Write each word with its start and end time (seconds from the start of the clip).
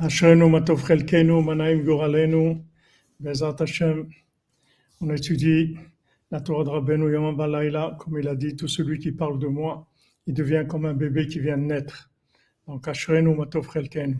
Ashrenu 0.00 0.48
Matov 0.48 0.84
Chelkenu, 0.84 1.44
Manaim 1.44 1.84
Goralenu, 1.84 2.64
Bezat 3.20 3.54
Hashem. 3.60 4.10
On 5.00 5.10
étudie 5.10 5.76
la 6.32 6.40
Torah 6.40 6.64
de 6.64 6.70
Rabbeinu 6.70 7.12
Yom 7.12 7.36
Balayla, 7.36 7.96
comme 8.00 8.18
il 8.18 8.26
a 8.26 8.34
dit, 8.34 8.56
tout 8.56 8.66
celui 8.66 8.98
qui 8.98 9.12
parle 9.12 9.38
de 9.38 9.46
moi, 9.46 9.86
il 10.26 10.34
devient 10.34 10.64
comme 10.68 10.86
un 10.86 10.94
bébé 10.94 11.28
qui 11.28 11.38
vient 11.38 11.56
de 11.56 11.62
naître. 11.62 12.10
Donc 12.66 12.88
Ashrenu 12.88 13.36
Matov 13.36 13.72
Chelkenu. 13.72 14.18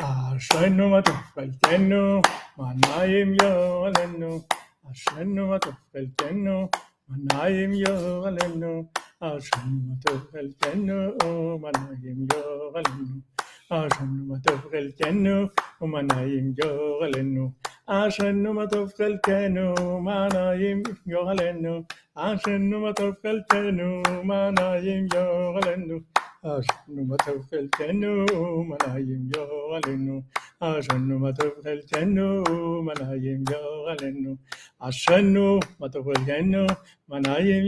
Ashrenu 0.00 0.88
Matov 0.88 1.16
Chelkenu, 1.34 2.22
Manaim 2.56 3.34
Yoralenu. 3.34 4.40
Ashrenu 4.88 5.48
Matov 5.48 5.74
Chelkenu, 5.92 6.68
Manaim 7.08 7.72
Yoralenu. 7.72 8.86
Ashrenu 9.20 9.80
Matov 9.88 10.30
Chelkenu, 10.30 11.58
Manaim 11.58 12.28
Yoralenu. 12.30 13.22
Ashanu 13.74 14.22
matov 14.30 14.60
chelkenu, 14.70 15.50
umanayim 15.82 16.46
yohalenu. 16.60 17.44
Ashanu 17.88 18.50
matov 18.58 18.86
chelkenu, 18.98 19.64
umanayim 19.98 20.80
yohalenu. 21.12 21.74
Ashanu 22.16 22.76
matov 22.84 23.12
chelkenu, 23.22 23.88
umanayim 24.22 25.02
yohalenu. 25.14 25.96
Ashanu 26.44 27.02
matov 27.10 27.38
chelkenu, 27.50 28.12
umanayim 28.62 29.22
yohalenu. 29.34 30.16
Ashanu 30.62 31.14
matov 31.30 31.54
chelkenu, 31.64 32.28
umanayim 37.10 37.64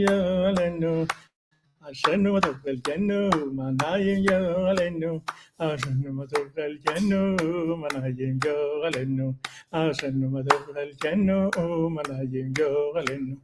الشنوة 1.88 2.46
الجنو 2.66 3.30
من 3.58 3.76
هايم 3.84 4.18
جو 4.26 4.42
غلنو 4.66 5.14
الشنوة 5.62 6.32
الجنو 6.68 7.22
من 7.82 7.94
هايم 8.02 8.34
جو 8.44 8.56
غلنو 8.82 9.28
الشنوة 9.74 10.48
الجنو 10.84 11.40
من 11.96 12.06
هايم 12.16 12.52
جو 12.58 12.72
غلنو 12.94 13.36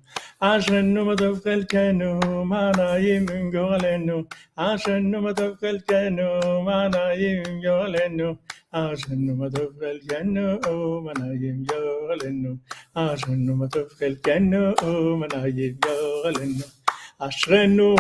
الشنوة 0.51 1.23
الجنو 1.57 2.13
من 2.51 2.75
هايم 2.81 3.27
جو 3.55 3.65
غلنو 3.73 4.19
الشنوة 4.63 5.31
الجنو 5.67 6.31
من 6.65 6.85
هايم 6.95 7.37
جو 7.65 7.77
غلنو 7.89 8.37
عشان 8.75 9.25
ما 9.39 9.49
تبقى 9.49 9.91
الجنة 9.93 10.57
وما 10.87 11.13
نايم 11.19 11.65
جو 11.71 11.85
غلنو 12.09 12.53
عشان 12.97 13.47
ما 13.59 13.67
تبقى 13.67 14.07
الجنة 14.07 14.75
وما 14.83 15.27
نايم 15.35 15.79
جو 15.85 15.97
غلنو 16.25 16.82
חלקנו, 17.22 17.96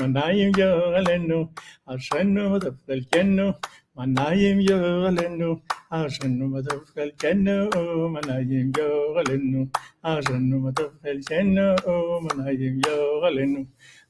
מה 0.00 0.06
נעים 0.06 0.52
גורלנו. 0.52 1.48
אשרנו 1.86 1.86
מה 1.86 1.86
טוב 1.86 1.86
חלקנו, 1.86 1.86
מה 1.86 1.86
נעים 1.86 1.86
גורלנו, 1.86 1.90
אשרנו 1.96 2.48
מה 2.48 2.58
טוב 2.58 2.74
חלקנו, 2.84 3.50
מה 3.94 4.06
נעים 4.30 4.58
גורלנו, 4.68 5.60
אשרנו 5.90 6.48
מה 6.48 6.60
טוב 6.62 6.84
חלקנו, 6.94 7.68
מה 8.08 8.20
נעים 8.26 8.72
גורלנו, 8.72 9.66
אשרנו 10.02 10.60
מה 10.60 10.72
טוב 10.72 10.92
חלקנו, 11.02 11.74
מה 12.22 12.42
נעים 12.44 12.80
גורלנו, 12.80 13.64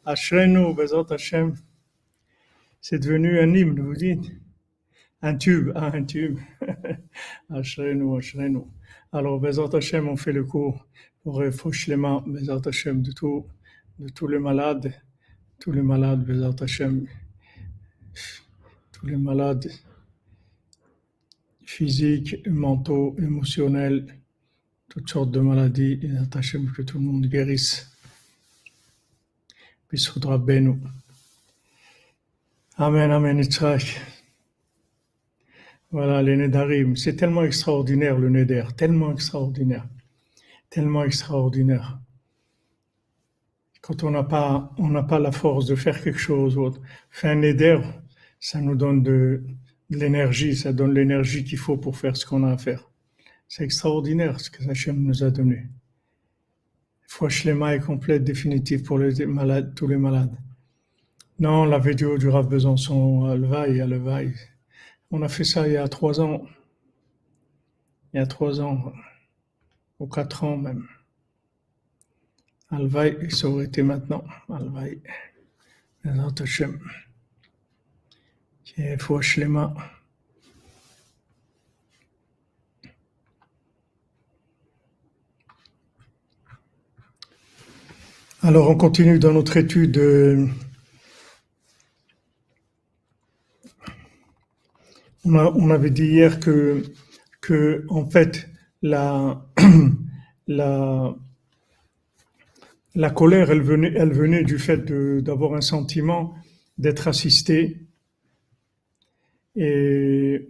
אשרנו 0.05 0.75
בעזרת 0.75 1.13
השם, 1.13 1.51
c'est 2.81 2.99
devenu 2.99 3.41
un 3.41 3.55
hymne, 3.55 3.81
vous 3.81 3.95
dites 3.95 4.31
Un 5.21 5.35
tube, 5.35 5.73
ah, 5.75 5.91
un 5.95 6.05
tube. 6.05 6.39
Ashrenu, 7.50 8.18
Ashrenu. 8.18 8.62
Alors, 9.12 9.40
Bezat 9.40 9.70
Hashem, 9.74 10.08
on 10.08 10.18
fait 10.18 10.32
le 10.32 10.44
cours 10.44 10.86
pour 11.24 11.42
les 11.42 11.96
mains, 11.96 12.24
Bezat 12.26 12.62
Hashem, 12.66 13.02
de, 13.02 13.12
tout, 13.12 13.46
de 14.00 14.10
tous 14.10 14.28
les 14.28 14.40
malades, 14.40 14.94
tous 15.60 15.72
les 15.72 15.82
malades, 15.82 16.26
Bezat 16.26 16.64
Hashem, 16.64 17.08
tous 18.92 19.06
les 19.06 19.18
malades 19.18 19.70
physiques, 21.62 22.48
mentaux, 22.48 23.16
émotionnels, 23.20 24.20
toutes 24.90 25.10
sortes 25.10 25.32
de 25.32 25.40
maladies, 25.40 25.96
Bezat 25.98 26.38
Hashem, 26.38 26.72
que 26.72 26.82
tout 26.82 26.98
le 26.98 27.06
monde 27.06 27.26
guérisse. 27.28 27.90
Benu. 29.94 30.80
Amen, 32.78 33.12
Amen, 33.12 33.38
Yitzhak. 33.38 34.23
Voilà, 35.94 36.24
les 36.24 36.36
Nedarim. 36.36 36.96
C'est 36.96 37.16
tellement 37.16 37.44
extraordinaire 37.44 38.18
le 38.18 38.28
Neder, 38.28 38.64
tellement 38.76 39.12
extraordinaire. 39.12 39.88
Tellement 40.72 41.04
extraordinaire. 41.04 42.00
Quand 43.80 44.04
on 44.04 44.10
n'a 44.10 44.24
pas, 44.24 45.20
la 45.20 45.32
force 45.32 45.68
de 45.68 45.76
faire 45.76 46.02
quelque 46.02 46.18
chose 46.18 46.58
autre. 46.58 46.82
Faire 47.12 47.34
un 47.34 47.42
Neder, 47.42 47.80
ça 48.40 48.60
nous 48.60 48.74
donne 48.74 49.04
de, 49.04 49.44
l'énergie, 49.92 50.56
ça 50.56 50.74
donne 50.74 50.96
l'énergie 50.96 51.44
qu'il 51.44 51.60
faut 51.60 51.78
pour 51.78 51.96
faire 51.96 52.18
ce 52.18 52.26
qu'on 52.26 52.44
a 52.44 52.54
à 52.54 52.58
faire. 52.58 52.90
C'est 53.48 53.64
extraordinaire 53.64 54.40
ce 54.40 54.50
que 54.50 54.68
Hachem 54.68 55.00
nous 55.00 55.24
a 55.24 55.30
donné. 55.30 55.68
Foi 57.08 57.30
Shlema 57.30 57.76
est 57.76 57.82
complète, 57.82 58.24
définitive 58.24 58.82
pour 58.82 58.98
les 58.98 59.28
malades, 59.28 59.76
tous 59.76 59.86
les 59.86 59.98
malades. 59.98 60.36
Non, 61.38 61.66
la 61.66 61.78
vidéo 61.78 62.18
du 62.18 62.30
Rav 62.30 62.50
Besançon, 62.50 63.32
elle 63.32 63.46
vaille. 63.46 64.34
On 65.16 65.22
a 65.22 65.30
fait 65.30 65.44
ça 65.44 65.68
il 65.68 65.74
y 65.74 65.78
a 65.78 65.88
trois 65.88 66.20
ans. 66.22 66.48
Il 68.14 68.18
y 68.18 68.20
a 68.20 68.26
trois 68.26 68.60
ans, 68.62 68.92
ou 70.00 70.08
quatre 70.08 70.44
ans 70.44 70.58
même. 70.58 70.88
Alvaï, 72.72 73.30
ça 73.30 73.48
aurait 73.48 73.66
été 73.66 73.84
maintenant. 73.84 74.24
Alvaï. 74.50 75.00
Foi 79.00 79.22
Shlema. 79.22 79.76
Alors, 88.42 88.68
on 88.72 88.76
continue 88.76 89.20
dans 89.20 89.32
notre 89.32 89.58
étude. 89.58 89.98
euh, 90.00 90.48
On, 95.26 95.70
avait 95.70 95.90
dit 95.90 96.06
hier 96.06 96.40
que, 96.40 96.84
que 97.42 97.86
en 97.90 98.06
fait, 98.10 98.50
la, 98.82 99.46
la, 100.48 101.16
la 102.96 103.10
colère, 103.10 103.50
elle 103.50 103.62
venait, 103.62 103.94
elle 103.96 104.12
venait 104.12 104.44
du 104.44 104.60
fait 104.60 104.92
d'avoir 105.22 105.54
un 105.54 105.62
sentiment 105.62 106.36
d'être 106.78 107.08
assisté. 107.08 107.88
Et, 109.56 110.48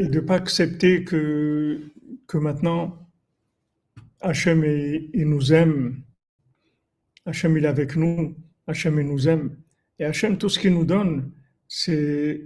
et 0.00 0.08
de 0.08 0.14
ne 0.14 0.20
pas 0.20 0.34
accepter 0.34 1.04
que, 1.04 1.80
que 2.26 2.36
maintenant 2.36 3.08
Hachem 4.20 4.64
il, 4.64 5.10
il 5.14 5.28
nous 5.28 5.52
aime, 5.52 6.02
Hachem 7.26 7.56
il 7.56 7.64
est 7.64 7.68
avec 7.68 7.96
nous, 7.96 8.36
Hachem 8.66 8.98
il 8.98 9.06
nous 9.06 9.28
aime. 9.28 9.56
Et 9.98 10.04
Hachem, 10.04 10.38
tout 10.38 10.48
ce 10.48 10.58
qu'il 10.58 10.74
nous 10.74 10.84
donne, 10.84 11.30
c'est 11.68 12.42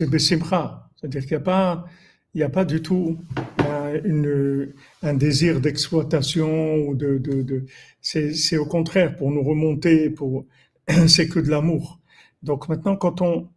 Bessimcha. 0.00 0.88
C'est-à-dire 0.96 1.22
qu'il 1.22 1.30
n'y 1.32 1.36
a, 1.36 1.40
pas- 1.40 1.86
il 2.34 2.40
y 2.40 2.44
a 2.44 2.48
pas 2.48 2.64
du 2.64 2.82
tout 2.82 3.18
un, 3.58 3.94
une- 4.04 4.72
un 5.02 5.14
désir 5.14 5.60
d'exploitation 5.60 6.76
ou 6.86 6.94
de. 6.94 7.18
de, 7.18 7.42
de- 7.42 7.66
c'est 8.00 8.56
au 8.58 8.66
contraire 8.66 9.16
pour 9.16 9.30
nous 9.30 9.42
remonter, 9.42 10.10
pour 10.10 10.46
c'est 11.08 11.28
que 11.28 11.40
de 11.40 11.50
l'amour. 11.50 12.00
Donc 12.42 12.68
maintenant, 12.68 12.96
quand 12.96 13.20
on, 13.22 13.48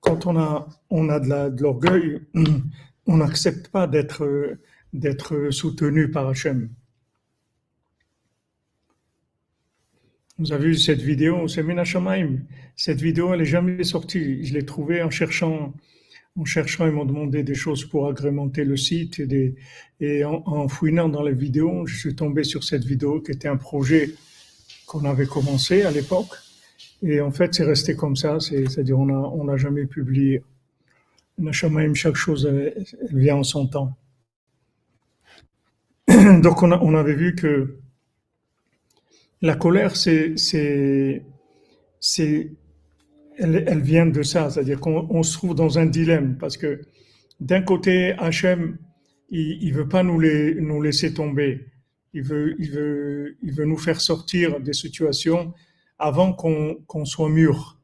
quand 0.00 0.26
on 0.26 0.38
a, 0.38 0.68
on 0.90 1.08
a 1.08 1.20
de 1.20 1.62
l'orgueil, 1.62 2.20
on 3.06 3.16
n'accepte 3.18 3.68
pas 3.68 3.86
d'être 3.86 5.50
soutenu 5.50 6.10
par 6.10 6.28
Hachem. 6.28 6.70
Vous 10.38 10.52
avez 10.52 10.66
vu 10.68 10.74
cette 10.76 11.02
vidéo, 11.02 11.48
c'est 11.48 11.64
Mina 11.64 11.82
Shamaim. 11.82 12.38
Cette 12.76 13.00
vidéo, 13.00 13.32
elle 13.34 13.40
n'est 13.40 13.44
jamais 13.44 13.82
sortie. 13.82 14.44
Je 14.44 14.54
l'ai 14.54 14.64
trouvée 14.64 15.02
en 15.02 15.10
cherchant, 15.10 15.74
en 16.38 16.44
cherchant, 16.44 16.86
ils 16.86 16.92
m'ont 16.92 17.04
demandé 17.04 17.42
des 17.42 17.56
choses 17.56 17.84
pour 17.84 18.06
agrémenter 18.06 18.64
le 18.64 18.76
site 18.76 19.20
et, 20.00 20.24
en, 20.24 20.68
fouinant 20.68 21.08
dans 21.08 21.22
les 21.24 21.32
vidéos, 21.34 21.86
je 21.86 21.96
suis 21.96 22.14
tombé 22.14 22.44
sur 22.44 22.62
cette 22.62 22.84
vidéo 22.84 23.20
qui 23.20 23.32
était 23.32 23.48
un 23.48 23.56
projet 23.56 24.14
qu'on 24.86 25.04
avait 25.06 25.26
commencé 25.26 25.82
à 25.82 25.90
l'époque. 25.90 26.30
Et 27.02 27.20
en 27.20 27.32
fait, 27.32 27.54
c'est 27.54 27.64
resté 27.64 27.96
comme 27.96 28.14
ça, 28.14 28.38
c'est- 28.38 28.68
c'est-à-dire 28.68 28.98
on 29.00 29.44
n'a 29.44 29.56
jamais 29.56 29.86
publié. 29.86 30.44
Mina 31.38 31.50
Shamaim, 31.50 31.94
chaque 31.94 32.14
chose, 32.14 32.46
elle, 32.46 32.86
vient 33.10 33.36
en 33.36 33.42
son 33.42 33.66
temps. 33.66 33.96
Donc 36.42 36.62
on 36.62 36.94
avait 36.94 37.14
vu 37.14 37.34
que 37.34 37.78
la 39.40 39.54
colère, 39.54 39.96
c'est, 39.96 40.36
c'est, 40.36 41.22
c'est, 42.00 42.50
elle, 43.38 43.80
vient 43.82 44.06
de 44.06 44.22
ça, 44.22 44.50
c'est-à-dire 44.50 44.80
qu'on 44.80 45.06
on 45.10 45.22
se 45.22 45.36
trouve 45.36 45.54
dans 45.54 45.78
un 45.78 45.86
dilemme 45.86 46.36
parce 46.38 46.56
que 46.56 46.80
d'un 47.40 47.62
côté, 47.62 48.12
Hachem, 48.18 48.78
il, 49.30 49.62
il 49.62 49.72
veut 49.72 49.88
pas 49.88 50.02
nous, 50.02 50.18
les, 50.18 50.54
nous 50.54 50.82
laisser 50.82 51.14
tomber, 51.14 51.66
il 52.14 52.22
veut, 52.22 52.56
il 52.58 52.70
veut, 52.70 53.36
il 53.42 53.52
veut 53.52 53.64
nous 53.64 53.76
faire 53.76 54.00
sortir 54.00 54.60
des 54.60 54.72
situations 54.72 55.52
avant 55.98 56.32
qu'on 56.32 56.76
qu'on 56.86 57.04
soit 57.04 57.28
mûr. 57.28 57.78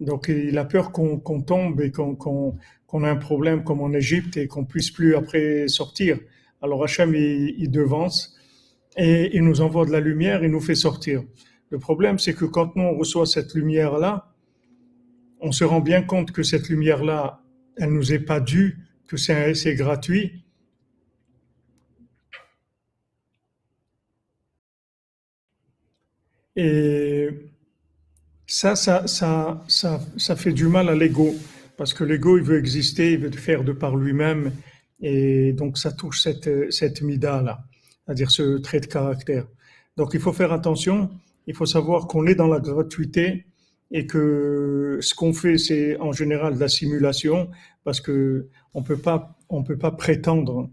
Donc 0.00 0.28
il 0.28 0.56
a 0.58 0.64
peur 0.64 0.92
qu'on 0.92 1.42
tombe 1.42 1.80
et 1.80 1.90
qu'on 1.90 2.56
ait 3.04 3.08
un 3.08 3.16
problème 3.16 3.64
comme 3.64 3.80
en 3.80 3.92
Égypte 3.92 4.36
et 4.36 4.48
qu'on 4.48 4.64
puisse 4.64 4.90
plus 4.90 5.14
après 5.14 5.68
sortir. 5.68 6.18
Alors 6.60 6.82
Hachem, 6.84 7.14
il 7.14 7.70
devance 7.70 8.36
et 8.96 9.36
il 9.36 9.44
nous 9.44 9.60
envoie 9.60 9.86
de 9.86 9.92
la 9.92 10.00
lumière, 10.00 10.44
il 10.44 10.50
nous 10.50 10.60
fait 10.60 10.74
sortir. 10.74 11.22
Le 11.70 11.78
problème, 11.78 12.18
c'est 12.18 12.34
que 12.34 12.44
quand 12.44 12.76
nous 12.76 12.82
on 12.82 12.96
reçoit 12.96 13.26
cette 13.26 13.54
lumière-là, 13.54 14.32
on 15.40 15.52
se 15.52 15.64
rend 15.64 15.80
bien 15.80 16.02
compte 16.02 16.30
que 16.30 16.42
cette 16.42 16.68
lumière-là, 16.68 17.42
elle 17.76 17.92
nous 17.92 18.12
est 18.12 18.18
pas 18.18 18.40
due, 18.40 18.78
que 19.08 19.16
c'est 19.16 19.74
gratuit. 19.74 20.44
Et 26.56 27.28
ça, 28.46 28.76
ça, 28.76 29.06
ça, 29.06 29.64
ça, 29.68 30.00
ça 30.18 30.36
fait 30.36 30.52
du 30.52 30.66
mal 30.66 30.88
à 30.90 30.94
l'ego, 30.94 31.34
parce 31.78 31.94
que 31.94 32.04
l'ego, 32.04 32.36
il 32.36 32.44
veut 32.44 32.58
exister, 32.58 33.14
il 33.14 33.18
veut 33.20 33.30
faire 33.30 33.64
de 33.64 33.72
par 33.72 33.96
lui-même, 33.96 34.52
et 35.00 35.52
donc 35.54 35.78
ça 35.78 35.92
touche 35.92 36.20
cette, 36.20 36.70
cette 36.70 37.00
mida-là, 37.00 37.64
c'est-à-dire 38.06 38.30
ce 38.30 38.58
trait 38.58 38.80
de 38.80 38.86
caractère. 38.86 39.46
Donc 39.96 40.10
il 40.14 40.20
faut 40.20 40.32
faire 40.32 40.52
attention 40.52 41.10
il 41.46 41.54
faut 41.54 41.66
savoir 41.66 42.06
qu'on 42.06 42.26
est 42.26 42.34
dans 42.34 42.46
la 42.46 42.60
gratuité 42.60 43.46
et 43.90 44.06
que 44.06 44.98
ce 45.00 45.14
qu'on 45.14 45.32
fait, 45.32 45.58
c'est 45.58 45.98
en 45.98 46.12
général 46.12 46.54
de 46.54 46.60
la 46.60 46.68
simulation 46.68 47.50
parce 47.84 48.00
que 48.00 48.48
on 48.74 48.82
peut 48.82 48.96
pas, 48.96 49.36
prétendre 49.98 50.70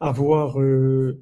avoir 0.00 0.60
euh, 0.60 1.20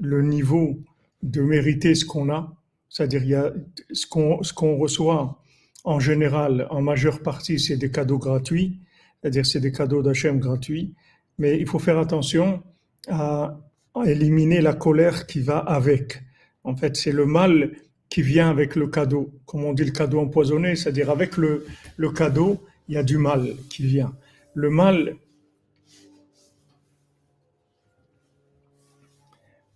le 0.00 0.22
niveau 0.22 0.78
de 1.22 1.42
mériter 1.42 1.94
ce 1.94 2.04
qu'on 2.04 2.28
a. 2.30 2.52
C'est-à-dire, 2.88 3.52
ce 3.92 4.06
qu'on, 4.06 4.42
ce 4.42 4.52
reçoit 4.52 5.40
en 5.84 6.00
général, 6.00 6.66
en 6.70 6.82
majeure 6.82 7.22
partie, 7.22 7.60
c'est 7.60 7.76
des 7.76 7.90
cadeaux 7.90 8.18
gratuits. 8.18 8.80
C'est-à-dire, 9.20 9.46
c'est 9.46 9.60
des 9.60 9.70
cadeaux 9.70 10.02
d'Hachem 10.02 10.40
gratuits. 10.40 10.94
Mais 11.38 11.58
il 11.58 11.68
faut 11.68 11.78
faire 11.78 11.98
attention 11.98 12.62
à 13.08 13.60
éliminer 14.04 14.60
la 14.60 14.74
colère 14.74 15.26
qui 15.26 15.40
va 15.40 15.58
avec. 15.58 16.22
En 16.64 16.76
fait, 16.76 16.96
c'est 16.96 17.12
le 17.12 17.26
mal 17.26 17.72
qui 18.08 18.22
vient 18.22 18.50
avec 18.50 18.76
le 18.76 18.88
cadeau, 18.88 19.30
comme 19.46 19.64
on 19.64 19.72
dit 19.72 19.84
le 19.84 19.92
cadeau 19.92 20.20
empoisonné, 20.20 20.74
c'est-à-dire 20.76 21.10
avec 21.10 21.36
le, 21.36 21.64
le 21.96 22.10
cadeau, 22.10 22.60
il 22.88 22.94
y 22.94 22.98
a 22.98 23.02
du 23.02 23.18
mal 23.18 23.54
qui 23.68 23.86
vient. 23.86 24.12
Le 24.54 24.68
mal, 24.68 25.16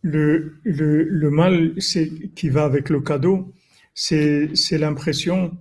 le, 0.02 0.56
le, 0.64 1.04
le 1.04 1.30
mal 1.30 1.74
qui 2.34 2.48
va 2.48 2.64
avec 2.64 2.90
le 2.90 3.00
cadeau, 3.00 3.52
c'est, 3.94 4.50
l'impression 4.72 5.56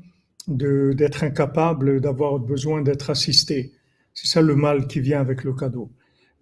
d'être 0.47 1.23
incapable, 1.23 2.01
d'avoir 2.01 2.39
besoin 2.39 2.81
d'être 2.81 3.09
assisté. 3.09 3.71
C'est 4.13 4.27
ça 4.27 4.41
le 4.41 4.55
mal 4.55 4.87
qui 4.87 4.99
vient 4.99 5.21
avec 5.21 5.43
le 5.43 5.53
cadeau. 5.53 5.91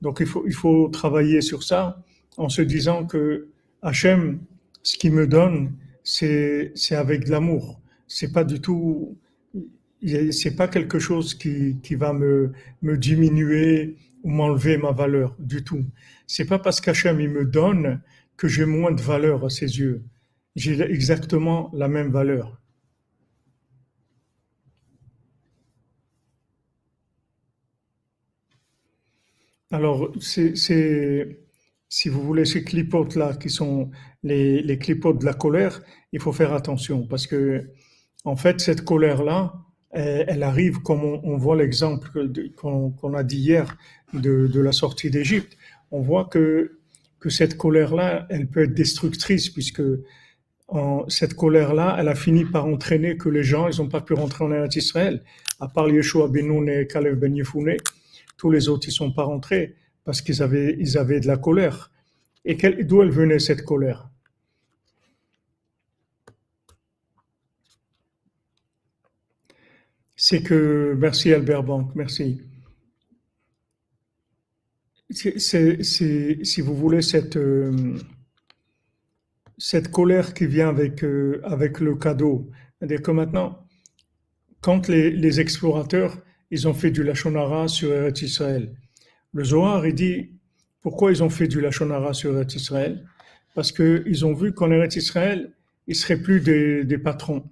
Donc 0.01 0.19
il 0.19 0.25
faut, 0.25 0.43
il 0.47 0.53
faut 0.53 0.89
travailler 0.89 1.41
sur 1.41 1.63
ça 1.63 2.03
en 2.37 2.49
se 2.49 2.61
disant 2.61 3.05
que 3.05 3.47
Hachem, 3.81 4.39
ce 4.83 4.97
qu'il 4.97 5.13
me 5.13 5.27
donne, 5.27 5.73
c'est 6.03 6.73
avec 6.91 7.25
de 7.25 7.31
l'amour. 7.31 7.79
C'est 8.07 8.31
pas 8.31 8.43
du 8.43 8.59
tout, 8.59 9.17
c'est 10.31 10.55
pas 10.55 10.67
quelque 10.67 10.99
chose 10.99 11.33
qui, 11.35 11.77
qui 11.83 11.95
va 11.95 12.13
me, 12.13 12.51
me 12.81 12.97
diminuer 12.97 13.97
ou 14.23 14.29
m'enlever 14.29 14.77
ma 14.77 14.91
valeur 14.91 15.35
du 15.39 15.63
tout. 15.63 15.85
C'est 16.27 16.45
pas 16.45 16.59
parce 16.59 16.81
qu'Hachem 16.81 17.19
il 17.19 17.29
me 17.29 17.45
donne 17.45 18.01
que 18.37 18.47
j'ai 18.47 18.65
moins 18.65 18.91
de 18.91 19.01
valeur 19.01 19.45
à 19.45 19.49
ses 19.49 19.79
yeux. 19.79 20.03
J'ai 20.55 20.79
exactement 20.81 21.69
la 21.73 21.87
même 21.87 22.11
valeur. 22.11 22.60
Alors, 29.71 30.11
c'est 30.19 30.55
si 31.91 32.07
vous 32.07 32.21
voulez, 32.21 32.45
ces 32.45 32.63
clipotes-là, 32.63 33.33
qui 33.35 33.49
sont 33.49 33.91
les, 34.23 34.77
clipotes 34.79 35.19
de 35.19 35.25
la 35.25 35.33
colère, 35.33 35.81
il 36.13 36.21
faut 36.21 36.31
faire 36.31 36.53
attention 36.53 37.05
parce 37.05 37.27
que, 37.27 37.69
en 38.23 38.37
fait, 38.37 38.61
cette 38.61 38.85
colère-là, 38.85 39.53
elle, 39.91 40.43
arrive 40.43 40.81
comme 40.83 41.03
on, 41.03 41.37
voit 41.37 41.57
l'exemple 41.57 42.29
qu'on 42.55 43.13
a 43.13 43.23
dit 43.23 43.39
hier 43.39 43.77
de, 44.13 44.61
la 44.61 44.71
sortie 44.71 45.09
d'Égypte. 45.09 45.57
On 45.91 46.01
voit 46.01 46.25
que, 46.25 46.79
que 47.19 47.29
cette 47.29 47.57
colère-là, 47.57 48.25
elle 48.29 48.47
peut 48.47 48.63
être 48.63 48.73
destructrice 48.73 49.49
puisque 49.49 49.83
en, 50.69 51.09
cette 51.09 51.33
colère-là, 51.33 51.97
elle 51.99 52.07
a 52.07 52.15
fini 52.15 52.45
par 52.45 52.67
entraîner 52.67 53.17
que 53.17 53.27
les 53.27 53.43
gens, 53.43 53.67
ils 53.67 53.81
n'ont 53.81 53.89
pas 53.89 53.99
pu 53.99 54.13
rentrer 54.13 54.45
en 54.45 54.67
Israël. 54.67 55.21
À 55.59 55.67
part 55.67 55.89
Yeshua 55.89 56.29
Benoun 56.29 56.69
et 56.69 56.87
Kalev 56.87 57.15
Ben 57.15 57.35
Yefouné, 57.35 57.77
tous 58.41 58.49
les 58.49 58.69
autres, 58.69 58.87
ils 58.87 58.91
sont 58.91 59.11
pas 59.11 59.25
rentrés 59.25 59.75
parce 60.03 60.19
qu'ils 60.23 60.41
avaient, 60.41 60.73
de 60.73 61.27
la 61.27 61.37
colère. 61.37 61.91
Et 62.43 62.55
d'où 62.83 63.03
elle 63.03 63.11
venait 63.11 63.37
cette 63.37 63.63
colère? 63.63 64.09
C'est 70.15 70.41
que, 70.41 70.95
merci 70.97 71.31
Albert 71.31 71.61
Bank, 71.61 71.91
merci. 71.93 72.41
C'est, 75.11 75.83
si 75.83 76.61
vous 76.61 76.75
voulez, 76.75 77.03
cette, 77.03 77.37
euh, 77.37 77.99
colère 79.91 80.33
qui 80.33 80.47
vient 80.47 80.69
avec, 80.69 81.03
euh, 81.03 81.41
avec 81.43 81.79
le 81.79 81.95
cadeau. 81.95 82.49
C'est-à-dire 82.79 83.03
que 83.03 83.11
maintenant, 83.11 83.67
quand 84.61 84.87
les, 84.87 85.39
explorateurs, 85.39 86.17
ils 86.51 86.67
ont 86.67 86.73
fait 86.73 86.91
du 86.91 87.03
Lachonara 87.03 87.67
sur 87.67 87.91
Eretz 87.91 88.21
Israël, 88.21 88.73
le 89.33 89.43
Zohar, 89.43 89.87
il 89.87 89.95
dit 89.95 90.31
pourquoi 90.81 91.11
ils 91.11 91.23
ont 91.23 91.29
fait 91.29 91.47
du 91.47 91.61
Lachonara 91.61 92.13
sur 92.13 92.35
Eretz 92.35 92.55
Israël 92.55 93.05
Parce 93.55 93.71
qu'ils 93.71 94.25
ont 94.25 94.33
vu 94.33 94.53
qu'en 94.53 94.71
Eretz 94.71 94.95
Israël, 94.97 95.53
ils 95.87 95.95
seraient 95.95 96.21
plus 96.21 96.41
des, 96.41 96.97
patrons. 96.97 97.43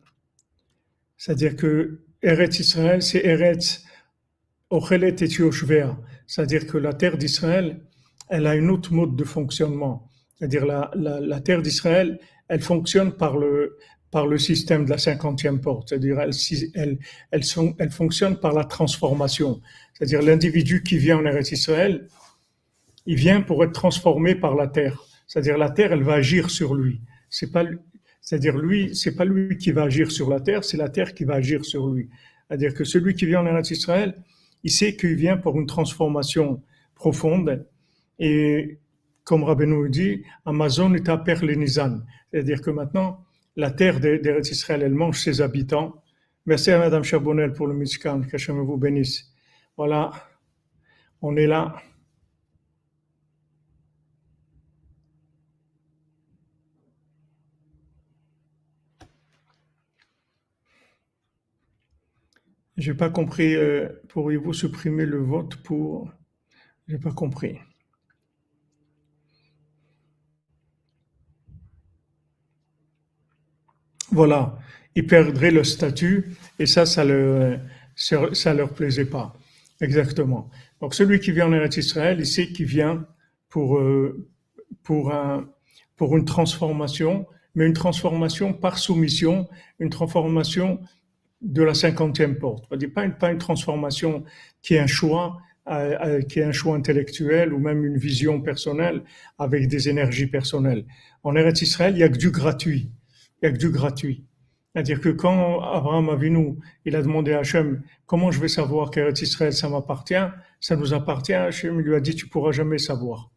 C'est-à-dire 1.17 1.55
que 1.55 2.01
Eretz 2.21 2.59
Israël, 2.59 3.01
c'est 3.01 3.25
Eretz 3.25 3.83
Ochelet 4.69 5.15
et 5.21 5.27
C'est-à-dire 6.27 6.67
que 6.67 6.77
la 6.77 6.93
terre 6.93 7.17
d'Israël, 7.17 7.81
elle 8.29 8.45
a 8.45 8.55
une 8.55 8.69
autre 8.69 8.93
mode 8.93 9.15
de 9.15 9.23
fonctionnement. 9.23 10.09
C'est-à-dire 10.35 10.65
la, 10.65 10.91
la 10.95 11.41
terre 11.41 11.61
d'Israël, 11.61 12.19
elle 12.47 12.61
fonctionne 12.61 13.13
par 13.13 13.37
le, 13.37 13.77
par 14.11 14.27
le 14.27 14.37
système 14.37 14.85
de 14.85 14.89
la 14.89 14.97
cinquantième 14.97 15.61
porte. 15.61 15.89
C'est-à-dire 15.89 16.19
elle, 16.19 16.31
elle, 16.73 16.97
elle, 17.31 17.43
sont, 17.43 17.75
elle 17.77 17.91
fonctionne 17.91 18.37
par 18.39 18.53
la 18.53 18.63
transformation. 18.63 19.61
C'est-à-dire 19.93 20.21
l'individu 20.21 20.81
qui 20.83 20.97
vient 20.97 21.17
en 21.17 21.25
Eretz 21.25 21.51
Israël, 21.51 22.07
il 23.05 23.15
vient 23.15 23.41
pour 23.41 23.63
être 23.63 23.73
transformé 23.73 24.35
par 24.35 24.55
la 24.55 24.67
terre. 24.67 25.03
C'est-à-dire 25.27 25.57
la 25.57 25.69
terre, 25.69 25.93
elle 25.93 26.03
va 26.03 26.13
agir 26.13 26.49
sur 26.49 26.73
lui. 26.73 27.01
C'est-à-dire 27.29 28.57
lui, 28.57 28.95
c'est 28.95 29.15
pas 29.15 29.25
lui 29.25 29.57
qui 29.57 29.71
va 29.71 29.83
agir 29.83 30.11
sur 30.11 30.29
la 30.29 30.39
terre, 30.39 30.63
c'est 30.63 30.77
la 30.77 30.89
terre 30.89 31.13
qui 31.13 31.23
va 31.23 31.35
agir 31.35 31.63
sur 31.65 31.87
lui. 31.87 32.09
C'est-à-dire 32.47 32.73
que 32.73 32.83
celui 32.83 33.13
qui 33.13 33.25
vient 33.27 33.41
en 33.41 33.45
Eretz 33.45 33.71
Israël, 33.71 34.15
il 34.63 34.71
sait 34.71 34.95
qu'il 34.95 35.15
vient 35.15 35.37
pour 35.37 35.59
une 35.59 35.67
transformation 35.67 36.61
profonde. 36.95 37.65
Et 38.17 38.79
comme 39.23 39.43
Rabbeinu 39.43 39.89
dit, 39.89 40.23
Amazon 40.45 40.93
est 40.95 41.07
à 41.09 41.17
Perlenizan. 41.17 41.99
C'est-à-dire 42.31 42.61
que 42.61 42.71
maintenant, 42.71 43.23
la 43.59 43.71
terre 43.71 43.99
d'Eretz 43.99 44.51
Israël, 44.51 44.81
elle 44.83 44.93
mange 44.93 45.19
ses 45.19 45.41
habitants. 45.41 46.01
Merci 46.45 46.71
à 46.71 46.79
Madame 46.79 47.03
Charbonnel 47.03 47.53
pour 47.53 47.67
le 47.67 47.73
Mishkan, 47.75 48.21
que 48.21 48.35
Hachem 48.35 48.57
vous 48.61 48.77
bénisse. 48.77 49.33
Voilà, 49.77 50.11
on 51.21 51.35
est 51.35 51.47
là. 51.47 51.75
J'ai 62.77 62.93
pas 62.93 63.09
compris. 63.09 63.55
Euh, 63.55 63.89
pourriez-vous 64.07 64.53
supprimer 64.53 65.05
le 65.05 65.19
vote 65.21 65.57
pour? 65.57 66.09
J'ai 66.87 66.97
pas 66.97 67.11
compris. 67.11 67.59
Voilà, 74.11 74.57
ils 74.95 75.05
perdraient 75.05 75.51
le 75.51 75.63
statut 75.63 76.35
et 76.57 76.65
ça, 76.65 76.85
ça 76.85 77.03
leur, 77.05 77.59
ça 77.95 78.53
leur 78.53 78.73
plaisait 78.73 79.05
pas. 79.05 79.35
Exactement. 79.81 80.49
Donc 80.81 80.93
celui 80.93 81.19
qui 81.19 81.31
vient 81.31 81.47
en 81.47 81.53
Eretz 81.53 81.77
Israël, 81.77 82.17
il 82.19 82.25
sait 82.25 82.47
qu'il 82.47 82.65
vient 82.65 83.05
pour 83.49 83.77
euh, 83.77 84.27
pour 84.83 85.13
un 85.13 85.49
pour 85.95 86.15
une 86.17 86.25
transformation, 86.25 87.27
mais 87.55 87.65
une 87.65 87.73
transformation 87.73 88.53
par 88.53 88.77
soumission, 88.77 89.47
une 89.79 89.89
transformation 89.89 90.79
de 91.41 91.63
la 91.63 91.73
cinquantième 91.73 92.37
porte. 92.37 92.67
Pas 92.93 93.05
une, 93.05 93.13
pas 93.13 93.31
une 93.31 93.37
transformation 93.37 94.23
qui 94.61 94.75
est 94.75 94.79
un 94.79 94.87
choix, 94.87 95.37
euh, 95.69 95.97
euh, 96.05 96.21
qui 96.21 96.39
est 96.39 96.43
un 96.43 96.51
choix 96.51 96.75
intellectuel 96.75 97.53
ou 97.53 97.59
même 97.59 97.85
une 97.85 97.97
vision 97.97 98.41
personnelle 98.41 99.03
avec 99.37 99.67
des 99.67 99.89
énergies 99.89 100.27
personnelles. 100.27 100.85
En 101.23 101.35
Eretz 101.35 101.61
Israël, 101.61 101.93
il 101.95 101.99
y 101.99 102.03
a 102.03 102.09
que 102.09 102.17
du 102.17 102.31
gratuit. 102.31 102.91
Il 103.41 103.45
y 103.45 103.49
a 103.49 103.51
que 103.51 103.57
du 103.57 103.69
gratuit. 103.69 104.25
C'est-à-dire 104.73 105.01
que 105.01 105.09
quand 105.09 105.61
Abraham 105.61 106.09
Avinu, 106.09 106.59
il 106.85 106.95
a 106.95 107.01
demandé 107.01 107.33
à 107.33 107.39
Hachem, 107.39 107.81
comment 108.05 108.31
je 108.31 108.39
vais 108.39 108.47
savoir 108.47 108.91
qu'Eretz 108.91 109.21
Israël, 109.21 109.53
ça 109.53 109.67
m'appartient, 109.67 110.13
ça 110.59 110.75
nous 110.75 110.93
appartient, 110.93 111.33
Hachem 111.33 111.79
lui 111.79 111.95
a 111.95 111.99
dit, 111.99 112.15
tu 112.15 112.27
pourras 112.27 112.51
jamais 112.51 112.77
savoir. 112.77 113.31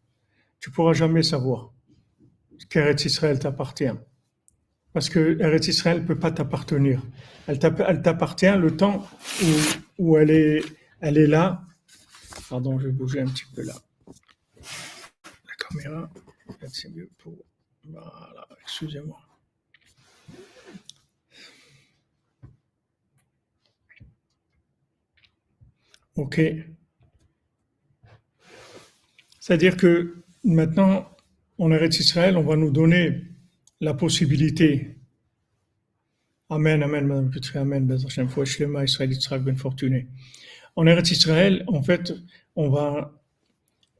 Tu 0.59 0.69
pourras 0.71 0.93
jamais 0.93 1.23
savoir 1.23 1.73
qu'Eretz 2.69 3.05
Israël 3.05 3.39
t'appartient. 3.39 3.91
Parce 4.93 5.09
que 5.09 5.41
Eretz 5.41 5.67
Israël 5.67 6.01
ne 6.01 6.05
peut 6.05 6.19
pas 6.19 6.31
t'appartenir. 6.31 7.01
Elle 7.47 7.59
t'appartient 7.59 8.55
le 8.57 8.77
temps 8.77 9.05
où, 9.41 9.47
où 9.97 10.17
elle, 10.17 10.29
est, 10.29 10.63
elle 11.01 11.17
est 11.17 11.27
là. 11.27 11.63
Pardon, 12.49 12.77
je 12.77 12.87
vais 12.87 12.93
bouger 12.93 13.21
un 13.21 13.25
petit 13.27 13.45
peu 13.55 13.63
là. 13.63 13.73
La 14.55 15.67
caméra, 15.67 16.09
c'est 16.71 16.93
mieux 16.93 17.09
pour... 17.17 17.33
Voilà, 17.85 18.47
excusez-moi. 18.61 19.17
Ok. 26.15 26.39
C'est-à-dire 29.39 29.77
que 29.77 30.23
maintenant, 30.43 31.09
en 31.57 31.71
Eretz 31.71 31.99
Israël, 31.99 32.37
on 32.37 32.43
va 32.43 32.55
nous 32.55 32.71
donner 32.71 33.23
la 33.81 33.95
possibilité. 33.95 34.97
Amen, 36.49 36.83
Amen, 36.83 37.07
Madame 37.07 37.31
Petri, 37.31 37.57
Amen, 37.57 37.89
Israël, 38.83 39.11
Yitzhak, 39.11 39.43
Ben 39.43 39.57
Fortuné. 39.57 40.07
En 40.75 40.85
Eretz 40.85 41.09
Israël, 41.11 41.63
en 41.67 41.81
fait, 41.81 42.13
on 42.55 42.69
va, 42.69 43.19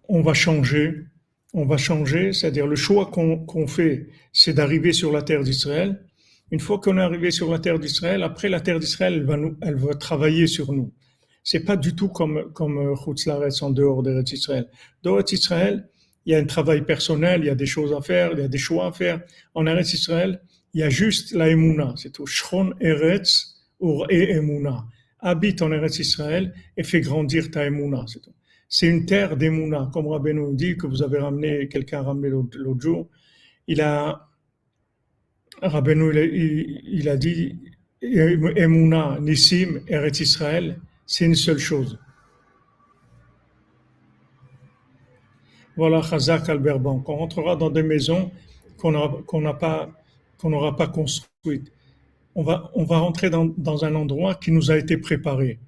on 0.08 0.22
va 0.22 0.36
changer, 0.36 1.05
on 1.53 1.65
va 1.65 1.77
changer, 1.77 2.32
c'est-à-dire 2.32 2.67
le 2.67 2.75
choix 2.75 3.08
qu'on 3.08 3.67
fait, 3.67 4.10
c'est 4.32 4.53
d'arriver 4.53 4.93
sur 4.93 5.12
la 5.12 5.24
terre 5.24 5.43
d'Israël. 5.43 6.05
Une 6.51 6.60
fois 6.60 6.79
qu'on 6.79 7.00
est 7.00 7.01
arrivé 7.01 7.32
sur 7.32 7.51
la 7.51 7.58
terre 7.58 7.79
d'Israël, 7.79 8.22
après 8.22 8.50
la 8.50 8.62
terre 8.62 8.79
d'Israël, 8.79 9.27
elle 9.27 9.55
elle 9.62 9.75
va 9.75 9.96
travailler 9.96 10.46
sur 10.46 10.72
nous 10.74 10.93
c'est 11.43 11.62
pas 11.62 11.75
du 11.75 11.95
tout 11.95 12.09
comme 12.09 12.51
comme 12.53 12.77
euh, 12.77 12.95
Chutzlaretz 12.95 13.62
en 13.62 13.69
dehors 13.69 14.03
d'Eretz 14.03 14.31
Israël. 14.31 14.67
D'Eretz 15.03 15.31
Israël, 15.31 15.89
il 16.25 16.33
y 16.33 16.35
a 16.35 16.39
un 16.39 16.45
travail 16.45 16.83
personnel, 16.85 17.41
il 17.41 17.47
y 17.47 17.50
a 17.50 17.55
des 17.55 17.65
choses 17.65 17.93
à 17.93 18.01
faire, 18.01 18.31
il 18.33 18.39
y 18.39 18.43
a 18.43 18.47
des 18.47 18.57
choix 18.57 18.88
à 18.88 18.91
faire. 18.91 19.21
En 19.53 19.65
Eretz 19.67 19.93
Israël, 19.93 20.41
il 20.73 20.81
y 20.81 20.83
a 20.83 20.89
juste 20.89 21.33
la 21.33 21.50
Emouna, 21.50 21.93
c'est 21.97 22.12
tout. 22.12 22.25
Shron 22.25 22.73
Eretz 22.79 23.55
ou 23.79 24.05
et 24.09 24.31
Emouna. 24.31 24.85
Habite 25.19 25.62
en 25.62 25.71
Eretz 25.71 26.00
Israël 26.00 26.53
et 26.77 26.83
fait 26.83 27.01
grandir 27.01 27.51
ta 27.51 27.65
Emouna, 27.65 28.05
c'est 28.07 28.21
tout. 28.21 28.33
C'est 28.75 28.88
une 28.88 29.05
terre 29.05 29.38
d'Emouna, 29.38 29.91
comme 29.93 30.07
Rabbeinu 30.07 30.55
dit, 30.55 30.77
que 30.77 30.88
vous 30.88 31.03
avez 31.03 31.19
ramené, 31.19 31.67
quelqu'un 31.67 32.00
a 32.00 32.01
ramené 32.05 32.29
l'autre 32.29 32.81
jour. 32.81 33.07
Il 33.67 33.81
a, 33.81 34.29
Rabbeinu, 35.62 36.12
il 36.83 37.07
a 37.07 37.15
dit, 37.15 37.59
Emouna, 38.01 39.19
Nissim, 39.21 39.81
Eretz 39.88 40.21
Israël, 40.21 40.79
c'est 41.05 41.25
une 41.25 41.36
seule 41.36 41.60
chose. 41.60 42.00
Voilà 45.75 46.01
Chazak 46.01 46.50
Albert 46.50 46.79
Bank. 46.79 47.07
On 47.10 47.17
rentrera 47.17 47.55
dans 47.55 47.69
des 47.69 47.83
maisons 47.83 48.31
qu'on 48.77 48.91
n'a 49.41 49.53
pas, 49.53 49.91
n'aura 50.43 50.75
pas 50.75 50.88
construites. 50.88 51.72
On 52.36 52.43
va, 52.43 52.72
on 52.75 52.83
va 52.83 53.00
rentrer 53.00 53.29
dans, 53.29 53.86
un 53.86 53.95
endroit 53.95 54.36
qui 54.36 54.51
nous 54.51 54.72
a 54.72 54.77
été 54.77 54.98
préparé. 54.98 55.60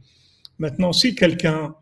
Maintenant, 0.60 0.94
si 0.94 1.15
quelqu'un 1.15 1.75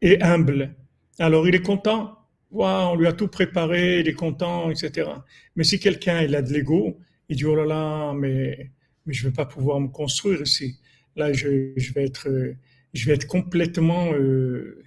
est 0.00 0.22
humble, 0.22 0.74
alors 1.18 1.46
il 1.48 1.54
est 1.54 1.62
content. 1.62 2.18
Wow, 2.50 2.92
on 2.92 2.96
lui 2.96 3.06
a 3.06 3.12
tout 3.12 3.28
préparé, 3.28 4.00
il 4.00 4.08
est 4.08 4.14
content, 4.14 4.70
etc. 4.70 5.10
Mais 5.56 5.64
si 5.64 5.78
quelqu'un 5.80 6.16
a 6.16 6.42
de 6.42 6.52
l'ego, 6.52 6.98
il 7.28 7.36
dit 7.36 7.46
oh 7.46 7.54
là 7.54 7.64
là, 7.64 8.12
mais 8.12 8.70
mais 9.06 9.14
je 9.14 9.26
vais 9.26 9.32
pas 9.32 9.46
pouvoir 9.46 9.80
me 9.80 9.88
construire 9.88 10.42
ici. 10.42 10.78
Là, 11.16 11.32
je, 11.32 11.72
je 11.76 11.92
vais 11.92 12.04
être 12.04 12.54
je 12.92 13.06
vais 13.06 13.14
être 13.14 13.26
complètement 13.26 14.12
euh, 14.12 14.82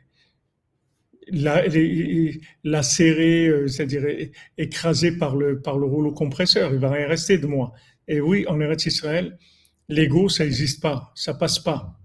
lacéré, 2.63 3.47
euh, 3.47 3.67
c'est-à-dire 3.67 4.03
écrasé 4.57 5.17
par 5.17 5.35
le, 5.35 5.62
par 5.62 5.77
le 5.77 5.85
rouleau 5.85 6.12
compresseur. 6.12 6.74
Il 6.74 6.79
va 6.79 6.91
rien 6.91 7.07
rester 7.07 7.38
de 7.38 7.47
moi. 7.47 7.74
Et 8.07 8.21
oui, 8.21 8.45
en 8.47 8.59
Eretz 8.59 8.85
Israël, 8.85 9.38
l'ego, 9.89 10.29
ça 10.29 10.43
n'existe 10.43 10.81
pas, 10.81 11.12
ça 11.15 11.33
passe 11.33 11.59
pas. 11.59 12.00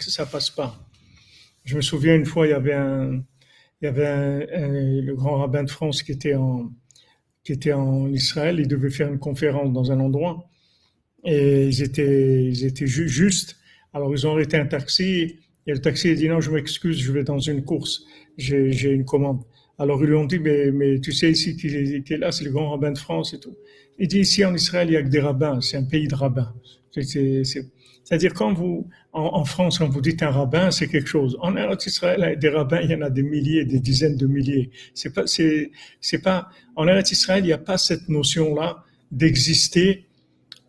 Ça 0.00 0.26
passe 0.26 0.50
pas. 0.50 0.88
Je 1.64 1.76
me 1.76 1.80
souviens 1.80 2.14
une 2.16 2.26
fois, 2.26 2.46
il 2.46 2.50
y 2.50 2.54
avait 2.54 2.74
un, 2.74 3.22
il 3.80 3.86
y 3.86 3.88
avait 3.88 4.46
le 5.00 5.14
grand 5.14 5.38
rabbin 5.38 5.64
de 5.64 5.70
France 5.70 6.02
qui 6.02 6.12
était 6.12 6.34
en, 6.34 6.72
qui 7.44 7.52
était 7.52 7.72
en 7.72 8.12
Israël. 8.12 8.60
Il 8.60 8.68
devait 8.68 8.90
faire 8.90 9.08
une 9.08 9.18
conférence 9.18 9.72
dans 9.72 9.90
un 9.90 10.00
endroit 10.00 10.48
et 11.24 11.66
ils 11.66 11.82
étaient, 11.82 12.44
ils 12.44 12.64
étaient 12.64 12.86
juste 12.86 13.56
alors, 13.92 14.12
ils 14.12 14.26
ont 14.26 14.32
arrêté 14.32 14.56
un 14.56 14.66
taxi 14.66 15.36
et 15.66 15.72
le 15.72 15.78
taxi 15.78 16.10
a 16.10 16.14
dit 16.14 16.28
non, 16.28 16.40
je 16.40 16.50
m'excuse, 16.50 16.98
je 16.98 17.12
vais 17.12 17.24
dans 17.24 17.38
une 17.38 17.64
course, 17.64 18.04
j'ai 18.36 18.90
une 18.90 19.04
commande. 19.04 19.42
Alors, 19.78 20.02
ils 20.02 20.08
lui 20.08 20.16
ont 20.16 20.24
dit, 20.24 20.38
mais, 20.38 20.70
mais 20.70 21.00
tu 21.00 21.12
sais 21.12 21.30
ici 21.30 21.56
qui 21.56 21.68
est, 21.68 22.16
là, 22.16 22.32
c'est 22.32 22.44
le 22.44 22.50
grand 22.50 22.70
rabbin 22.70 22.92
de 22.92 22.98
France 22.98 23.34
et 23.34 23.40
tout. 23.40 23.56
Il 23.98 24.08
dit, 24.08 24.20
ici 24.20 24.44
en 24.44 24.54
Israël, 24.54 24.88
il 24.88 24.94
y 24.94 24.96
a 24.96 25.02
que 25.02 25.08
des 25.08 25.20
rabbins, 25.20 25.60
c'est 25.60 25.76
un 25.76 25.84
pays 25.84 26.08
de 26.08 26.14
rabbins. 26.14 26.52
C'est-à-dire, 26.90 28.34
quand 28.34 28.52
vous, 28.52 28.88
en, 29.12 29.44
France, 29.44 29.78
quand 29.78 29.88
vous 29.88 30.00
dites 30.00 30.22
un 30.22 30.30
rabbin, 30.30 30.70
c'est 30.70 30.88
quelque 30.88 31.08
chose. 31.08 31.36
En 31.40 31.54
Israël, 31.86 32.38
des 32.38 32.48
rabbins, 32.48 32.80
il 32.82 32.90
y 32.90 32.94
en 32.94 33.02
a 33.02 33.10
des 33.10 33.22
milliers, 33.22 33.64
des 33.64 33.80
dizaines 33.80 34.16
de 34.16 34.26
milliers. 34.26 34.70
C'est 34.94 35.14
pas, 35.14 35.26
c'est, 35.26 35.70
c'est 36.00 36.20
pas, 36.20 36.48
en 36.76 36.88
Israël, 36.98 37.44
il 37.44 37.46
n'y 37.46 37.52
a 37.52 37.58
pas 37.58 37.78
cette 37.78 38.08
notion-là 38.08 38.84
d'exister 39.10 40.06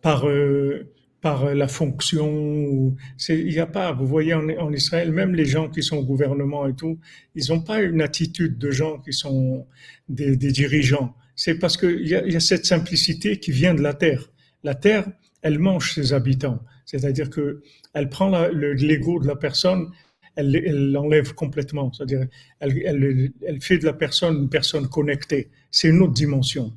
par, 0.00 0.28
euh, 0.28 0.93
par 1.24 1.46
euh, 1.46 1.54
la 1.54 1.68
fonction. 1.68 2.94
Il 3.30 3.46
n'y 3.46 3.58
a 3.58 3.66
pas, 3.66 3.92
vous 3.92 4.06
voyez 4.06 4.34
en, 4.34 4.72
Israël, 4.72 5.10
même 5.10 5.34
les 5.34 5.46
gens 5.46 5.70
qui 5.70 5.82
sont 5.82 5.96
au 5.96 6.04
gouvernement 6.04 6.68
et 6.68 6.74
tout, 6.74 6.98
ils 7.34 7.46
n'ont 7.48 7.62
pas 7.62 7.80
une 7.80 8.02
attitude 8.02 8.58
de 8.58 8.70
gens 8.70 8.98
qui 8.98 9.14
sont 9.14 9.66
des, 10.10 10.36
dirigeants. 10.36 11.14
C'est 11.34 11.54
parce 11.54 11.78
qu'il 11.78 12.06
y, 12.06 12.14
a, 12.14 12.26
y 12.26 12.36
a 12.36 12.40
cette 12.40 12.66
simplicité 12.66 13.40
qui 13.40 13.52
vient 13.52 13.74
de 13.74 13.80
la 13.80 13.94
terre. 13.94 14.30
La 14.64 14.74
terre, 14.74 15.06
elle 15.40 15.58
mange 15.58 15.94
ses 15.94 16.12
habitants. 16.12 16.60
C'est-à-dire 16.84 17.30
que 17.30 17.62
elle 17.94 18.10
prend 18.10 18.28
l'ego 18.48 19.18
de 19.18 19.26
la 19.26 19.36
personne, 19.36 19.92
elle 20.36 20.90
l'enlève 20.92 21.32
complètement. 21.32 21.90
C'est-à-dire, 21.94 22.26
elle, 22.60 22.82
elle, 22.84 23.32
elle 23.46 23.62
fait 23.62 23.78
de 23.78 23.86
la 23.86 23.94
personne 23.94 24.36
une 24.42 24.50
personne 24.50 24.88
connectée. 24.88 25.48
C'est 25.70 25.88
une 25.88 26.02
autre 26.02 26.12
dimension. 26.12 26.74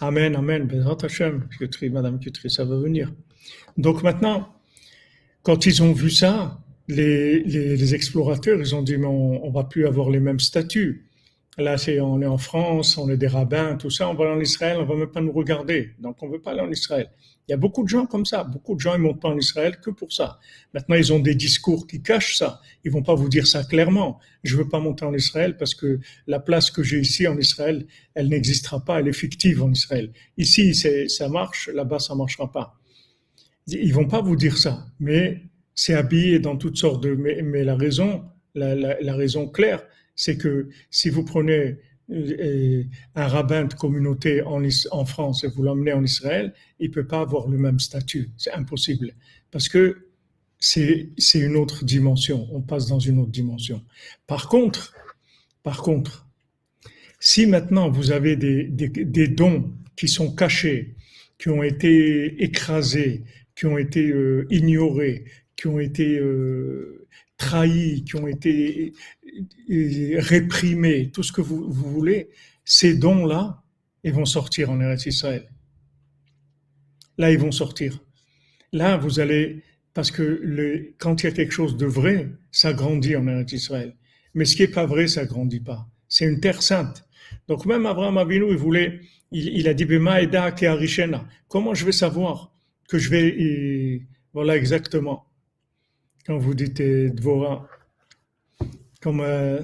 Amen, 0.00 0.36
Amen. 0.36 0.66
Bezrat 0.66 0.98
Hashem, 1.02 1.48
Madame 1.90 2.20
Kutri, 2.20 2.50
ça 2.50 2.64
va 2.64 2.76
venir. 2.76 3.12
Donc 3.76 4.02
maintenant, 4.02 4.48
quand 5.42 5.66
ils 5.66 5.82
ont 5.82 5.92
vu 5.92 6.10
ça, 6.10 6.60
les, 6.88 7.42
les, 7.42 7.94
explorateurs, 7.94 8.60
ils 8.60 8.74
ont 8.74 8.82
dit, 8.82 8.96
mais 8.96 9.06
on, 9.06 9.44
on 9.44 9.50
va 9.50 9.64
plus 9.64 9.86
avoir 9.86 10.10
les 10.10 10.20
mêmes 10.20 10.40
statuts. 10.40 11.07
Là, 11.58 11.76
c'est, 11.76 12.00
on 12.00 12.22
est 12.22 12.26
en 12.26 12.38
France, 12.38 12.96
on 12.98 13.10
est 13.10 13.16
des 13.16 13.26
rabbins, 13.26 13.76
tout 13.76 13.90
ça, 13.90 14.08
on 14.08 14.14
va 14.14 14.26
en 14.26 14.40
Israël, 14.40 14.78
on 14.78 14.84
va 14.84 14.94
même 14.94 15.10
pas 15.10 15.20
nous 15.20 15.32
regarder. 15.32 15.90
Donc, 15.98 16.22
on 16.22 16.28
veut 16.28 16.40
pas 16.40 16.52
aller 16.52 16.60
en 16.60 16.70
Israël. 16.70 17.10
Il 17.48 17.52
y 17.52 17.54
a 17.54 17.56
beaucoup 17.56 17.82
de 17.82 17.88
gens 17.88 18.06
comme 18.06 18.26
ça. 18.26 18.44
Beaucoup 18.44 18.74
de 18.74 18.80
gens, 18.80 18.94
ils 18.94 19.00
montent 19.00 19.20
pas 19.20 19.30
en 19.30 19.38
Israël 19.38 19.80
que 19.80 19.90
pour 19.90 20.12
ça. 20.12 20.38
Maintenant, 20.72 20.94
ils 20.94 21.12
ont 21.12 21.18
des 21.18 21.34
discours 21.34 21.86
qui 21.86 22.00
cachent 22.00 22.36
ça. 22.36 22.60
Ils 22.84 22.92
vont 22.92 23.02
pas 23.02 23.14
vous 23.14 23.28
dire 23.28 23.46
ça 23.46 23.64
clairement. 23.64 24.20
Je 24.44 24.56
veux 24.56 24.68
pas 24.68 24.78
monter 24.78 25.04
en 25.04 25.14
Israël 25.14 25.56
parce 25.56 25.74
que 25.74 25.98
la 26.26 26.40
place 26.40 26.70
que 26.70 26.82
j'ai 26.82 27.00
ici 27.00 27.26
en 27.26 27.38
Israël, 27.38 27.86
elle 28.14 28.28
n'existera 28.28 28.84
pas. 28.84 29.00
Elle 29.00 29.08
est 29.08 29.12
fictive 29.12 29.62
en 29.62 29.72
Israël. 29.72 30.12
Ici, 30.36 30.74
ça 30.74 31.28
marche. 31.28 31.68
Là-bas, 31.68 31.98
ça 31.98 32.14
marchera 32.14 32.52
pas. 32.52 32.78
Ils 33.66 33.94
vont 33.94 34.06
pas 34.06 34.20
vous 34.20 34.36
dire 34.36 34.58
ça. 34.58 34.86
Mais 35.00 35.40
c'est 35.74 35.94
habillé 35.94 36.38
dans 36.38 36.56
toutes 36.56 36.76
sortes 36.76 37.02
de, 37.02 37.14
mais, 37.14 37.64
la 37.64 37.76
raison, 37.76 38.26
la 38.54 39.14
raison 39.14 39.48
claire, 39.48 39.82
c'est 40.18 40.36
que 40.36 40.68
si 40.90 41.08
vous 41.08 41.24
prenez 41.24 41.78
un 42.10 43.28
rabbin 43.28 43.64
de 43.64 43.74
communauté 43.74 44.42
en, 44.42 45.04
France 45.04 45.44
et 45.44 45.48
vous 45.48 45.62
l'emmenez 45.62 45.92
en 45.92 46.02
Israël, 46.02 46.52
il 46.80 46.90
peut 46.90 47.06
pas 47.06 47.20
avoir 47.20 47.48
le 47.48 47.56
même 47.56 47.78
statut. 47.78 48.30
C'est 48.36 48.52
impossible. 48.52 49.12
Parce 49.50 49.68
que 49.68 50.08
c'est, 50.58 51.08
une 51.34 51.56
autre 51.56 51.84
dimension. 51.84 52.48
On 52.52 52.60
passe 52.60 52.86
dans 52.86 52.98
une 52.98 53.20
autre 53.20 53.30
dimension. 53.30 53.84
Par 54.26 54.48
contre, 54.48 54.92
par 55.62 55.82
contre, 55.82 56.26
si 57.20 57.46
maintenant 57.46 57.88
vous 57.88 58.10
avez 58.10 58.36
des 58.36 59.28
dons 59.28 59.72
qui 59.94 60.08
sont 60.08 60.34
cachés, 60.34 60.96
qui 61.38 61.48
ont 61.48 61.62
été 61.62 62.42
écrasés, 62.42 63.22
qui 63.54 63.66
ont 63.66 63.78
été 63.78 64.10
euh, 64.10 64.46
ignorés, 64.50 65.24
qui 65.56 65.68
ont 65.68 65.78
été 65.78 66.18
euh, 66.18 66.97
trahis, 67.38 68.04
qui 68.04 68.16
ont 68.16 68.28
été 68.28 68.92
réprimés, 70.16 71.10
tout 71.10 71.22
ce 71.22 71.32
que 71.32 71.40
vous, 71.40 71.70
voulez, 71.70 72.28
ces 72.64 72.94
dons-là, 72.94 73.62
ils 74.04 74.12
vont 74.12 74.26
sortir 74.26 74.70
en 74.70 74.80
Eretz 74.80 75.06
Israël. 75.06 75.48
Là, 77.16 77.32
ils 77.32 77.38
vont 77.38 77.52
sortir. 77.52 77.98
Là, 78.72 78.96
vous 78.96 79.20
allez, 79.20 79.62
parce 79.94 80.10
que 80.10 80.92
quand 80.98 81.22
il 81.22 81.26
y 81.26 81.28
a 81.28 81.32
quelque 81.32 81.52
chose 81.52 81.76
de 81.76 81.86
vrai, 81.86 82.28
ça 82.50 82.72
grandit 82.72 83.16
en 83.16 83.26
Eretz 83.26 83.52
Israël. 83.52 83.96
Mais 84.34 84.44
ce 84.44 84.54
qui 84.56 84.64
est 84.64 84.68
pas 84.68 84.86
vrai, 84.86 85.06
ça 85.06 85.24
grandit 85.24 85.60
pas. 85.60 85.88
C'est 86.08 86.26
une 86.26 86.40
terre 86.40 86.62
sainte. 86.62 87.04
Donc 87.46 87.66
même 87.66 87.86
Abraham 87.86 88.18
Avinu, 88.18 88.50
il 88.50 88.56
voulait, 88.56 89.00
il, 89.30 89.68
a 89.68 89.74
dit, 89.74 89.86
comment 91.48 91.74
je 91.74 91.84
vais 91.84 91.92
savoir 91.92 92.52
que 92.88 92.98
je 92.98 93.10
vais, 93.10 94.02
voilà 94.32 94.56
exactement? 94.56 95.26
Quand 96.28 96.36
vous 96.36 96.52
dites 96.52 96.82
euh, 96.82 97.08
Dvora, 97.08 97.66
comme, 99.00 99.20
euh, 99.20 99.62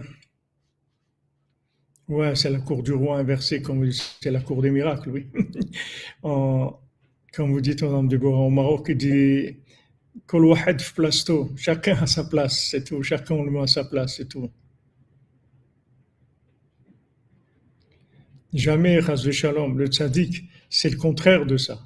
ouais, 2.09 2.35
c'est 2.35 2.49
la 2.49 2.59
cour 2.59 2.83
du 2.83 2.95
roi 2.95 3.19
inversée, 3.19 3.61
comme 3.61 3.93
c'est 3.93 4.31
la 4.31 4.41
cour 4.41 4.63
des 4.63 4.71
miracles, 4.71 5.11
oui. 5.11 5.27
en, 6.23 6.81
comme 7.35 7.53
vous 7.53 7.61
dites 7.61 7.83
en 7.83 8.03
Dvora, 8.03 8.39
au 8.39 8.49
Maroc, 8.49 8.87
il 8.89 8.97
dit, 8.97 9.57
chacun 11.59 11.97
a 11.99 12.07
sa 12.07 12.25
place, 12.25 12.69
c'est 12.71 12.85
tout, 12.85 13.03
chacun 13.03 13.45
le 13.45 13.51
met 13.51 13.61
à 13.61 13.67
sa 13.67 13.85
place, 13.85 14.17
c'est 14.17 14.29
tout. 14.31 14.51
Jamais, 18.55 19.03
de 19.03 19.31
Shalom, 19.31 19.77
le 19.77 19.89
tzaddik, 19.89 20.45
c'est 20.71 20.89
le 20.89 20.97
contraire 20.97 21.45
de 21.45 21.59
ça. 21.59 21.79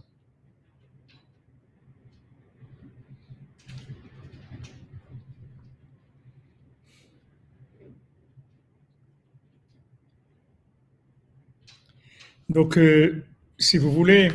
Donc, 12.58 12.76
euh, 12.76 13.24
si 13.56 13.78
vous 13.78 13.92
voulez, 13.92 14.32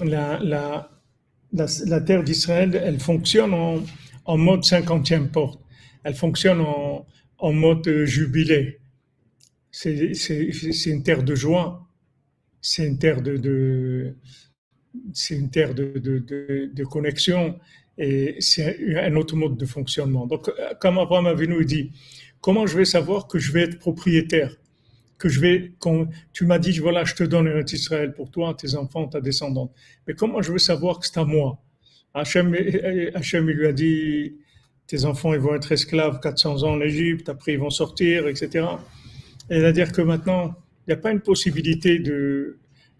la, 0.00 0.90
terre 2.04 2.24
d'Israël, 2.24 2.74
elle 2.74 2.98
fonctionne 2.98 3.54
en, 3.54 4.36
mode 4.36 4.64
cinquantième 4.64 5.30
porte. 5.30 5.62
Elle 6.02 6.16
fonctionne 6.16 6.62
en, 6.62 7.52
mode 7.52 7.88
jubilé 8.06 8.80
c'est 9.70 10.10
une 10.86 11.04
terre 11.04 11.22
de 11.22 11.36
joie, 11.36 11.86
c'est 12.60 12.88
une 12.88 12.98
terre 12.98 13.22
de, 13.22 13.36
de 13.36 14.16
connexion 16.84 17.56
et 17.98 18.34
c'est 18.40 18.96
un 18.96 19.14
autre 19.14 19.36
mode 19.36 19.56
de 19.56 19.64
fonctionnement. 19.64 20.26
Donc, 20.26 20.50
comme 20.80 20.98
Abraham 20.98 21.26
Avinu 21.26 21.64
dit, 21.64 21.92
comment 22.40 22.66
je 22.66 22.76
vais 22.76 22.84
savoir 22.84 23.28
que 23.28 23.38
je 23.38 23.52
vais 23.52 23.62
être 23.62 23.78
propriétaire? 23.78 24.56
Que 25.20 25.28
je 25.28 25.38
vais, 25.38 25.72
quand 25.78 26.08
tu 26.32 26.46
m'as 26.46 26.58
dit, 26.58 26.76
voilà, 26.78 27.04
je 27.04 27.14
te 27.14 27.22
donne 27.22 27.46
un 27.46 27.60
Israël 27.60 28.14
pour 28.14 28.30
toi, 28.30 28.54
tes 28.54 28.74
enfants, 28.74 29.06
ta 29.06 29.20
descendante. 29.20 29.70
Mais 30.08 30.14
comment 30.14 30.40
je 30.40 30.50
vais 30.50 30.58
savoir 30.58 30.98
que 30.98 31.06
c'est 31.06 31.18
à 31.18 31.24
moi? 31.24 31.62
Hachem, 32.14 32.56
Hachem, 33.14 33.48
il 33.50 33.56
lui 33.56 33.66
a 33.66 33.72
dit, 33.72 34.32
tes 34.86 35.04
enfants, 35.04 35.34
ils 35.34 35.40
vont 35.40 35.54
être 35.54 35.70
esclaves 35.72 36.20
400 36.20 36.62
ans 36.64 36.72
en 36.72 36.80
Égypte, 36.80 37.28
après 37.28 37.52
ils 37.52 37.58
vont 37.58 37.70
sortir, 37.70 38.26
etc. 38.28 38.66
C'est-à-dire 39.48 39.92
que 39.92 40.00
maintenant, 40.00 40.54
il 40.86 40.90
n'y 40.90 40.94
a 40.94 40.96
pas 40.96 41.12
une 41.12 41.20
possibilité 41.20 42.02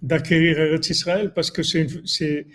d'acquérir 0.03 0.61
Eretz 0.61 0.91
Israël 0.91 1.33
parce 1.35 1.50
que 1.50 1.62
c'est, 1.62 2.47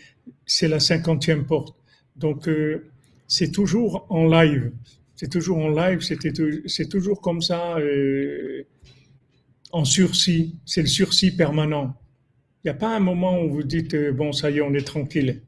la 0.62 0.80
cinquantième 0.80 1.46
porte. 1.48 1.76
Donc, 2.16 2.48
euh, 2.48 2.86
c'est 3.28 3.52
toujours 3.52 4.06
en 4.10 4.28
live. 4.28 4.72
C'est 5.16 5.32
toujours 5.32 5.58
en 5.58 5.70
live, 5.70 6.02
c'est 6.02 6.90
toujours 6.90 7.20
comme 7.22 7.42
ça, 7.42 7.78
en 9.76 9.84
sursis. 9.84 10.56
C'est 10.66 10.82
le 10.82 10.88
sursis 10.88 11.36
permanent. 11.36 12.00
Il 12.64 12.68
n'y 12.68 12.72
a 12.72 12.76
pas 12.76 12.96
un 12.96 13.02
moment 13.02 13.42
où 13.44 13.52
vous 13.52 13.64
dites, 13.64 13.94
euh, 13.94 14.14
bon, 14.14 14.32
ça 14.32 14.50
y 14.50 14.58
est, 14.60 14.62
on 14.62 14.74
est 14.74 14.88
tranquille. 14.88 15.42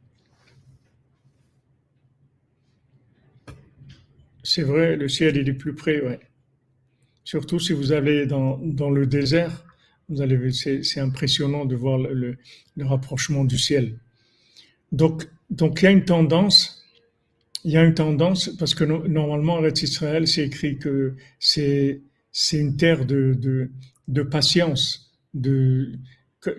C'est 4.43 4.63
vrai, 4.63 4.97
le 4.97 5.07
ciel, 5.07 5.37
il 5.37 5.47
est 5.47 5.53
plus 5.53 5.73
près, 5.73 6.01
ouais. 6.01 6.19
Surtout 7.23 7.57
si 7.57 7.71
vous 7.71 7.93
allez 7.93 8.25
dans, 8.25 8.57
dans 8.57 8.89
le 8.89 9.07
désert, 9.07 9.63
vous 10.09 10.21
allez, 10.21 10.51
c'est, 10.51 10.99
impressionnant 10.99 11.63
de 11.63 11.77
voir 11.77 11.97
le, 11.97 12.37
le, 12.75 12.85
rapprochement 12.85 13.45
du 13.45 13.57
ciel. 13.57 13.97
Donc, 14.91 15.25
donc 15.49 15.81
il 15.81 15.85
y 15.85 15.87
a 15.87 15.91
une 15.91 16.05
tendance, 16.05 16.85
il 17.63 17.71
y 17.71 17.77
a 17.77 17.83
une 17.83 17.93
tendance 17.93 18.49
parce 18.59 18.75
que 18.75 18.83
normalement, 18.83 19.59
Eretz 19.59 19.83
Israël, 19.83 20.27
c'est 20.27 20.43
écrit 20.43 20.77
que 20.77 21.15
c'est 21.39 22.01
c'est 22.31 22.59
une 22.59 22.77
terre 22.77 23.05
de, 23.05 23.33
de, 23.33 23.71
de 24.07 24.23
patience. 24.23 25.11
De 25.33 25.99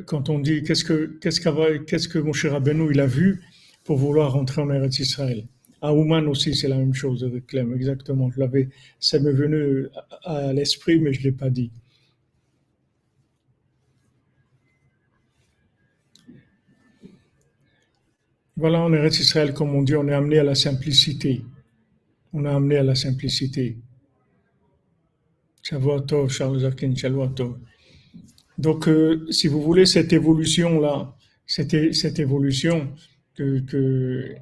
quand 0.07 0.29
on 0.29 0.39
dit 0.39 0.63
qu'est-ce 0.63 0.85
que 0.85 1.19
qu'est-ce 1.21 2.49
Rabbeinu 2.49 2.91
il 2.91 3.01
a 3.01 3.07
vu 3.07 3.43
pour 3.85 3.97
vouloir 3.97 4.33
rentrer 4.33 4.61
en 4.61 4.71
Eretz 4.71 4.99
Israël? 4.99 5.47
À 5.81 5.95
Ouman 5.95 6.27
aussi, 6.27 6.55
c'est 6.55 6.69
la 6.69 6.77
même 6.77 6.95
chose 6.95 7.23
avec 7.25 7.47
Clem, 7.47 7.73
exactement. 7.73 8.31
Je 8.31 8.41
l'avais, 8.41 8.69
ça 8.99 9.21
m'est 9.21 9.33
venu 9.33 9.87
à, 10.25 10.53
l'esprit, 10.53 10.99
mais 10.99 11.13
je 11.13 11.23
l'ai 11.23 11.33
pas 11.33 11.51
dit. 11.51 11.71
Voilà, 18.57 18.81
en 18.81 18.93
Eretz 18.93 19.21
Israël, 19.21 19.55
comme 19.55 19.73
on 19.73 19.83
dit, 19.83 19.95
on 19.95 20.09
est 20.09 20.13
amené 20.13 20.39
à 20.39 20.43
la 20.43 20.57
simplicité. 20.57 21.45
On 22.33 22.45
est 22.45 22.49
amené 22.49 22.77
à 22.79 22.83
la 22.83 22.97
simplicité. 22.97 23.79
Shavuot 25.69 26.29
Charles 26.31 26.61
Zakin, 26.61 26.95
Donc, 28.57 28.89
euh, 28.89 29.27
si 29.31 29.49
vous 29.49 29.61
voulez, 29.61 29.85
cette 29.85 30.15
évolution-là, 30.15 31.15
cette, 31.47 31.93
cette 31.95 32.19
évolution 32.19 32.91
que, 33.35 34.35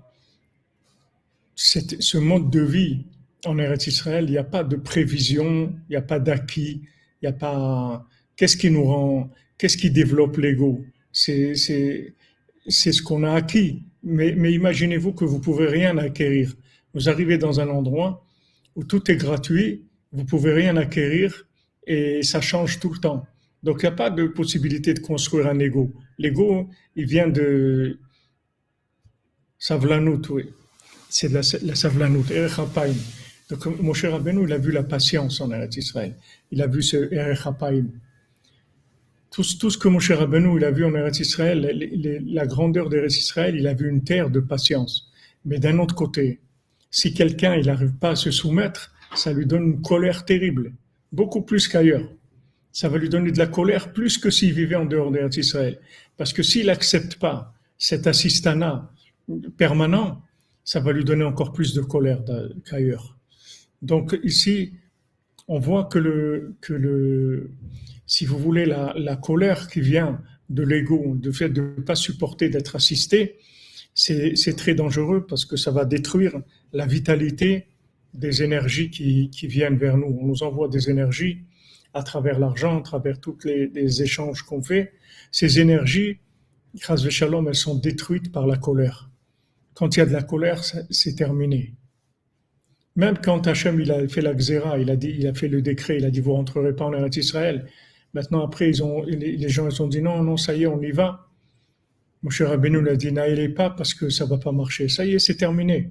ce 1.56 2.18
mode 2.18 2.50
de 2.50 2.60
vie 2.60 3.06
en 3.44 3.58
Eretz 3.58 3.88
Israël, 3.88 4.26
il 4.28 4.32
n'y 4.32 4.38
a 4.38 4.44
pas 4.44 4.62
de 4.62 4.76
prévision, 4.76 5.74
il 5.88 5.90
n'y 5.90 5.96
a 5.96 6.02
pas 6.02 6.20
d'acquis, 6.20 6.82
il 7.20 7.24
n'y 7.24 7.28
a 7.28 7.32
pas. 7.32 8.06
Qu'est-ce 8.36 8.56
qui 8.56 8.70
nous 8.70 8.84
rend, 8.84 9.30
qu'est-ce 9.58 9.76
qui 9.76 9.90
développe 9.90 10.36
l'ego? 10.36 10.84
C'est 11.10 11.54
ce 11.56 13.02
qu'on 13.02 13.24
a 13.24 13.32
acquis. 13.32 13.82
Mais, 14.04 14.34
mais 14.36 14.52
imaginez-vous 14.52 15.12
que 15.12 15.24
vous 15.24 15.40
pouvez 15.40 15.66
rien 15.66 15.98
acquérir. 15.98 16.54
Vous 16.94 17.08
arrivez 17.08 17.36
dans 17.36 17.58
un 17.58 17.68
endroit 17.68 18.24
où 18.76 18.84
tout 18.84 19.10
est 19.10 19.16
gratuit, 19.16 19.86
vous 20.16 20.24
pouvez 20.24 20.52
rien 20.52 20.76
acquérir 20.76 21.46
et 21.86 22.22
ça 22.22 22.40
change 22.40 22.80
tout 22.80 22.92
le 22.92 22.98
temps. 22.98 23.26
Donc 23.62 23.78
il 23.82 23.86
n'y 23.86 23.92
a 23.92 23.96
pas 23.96 24.10
de 24.10 24.26
possibilité 24.26 24.94
de 24.94 25.00
construire 25.00 25.46
un 25.46 25.58
ego. 25.58 25.92
L'ego, 26.18 26.68
il 26.96 27.06
vient 27.06 27.28
de 27.28 27.98
Savlanout, 29.58 30.22
oui 30.30 30.46
c'est 31.08 31.32
la, 31.32 31.40
la 31.62 31.74
savlanout, 31.74 32.26
Donc 33.50 33.66
Moshe 33.80 34.04
Rabbeinu, 34.04 34.44
il 34.44 34.52
a 34.52 34.58
vu 34.58 34.72
la 34.72 34.82
patience 34.82 35.40
en 35.40 35.50
Eretz 35.50 35.76
Israël. 35.76 36.14
Il 36.50 36.60
a 36.62 36.66
vu 36.66 36.82
ce 36.82 37.12
Erech 37.12 37.40
tout, 39.30 39.44
tout, 39.58 39.70
ce 39.70 39.78
que 39.78 39.88
Moshe 39.88 40.10
Rabbeinu, 40.10 40.56
il 40.56 40.64
a 40.64 40.70
vu 40.70 40.84
en 40.84 40.94
Eretz 40.94 41.20
Israël, 41.20 41.60
la 42.26 42.46
grandeur 42.46 42.88
d'Eretz 42.88 43.16
Israël, 43.16 43.56
il 43.56 43.66
a 43.66 43.74
vu 43.74 43.88
une 43.88 44.02
terre 44.02 44.30
de 44.30 44.40
patience. 44.40 45.10
Mais 45.44 45.58
d'un 45.58 45.78
autre 45.78 45.94
côté, 45.94 46.40
si 46.90 47.14
quelqu'un 47.14 47.54
il 47.54 47.66
n'arrive 47.66 47.94
pas 47.94 48.10
à 48.10 48.16
se 48.16 48.30
soumettre, 48.30 48.92
ça 49.16 49.32
lui 49.32 49.46
donne 49.46 49.64
une 49.64 49.82
colère 49.82 50.24
terrible, 50.24 50.72
beaucoup 51.12 51.42
plus 51.42 51.68
qu'ailleurs. 51.68 52.08
Ça 52.72 52.88
va 52.88 52.98
lui 52.98 53.08
donner 53.08 53.32
de 53.32 53.38
la 53.38 53.46
colère 53.46 53.92
plus 53.92 54.18
que 54.18 54.30
s'il 54.30 54.52
vivait 54.52 54.76
en 54.76 54.84
dehors 54.84 55.10
d'Eretz 55.10 55.36
Israël. 55.36 55.78
Parce 56.16 56.32
que 56.32 56.42
s'il 56.42 56.66
n'accepte 56.66 57.16
pas 57.16 57.54
cet 57.78 58.06
assistana 58.06 58.92
permanent, 59.56 60.22
ça 60.64 60.80
va 60.80 60.92
lui 60.92 61.04
donner 61.04 61.24
encore 61.24 61.52
plus 61.52 61.74
de 61.74 61.80
colère 61.80 62.22
qu'ailleurs. 62.68 63.16
Donc 63.82 64.18
ici, 64.22 64.74
on 65.48 65.58
voit 65.58 65.84
que 65.84 65.98
le, 65.98 66.56
que 66.60 66.74
le, 66.74 67.50
si 68.06 68.26
vous 68.26 68.38
voulez, 68.38 68.66
la, 68.66 68.92
la 68.96 69.16
colère 69.16 69.68
qui 69.68 69.80
vient 69.80 70.20
de 70.50 70.62
l'ego, 70.62 71.16
de 71.16 71.30
fait 71.32 71.48
de 71.48 71.60
ne 71.62 71.82
pas 71.82 71.94
supporter 71.94 72.48
d'être 72.48 72.76
assisté, 72.76 73.38
c'est 73.94 74.56
très 74.56 74.74
dangereux 74.74 75.26
parce 75.26 75.46
que 75.46 75.56
ça 75.56 75.70
va 75.70 75.86
détruire 75.86 76.38
la 76.72 76.86
vitalité 76.86 77.66
des 78.16 78.42
énergies 78.42 78.90
qui, 78.90 79.46
viennent 79.46 79.76
vers 79.76 79.96
nous. 79.96 80.18
On 80.20 80.26
nous 80.26 80.42
envoie 80.42 80.68
des 80.68 80.90
énergies 80.90 81.44
à 81.94 82.02
travers 82.02 82.38
l'argent, 82.38 82.78
à 82.78 82.82
travers 82.82 83.20
tous 83.20 83.38
les, 83.44 84.02
échanges 84.02 84.42
qu'on 84.42 84.62
fait. 84.62 84.92
Ces 85.30 85.60
énergies, 85.60 86.18
grâce 86.76 87.08
Shalom, 87.08 87.48
elles 87.48 87.54
sont 87.54 87.76
détruites 87.76 88.32
par 88.32 88.46
la 88.46 88.56
colère. 88.56 89.10
Quand 89.74 89.96
il 89.96 90.00
y 90.00 90.02
a 90.02 90.06
de 90.06 90.12
la 90.12 90.22
colère, 90.22 90.62
c'est 90.64 91.14
terminé. 91.14 91.74
Même 92.96 93.18
quand 93.22 93.46
Hachem 93.46 93.78
il 93.78 93.92
a 93.92 94.08
fait 94.08 94.22
la 94.22 94.32
xéra, 94.32 94.78
il 94.78 94.90
a 94.90 94.94
il 94.94 95.26
a 95.26 95.34
fait 95.34 95.48
le 95.48 95.60
décret, 95.60 95.98
il 95.98 96.06
a 96.06 96.10
dit 96.10 96.20
vous 96.20 96.32
rentrerez 96.32 96.74
pas 96.74 96.86
en 96.86 96.94
Eretz 96.94 97.18
Israël. 97.18 97.66
Maintenant 98.14 98.42
après 98.42 98.70
ils 98.70 98.82
ont, 98.82 99.02
les, 99.02 99.48
gens 99.50 99.68
ils 99.68 99.82
ont 99.82 99.86
dit 99.86 100.00
non 100.00 100.22
non 100.22 100.38
ça 100.38 100.54
y 100.54 100.62
est 100.62 100.66
on 100.66 100.80
y 100.80 100.92
va. 100.92 101.28
Mon 102.22 102.30
cher 102.30 102.48
Rabbeinu 102.48 102.80
l'a 102.80 102.96
dit 102.96 103.12
n'allez 103.12 103.50
pas 103.50 103.68
parce 103.68 103.92
que 103.92 104.08
ça 104.08 104.24
va 104.24 104.38
pas 104.38 104.52
marcher. 104.52 104.88
Ça 104.88 105.04
y 105.04 105.12
est 105.12 105.18
c'est 105.18 105.36
terminé. 105.36 105.90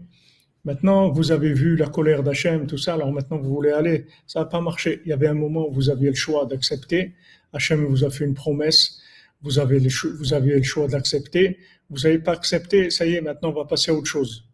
Maintenant 0.65 1.09
vous 1.09 1.31
avez 1.31 1.53
vu 1.53 1.75
la 1.75 1.87
colère 1.87 2.23
d'Hachem 2.23 2.67
tout 2.67 2.77
ça 2.77 2.95
alors 2.95 3.11
maintenant 3.11 3.37
vous 3.37 3.53
voulez 3.53 3.71
aller 3.71 4.07
ça 4.27 4.39
va 4.39 4.45
pas 4.45 4.61
marcher. 4.61 5.01
Il 5.05 5.09
y 5.09 5.13
avait 5.13 5.27
un 5.27 5.33
moment 5.33 5.67
où 5.67 5.71
vous 5.71 5.89
aviez 5.89 6.09
le 6.09 6.15
choix 6.15 6.45
d'accepter. 6.45 7.13
Hachem 7.53 7.85
vous 7.85 8.03
a 8.03 8.09
fait 8.09 8.25
une 8.25 8.33
promesse. 8.33 8.99
Vous 9.41 9.59
avez 9.59 9.79
le, 9.79 9.89
vous 10.17 10.33
aviez 10.33 10.55
le 10.55 10.63
choix 10.63 10.87
d'accepter 10.87 11.59
vous 11.89 11.99
n'avez 11.99 12.19
pas 12.19 12.33
accepté, 12.33 12.89
ça 12.89 13.05
y 13.05 13.13
est, 13.13 13.21
maintenant 13.21 13.49
on 13.49 13.53
va 13.53 13.65
passer 13.65 13.91
à 13.91 13.93
autre 13.93 14.07
chose. 14.07 14.45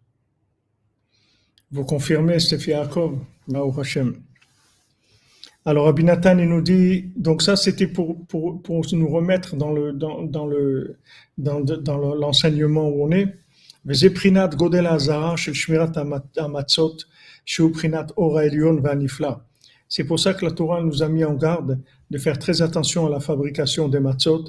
Vous 1.72 1.86
confirmez, 1.86 2.40
Stephi 2.40 2.72
Yaakov, 2.72 3.18
Hashem. 3.80 4.16
Alors 5.64 5.88
Abinatan, 5.88 6.40
il 6.40 6.50
nous 6.50 6.62
dit, 6.62 7.12
donc 7.16 7.42
ça 7.42 7.56
c'était 7.56 7.88
pour, 7.88 8.26
pour, 8.26 8.62
pour 8.62 8.86
nous 8.92 9.08
remettre 9.08 9.56
dans 9.56 9.72
le 9.72 9.94
dans, 9.94 10.24
dans 10.24 10.48
le 10.48 10.98
dans, 11.38 11.62
dans 11.62 12.16
l'enseignement 12.16 12.90
où 12.90 13.06
on 13.06 13.12
est. 13.12 13.28
וזבחינת 13.87 14.55
גודל 14.55 14.87
האזהרה 14.87 15.37
של 15.37 15.55
שמירת 15.55 15.97
המצות, 16.39 17.05
שהוא 17.45 17.73
בחינת 17.73 18.11
אור 18.11 18.39
העליון 18.39 18.81
והנפלא. 18.83 19.33
C'est 19.89 20.05
pour 20.05 20.19
ça 20.19 20.35
que 20.35 20.45
la 20.45 20.51
Torah 20.51 20.83
nous 20.83 21.03
a 21.03 21.09
mis 21.09 21.25
en 21.25 21.35
garde 21.35 21.81
de 22.11 22.19
faire 22.19 22.39
très 22.39 22.61
attention 22.61 23.07
à 23.07 23.11
la 23.11 23.21
fabrication 23.21 23.89
des 23.89 24.01
matzot, 24.01 24.47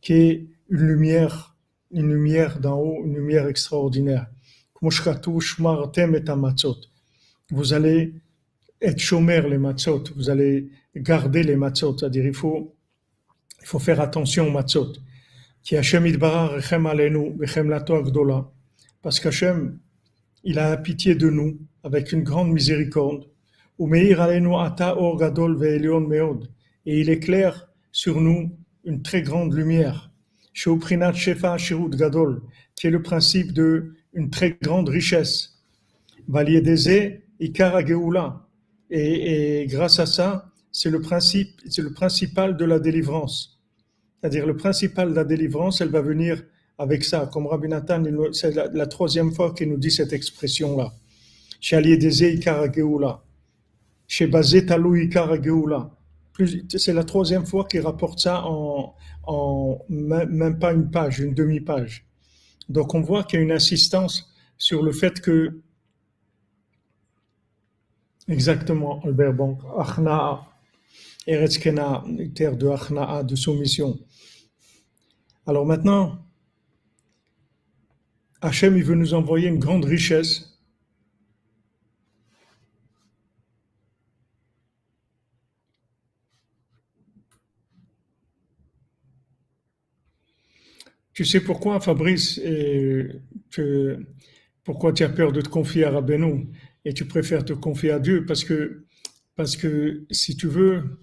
qui 0.00 0.12
est 0.14 0.46
une 0.70 0.86
lumière, 0.86 1.56
une 1.90 2.10
lumière 2.10 2.58
d'en 2.58 2.78
haut, 2.78 3.04
une 3.04 3.14
lumière 3.14 3.46
extraordinaire. 3.48 4.26
Vous 7.50 7.72
allez 7.72 8.14
être 8.80 8.98
chômeur 8.98 9.48
les 9.48 9.58
matzot, 9.58 10.04
vous 10.16 10.30
allez 10.30 10.70
garder 10.96 11.42
les 11.42 11.56
matzot, 11.56 11.98
c'est-à-dire 11.98 12.26
il 12.26 12.34
faut, 12.34 12.74
il 13.60 13.66
faut 13.66 13.78
faire 13.78 14.00
attention 14.00 14.46
aux 14.48 14.52
matzot. 14.52 14.92
parce 19.03 19.19
qu'Hachem, 19.19 19.77
il 20.45 20.57
a 20.59 20.75
pitié 20.77 21.13
de 21.13 21.29
nous 21.29 21.59
avec 21.83 22.13
une 22.13 22.23
grande 22.23 22.51
miséricorde. 22.51 23.25
Et 26.85 26.99
il 27.01 27.09
éclaire 27.09 27.67
sur 27.91 28.21
nous 28.21 28.57
une 28.85 29.01
très 29.01 29.21
grande 29.21 29.53
lumière. 29.53 30.09
qui 32.75 32.87
est 32.87 32.89
le 32.89 33.01
principe 33.01 33.51
de 33.51 33.93
une 34.13 34.29
très 34.29 34.57
grande 34.61 34.87
richesse. 34.87 35.61
Et, 38.89 39.61
et 39.61 39.65
grâce 39.67 39.99
à 39.99 40.05
ça, 40.05 40.49
c'est 40.71 40.89
le 40.89 41.01
principe, 41.01 41.59
c'est 41.67 41.81
le 41.81 41.91
principal 41.91 42.55
de 42.55 42.63
la 42.63 42.79
délivrance. 42.79 43.59
C'est-à-dire 44.21 44.45
le 44.45 44.55
principal 44.55 45.09
de 45.09 45.15
la 45.15 45.25
délivrance, 45.25 45.81
elle 45.81 45.89
va 45.89 46.01
venir 46.01 46.41
avec 46.77 47.03
ça. 47.03 47.29
Comme 47.31 47.47
Rabbi 47.47 47.67
Nathan, 47.67 48.03
c'est 48.31 48.53
la, 48.73 48.87
troisième 48.87 49.31
fois 49.31 49.53
qu'il 49.53 49.69
nous 49.69 49.77
dit 49.77 49.91
cette 49.91 50.13
expression-là. 50.13 50.93
C'est 51.61 51.81
la 56.93 57.03
troisième 57.03 57.45
fois 57.45 57.65
qu'il 57.65 57.81
rapporte 57.81 58.19
ça 58.19 58.43
en, 58.45 58.95
même 59.89 60.59
pas 60.59 60.73
une 60.73 60.89
page, 60.89 61.19
une 61.19 61.33
demi-page. 61.33 62.05
Donc 62.69 62.93
on 62.93 63.01
voit 63.01 63.23
qu'il 63.23 63.39
y 63.39 63.41
a 63.41 63.45
une 63.45 63.51
insistance 63.51 64.33
sur 64.57 64.83
le 64.83 64.91
fait 64.91 65.19
que 65.21 65.61
Exactement, 68.29 69.01
Albert 69.03 69.33
Bank. 69.33 69.59
Achna'a, 69.77 70.47
Eretzkena, 71.27 72.05
terre 72.33 72.55
de 72.55 72.67
Achna'a, 72.69 73.21
de 73.21 73.35
soumission. 73.35 73.99
Alors 75.45 75.65
maintenant, 75.65 76.19
Hachem, 78.43 78.75
il 78.77 78.83
veut 78.83 78.95
nous 78.95 79.13
envoyer 79.13 79.47
une 79.47 79.57
grande 79.57 79.85
richesse. 79.85 80.59
Tu 91.13 91.23
sais 91.23 91.39
pourquoi, 91.39 91.79
Fabrice, 91.79 92.41
pourquoi 94.65 94.91
tu 94.91 95.03
as 95.03 95.09
peur 95.09 95.31
de 95.31 95.39
te 95.39 95.47
confier 95.47 95.85
à 95.85 95.91
Rabbeinu 95.91 96.49
et 96.83 96.93
tu 96.93 97.05
préfères 97.05 97.45
te 97.45 97.53
confier 97.53 97.91
à 97.91 97.99
Dieu? 97.99 98.25
Parce 98.25 98.43
que, 98.43 98.85
si 100.11 100.35
tu 100.35 100.47
veux, 100.47 100.99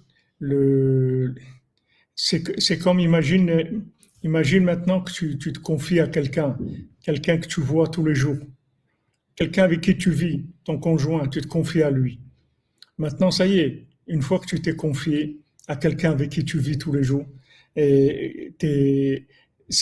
c'est 2.14 2.78
comme 2.78 3.00
imagine, 3.00 3.84
maintenant 4.22 5.00
que 5.00 5.12
tu 5.12 5.38
te 5.38 5.58
confies 5.58 6.00
à 6.00 6.08
quelqu'un, 6.08 6.58
quelqu'un 7.02 7.38
que 7.38 7.46
tu 7.46 7.60
vois 7.60 7.88
tous 7.88 8.04
les 8.04 8.14
jours, 8.14 8.38
quelqu'un 9.36 9.64
avec 9.64 9.80
qui 9.80 9.96
tu 9.96 10.10
vis, 10.10 10.44
ton 10.64 10.78
conjoint, 10.78 11.28
tu 11.28 11.40
te 11.40 11.46
confies 11.46 11.82
à 11.82 11.90
lui. 11.90 12.20
Maintenant, 12.98 13.30
ça 13.30 13.46
y 13.46 13.58
est, 13.58 13.86
une 14.06 14.22
fois 14.22 14.38
que 14.38 14.46
tu 14.46 14.60
t'es 14.60 14.76
confié 14.76 15.40
à 15.68 15.76
quelqu'un 15.76 16.12
avec 16.12 16.30
qui 16.30 16.44
tu 16.44 16.58
vis 16.58 16.78
tous 16.78 16.92
les 16.92 17.02
jours, 17.02 17.26
c'est 17.76 19.24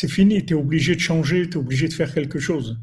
fini, 0.08 0.44
tu 0.44 0.54
es 0.54 0.56
obligé 0.56 0.94
de 0.94 1.00
changer, 1.00 1.48
tu 1.48 1.54
es 1.54 1.60
obligé 1.60 1.88
de 1.88 1.94
faire 1.94 2.12
quelque 2.12 2.38
chose 2.38 2.78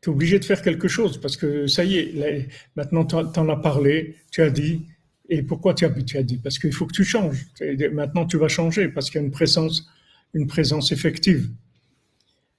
tu 0.00 0.10
es 0.10 0.12
obligé 0.12 0.38
de 0.38 0.44
faire 0.44 0.62
quelque 0.62 0.88
chose 0.88 1.20
parce 1.20 1.36
que 1.36 1.66
ça 1.66 1.84
y 1.84 1.96
est, 1.96 2.48
maintenant 2.76 3.04
tu 3.04 3.16
en 3.16 3.48
as 3.48 3.56
parlé, 3.56 4.16
tu 4.30 4.42
as 4.42 4.50
dit. 4.50 4.86
Et 5.28 5.42
pourquoi 5.42 5.74
tu 5.74 5.84
as, 5.84 5.90
tu 5.90 6.16
as 6.16 6.22
dit? 6.22 6.38
Parce 6.38 6.60
qu'il 6.60 6.72
faut 6.72 6.86
que 6.86 6.94
tu 6.94 7.04
changes. 7.04 7.46
Maintenant, 7.92 8.26
tu 8.26 8.36
vas 8.36 8.46
changer 8.46 8.88
parce 8.88 9.10
qu'il 9.10 9.20
y 9.20 9.24
a 9.24 9.26
une 9.26 9.32
présence, 9.32 9.88
une 10.34 10.46
présence 10.46 10.92
effective. 10.92 11.50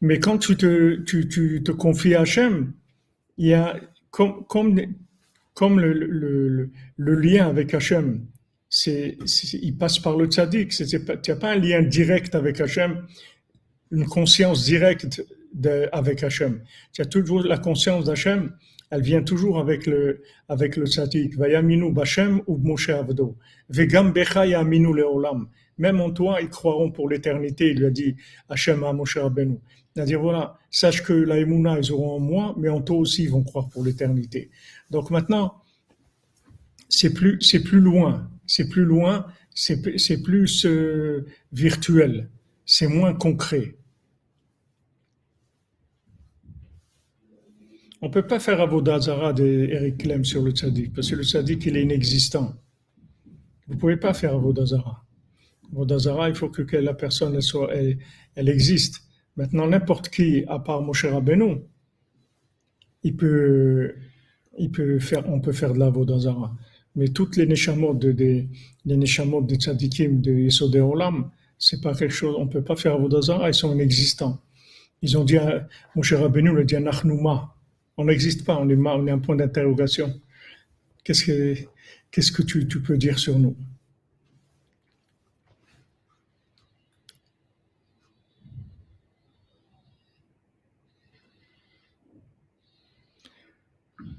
Mais 0.01 0.19
quand 0.19 0.37
tu 0.37 0.55
te, 0.57 1.71
confies 1.71 2.15
à 2.15 2.21
Hachem, 2.21 2.73
il 3.37 3.47
y 3.47 3.53
a 3.53 3.79
comme, 4.11 4.45
comme, 4.45 4.79
comme 5.53 5.79
le, 5.79 6.69
le, 6.97 7.15
lien 7.15 7.47
avec 7.47 7.73
Hachem, 7.73 8.25
c'est, 8.69 9.17
il 9.53 9.77
passe 9.77 9.99
par 9.99 10.17
le 10.17 10.27
tzaddik. 10.27 10.69
Tu 10.69 10.85
n'as 11.29 11.35
pas 11.35 11.51
un 11.51 11.55
lien 11.55 11.81
direct 11.81 12.35
avec 12.35 12.61
Hachem, 12.61 13.07
une 13.91 14.05
conscience 14.05 14.65
directe 14.65 15.23
avec 15.91 16.23
Hachem. 16.23 16.61
Tu 16.93 17.01
as 17.01 17.05
toujours 17.05 17.41
la 17.41 17.57
conscience 17.57 18.05
d'Hachem, 18.05 18.51
elle 18.89 19.01
vient 19.01 19.23
toujours 19.23 19.59
avec 19.59 19.85
le, 19.87 20.21
avec 20.47 20.77
le 20.77 20.85
tzaddik. 20.85 21.35
Vayaminu 21.35 21.83
ou 21.83 22.57
Moshe. 22.57 22.91
Vegam 23.69 24.13
leolam. 24.13 25.47
Même 25.77 26.01
en 26.01 26.11
toi, 26.11 26.39
ils 26.41 26.49
croiront 26.49 26.91
pour 26.91 27.09
l'éternité, 27.09 27.71
il 27.71 27.79
lui 27.79 27.85
a 27.85 27.89
dit 27.89 28.15
Hachem 28.49 28.83
à 28.83 28.93
Moshe 28.93 29.17
Rabbeinu. 29.17 29.59
C'est-à-dire, 29.97 30.21
voilà, 30.21 30.59
sache 30.69 31.01
que 31.01 31.11
la 31.11 31.39
Emouna, 31.39 31.79
ils 31.79 31.91
auront 31.91 32.17
en 32.17 32.19
moi, 32.19 32.53
mais 32.55 32.69
en 32.69 32.81
toi 32.81 32.97
aussi, 32.97 33.23
ils 33.23 33.31
vont 33.31 33.41
croire 33.41 33.67
pour 33.67 33.83
l'éternité. 33.83 34.51
Donc 34.91 35.09
maintenant, 35.09 35.55
c'est 36.87 37.15
plus, 37.15 37.41
c'est 37.41 37.63
plus 37.63 37.79
loin, 37.79 38.29
c'est 38.45 38.69
plus 38.69 38.85
loin, 38.85 39.25
c'est, 39.55 39.81
plus 40.21 40.67
euh, 40.67 41.25
virtuel, 41.51 42.29
c'est 42.63 42.85
moins 42.85 43.15
concret. 43.15 43.75
On 48.03 48.09
ne 48.09 48.13
peut 48.13 48.27
pas 48.27 48.39
faire 48.39 48.61
Avodazara 48.61 49.33
d'Eric 49.33 49.97
Clem 49.97 50.23
sur 50.23 50.43
le 50.43 50.51
tzaddik, 50.51 50.93
parce 50.93 51.09
que 51.09 51.15
le 51.15 51.23
tzaddik, 51.23 51.65
il 51.65 51.75
est 51.75 51.81
inexistant. 51.81 52.53
Vous 53.65 53.73
ne 53.73 53.79
pouvez 53.79 53.97
pas 53.97 54.13
faire 54.13 54.35
Avodazara. 54.35 55.03
Avodazara, 55.71 56.29
il 56.29 56.35
faut 56.35 56.49
que, 56.49 56.77
la 56.77 56.93
personne 56.93 57.33
elle 57.33 57.41
soit, 57.41 57.73
elle, 57.73 58.47
existe. 58.47 59.06
Maintenant, 59.37 59.67
n'importe 59.67 60.09
qui, 60.09 60.43
à 60.47 60.59
part 60.59 60.81
Moshe 60.81 61.05
Rabbeinu, 61.05 61.61
il 63.03 63.15
peut, 63.15 63.93
il 64.57 64.71
peut 64.71 64.99
faire, 64.99 65.29
on 65.29 65.39
peut 65.39 65.51
faire 65.51 65.73
de 65.73 65.79
l'Avodazara. 65.79 66.55
Mais 66.95 67.09
toutes 67.09 67.37
les 67.37 67.45
neshamot 67.45 67.93
de, 67.93 68.09
les 68.09 68.97
neshamot 68.97 69.43
de 69.43 69.53
tzaddikim, 69.55 70.21
de 70.21 70.31
Yesod 70.31 70.75
Olam, 70.75 71.29
c'est 71.59 71.81
pas 71.81 71.93
quelque 71.93 72.13
chose, 72.13 72.35
on 72.37 72.47
peut 72.47 72.63
pas 72.63 72.75
faire 72.75 72.93
Avodazara, 72.93 73.49
ils 73.49 73.53
sont 73.53 73.73
inexistants. 73.73 74.41
Ils 75.03 75.15
ont 75.15 75.23
dit, 75.23 75.37
Moshe 75.95 76.13
Rabbeinu 76.13 76.51
le 76.51 76.65
dit 76.65 76.75
à 76.75 76.79
Nachnouma, 76.79 77.53
on 77.97 78.05
n'existe 78.05 78.43
pas, 78.43 78.57
on 78.57 78.67
est, 78.67 78.75
on 78.75 79.07
est 79.07 79.11
un 79.11 79.19
point 79.19 79.35
d'interrogation. 79.35 80.19
Qu'est-ce 81.03 81.23
que, 81.25 81.55
qu'est-ce 82.09 82.31
que 82.31 82.41
tu, 82.41 82.67
tu 82.67 82.81
peux 82.81 82.97
dire 82.97 83.19
sur 83.19 83.37
nous? 83.37 83.55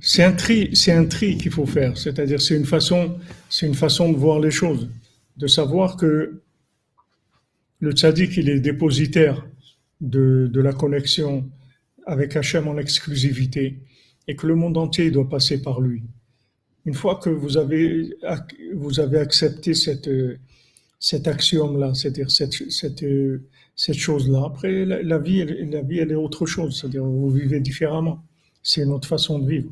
C'est 0.00 0.22
un 0.22 0.32
tri, 0.32 0.70
c'est 0.74 0.92
un 0.92 1.04
tri 1.04 1.36
qu'il 1.36 1.50
faut 1.50 1.66
faire. 1.66 1.96
C'est-à-dire, 1.96 2.40
c'est 2.40 2.56
une 2.56 2.64
façon, 2.64 3.18
c'est 3.48 3.66
une 3.66 3.74
façon 3.74 4.12
de 4.12 4.16
voir 4.16 4.38
les 4.40 4.50
choses, 4.50 4.88
de 5.36 5.46
savoir 5.46 5.96
que 5.96 6.40
le 7.80 7.92
tzaddik, 7.92 8.36
il 8.36 8.48
est 8.48 8.60
dépositaire 8.60 9.46
de, 10.00 10.50
la 10.54 10.72
connexion 10.72 11.48
avec 12.06 12.36
Hachem 12.36 12.68
en 12.68 12.78
exclusivité 12.78 13.78
et 14.26 14.36
que 14.36 14.46
le 14.46 14.54
monde 14.54 14.76
entier 14.76 15.10
doit 15.10 15.28
passer 15.28 15.62
par 15.62 15.80
lui. 15.80 16.02
Une 16.84 16.94
fois 16.94 17.16
que 17.16 17.30
vous 17.30 17.56
avez, 17.56 18.14
vous 18.74 19.00
avez 19.00 19.18
accepté 19.18 19.74
cette, 19.74 20.08
cet 20.98 21.28
axiome-là, 21.28 21.94
c'est-à-dire 21.94 22.30
cette, 22.30 22.70
cette, 22.70 23.04
cette 23.76 23.96
chose-là, 23.96 24.44
après 24.46 24.84
la, 24.84 25.18
vie, 25.18 25.44
la 25.44 25.82
vie, 25.82 25.98
elle 25.98 26.12
est 26.12 26.16
autre 26.16 26.46
chose, 26.46 26.80
c'est-à-dire 26.80 27.04
vous 27.04 27.30
vivez 27.30 27.60
différemment. 27.60 28.24
C'est 28.62 28.84
notre 28.84 29.06
façon 29.06 29.38
de 29.38 29.48
vivre. 29.48 29.70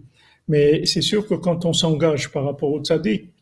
Mais 0.48 0.86
c'est 0.86 1.02
sûr 1.02 1.26
que 1.26 1.34
quand 1.34 1.64
on 1.64 1.72
s'engage 1.72 2.30
par 2.30 2.44
rapport 2.44 2.70
au 2.72 2.82
tzaddik, 2.82 3.32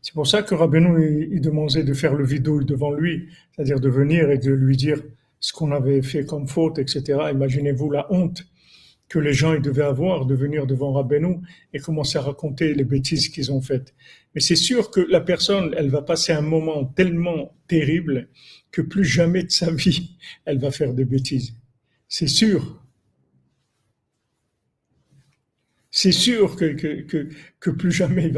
c'est 0.00 0.14
pour 0.14 0.26
ça 0.26 0.42
que 0.42 0.54
Rabbeinu, 0.54 1.28
il 1.32 1.40
demandait 1.40 1.82
de 1.82 1.92
faire 1.92 2.14
le 2.14 2.24
vidouille 2.24 2.64
devant 2.64 2.92
lui, 2.92 3.28
c'est-à-dire 3.52 3.80
de 3.80 3.88
venir 3.88 4.30
et 4.30 4.38
de 4.38 4.52
lui 4.52 4.76
dire 4.76 5.02
ce 5.40 5.52
qu'on 5.52 5.72
avait 5.72 6.02
fait 6.02 6.24
comme 6.24 6.46
faute, 6.46 6.78
etc. 6.78 7.18
Imaginez-vous 7.32 7.90
la 7.90 8.10
honte 8.12 8.44
que 9.08 9.18
les 9.18 9.32
gens 9.32 9.54
ils 9.54 9.62
devaient 9.62 9.84
avoir 9.84 10.26
de 10.26 10.34
venir 10.34 10.66
devant 10.66 10.92
Rabbeinu 10.92 11.38
et 11.72 11.78
commencer 11.78 12.18
à 12.18 12.22
raconter 12.22 12.74
les 12.74 12.84
bêtises 12.84 13.28
qu'ils 13.28 13.50
ont 13.50 13.60
faites. 13.60 13.94
Mais 14.34 14.40
c'est 14.40 14.56
sûr 14.56 14.90
que 14.90 15.00
la 15.00 15.20
personne, 15.20 15.74
elle 15.76 15.88
va 15.88 16.02
passer 16.02 16.32
un 16.32 16.42
moment 16.42 16.84
tellement 16.84 17.54
terrible 17.66 18.28
que 18.70 18.82
plus 18.82 19.04
jamais 19.04 19.42
de 19.44 19.50
sa 19.50 19.70
vie, 19.72 20.16
elle 20.44 20.58
va 20.58 20.70
faire 20.70 20.94
des 20.94 21.04
bêtises. 21.04 21.54
C'est 22.08 22.28
sûr. 22.28 22.82
C'est 26.00 26.12
sûr 26.12 26.54
que, 26.54 27.70
plus 27.70 27.90
jamais 27.90 28.30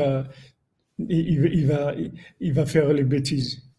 il 0.98 2.52
va 2.54 2.66
faire 2.66 2.90
les 2.94 3.04
bêtises. 3.04 3.70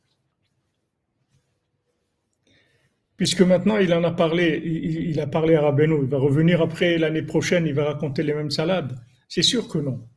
Puisque 3.18 3.42
maintenant 3.42 3.78
il 3.78 3.92
en 3.96 4.04
a 4.04 4.12
parlé, 4.12 4.62
il, 4.64 5.20
a 5.20 5.26
parlé 5.26 5.56
à 5.56 5.62
Rabbeinu, 5.62 5.96
il 6.04 6.10
va 6.10 6.20
revenir 6.20 6.62
après 6.62 7.00
l'année 7.00 7.24
prochaine, 7.24 7.66
il 7.66 7.74
va 7.74 7.86
raconter 7.86 8.22
les 8.22 8.36
mêmes 8.36 8.52
salades. 8.52 9.00
C'est 9.28 9.42
sûr 9.42 9.68
que 9.68 9.80
non. 9.80 10.08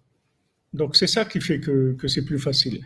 Donc 0.74 0.94
c'est 0.94 1.06
ça 1.06 1.24
qui 1.24 1.40
fait 1.40 1.60
que, 1.60 1.96
c'est 2.06 2.26
plus 2.26 2.38
facile. 2.38 2.84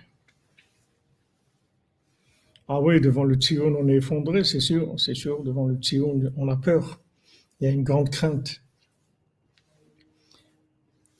Ah 2.68 2.80
oui, 2.80 3.00
devant 3.00 3.24
le 3.24 3.34
Tzion, 3.34 3.74
on 3.76 3.88
est 3.88 3.96
effondré, 3.96 4.44
c'est 4.44 4.60
sûr, 4.60 4.94
c'est 4.96 5.14
sûr, 5.14 5.42
devant 5.42 5.66
le 5.66 5.74
Tzion, 5.74 6.32
on 6.36 6.48
a 6.48 6.56
peur. 6.56 7.02
Il 7.60 7.64
y 7.64 7.66
a 7.68 7.72
une 7.72 7.82
grande 7.82 8.10
crainte. 8.10 8.62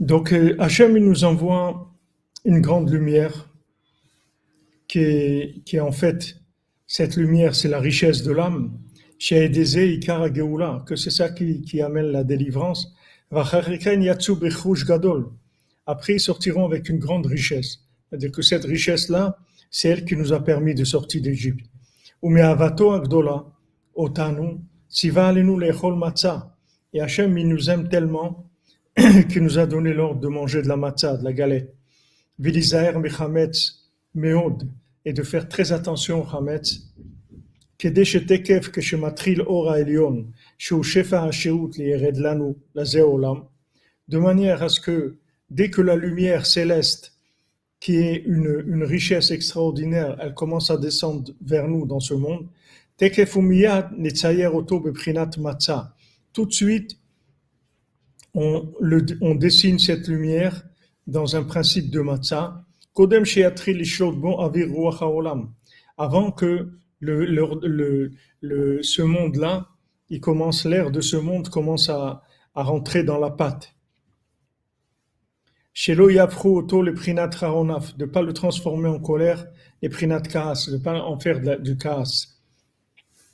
Donc 0.01 0.33
euh, 0.33 0.57
Hachem, 0.59 0.97
il 0.97 1.05
nous 1.05 1.25
envoie 1.25 1.93
une 2.45 2.61
grande 2.61 2.91
lumière 2.91 3.49
qui 4.87 5.01
est, 5.01 5.65
qui 5.65 5.77
est 5.77 5.81
en 5.81 5.93
fait, 5.93 6.37
cette 6.87 7.17
lumière, 7.17 7.55
c'est 7.55 7.69
la 7.69 7.81
richesse 7.81 8.23
de 8.23 8.33
l'âme 8.33 8.79
que 9.19 10.97
c'est 10.97 11.11
ça 11.11 11.29
qui, 11.31 11.63
qui, 11.63 11.83
amène 11.83 12.07
la 12.07 12.23
délivrance. 12.23 12.95
Après, 15.87 16.15
ils 16.15 16.21
sortiront 16.21 16.65
avec 16.65 16.89
une 16.89 16.99
grande 16.99 17.27
richesse. 17.27 17.81
C'est-à-dire 18.09 18.31
que 18.31 18.43
cette 18.43 18.65
richesse-là, 18.65 19.37
c'est 19.71 19.89
elle 19.89 20.05
qui 20.05 20.17
nous 20.17 20.33
a 20.33 20.43
permis 20.43 20.75
de 20.75 20.85
sortir 20.85 21.21
d'Égypte. 21.21 21.67
Et 22.23 22.43
Hachem, 27.01 27.39
il 27.39 27.49
nous 27.49 27.71
aime 27.71 27.89
tellement 27.89 28.48
qu'il 29.29 29.43
nous 29.43 29.59
a 29.59 29.67
donné 29.67 29.93
l'ordre 29.93 30.21
de 30.21 30.29
manger 30.29 30.63
de 30.63 30.69
la 30.69 30.77
matzah, 30.77 31.17
de 31.17 31.25
la 31.25 31.33
galette. 31.33 31.75
Et 35.05 35.13
de 35.13 35.23
faire 35.23 35.49
très 35.49 35.73
attention 35.73 36.23
au 36.23 36.27
chametz 36.29 36.83
de 44.09 44.19
manière 44.19 44.63
à 44.63 44.69
ce 44.69 44.81
que 44.81 45.17
dès 45.51 45.71
que 45.71 45.81
la 45.81 45.97
lumière 45.97 46.45
céleste, 46.47 47.15
qui 47.81 47.97
est 47.97 48.25
une, 48.27 48.65
une 48.67 48.83
richesse 48.83 49.31
extraordinaire, 49.31 50.17
elle 50.21 50.35
commence 50.35 50.71
à 50.71 50.77
descendre 50.77 51.33
vers 51.41 51.69
nous 51.69 51.87
dans 51.87 52.01
ce 52.01 52.15
monde, 52.15 52.49
tout 56.33 56.47
de 56.47 56.53
suite, 56.53 56.99
on, 59.21 59.35
dessine 59.35 59.79
cette 59.79 60.09
lumière 60.09 60.65
dans 61.07 61.37
un 61.37 61.43
principe 61.43 61.91
de 61.91 62.01
matzah, 62.01 62.65
avant 65.97 66.31
que 66.33 66.69
le, 67.01 67.25
le, 67.25 68.11
le, 68.41 68.83
ce 68.83 69.03
monde-là, 69.03 69.69
il 70.11 70.21
commence, 70.21 70.65
l'air 70.65 70.91
de 70.91 71.01
ce 71.01 71.17
monde 71.17 71.49
commence 71.49 71.89
à, 71.89 72.23
rentrer 72.55 73.05
dans 73.05 73.19
la 73.19 73.31
pâte. 73.31 73.73
Shelo 75.73 76.11
yafru 76.11 76.49
auto 76.49 76.83
le 76.83 76.93
prinat 76.93 77.31
raronaf, 77.31 77.97
de 77.97 78.05
pas 78.05 78.21
le 78.23 78.33
transformer 78.33 78.89
en 78.89 78.99
colère, 78.99 79.47
et 79.81 79.89
prinat 79.89 80.23
kaas, 80.23 80.69
de 80.69 80.77
pas 80.77 81.01
en 81.01 81.21
faire 81.21 81.61
du 81.61 81.77
kaas. 81.77 82.27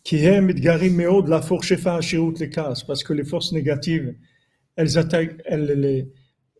Qui 0.03 0.17
aime 0.27 0.53
garim 0.53 0.97
meo 0.97 1.23
de 1.23 1.31
la 1.31 1.41
force 1.41 1.73
hashirut 1.73 2.39
le 2.39 2.49
kaas, 2.49 2.85
parce 2.87 3.03
que 3.03 3.15
les 3.15 3.25
forces 3.25 3.53
négatives, 3.53 4.15
elles 4.77 4.99
attaquent, 4.99 5.41
elles, 5.45 6.11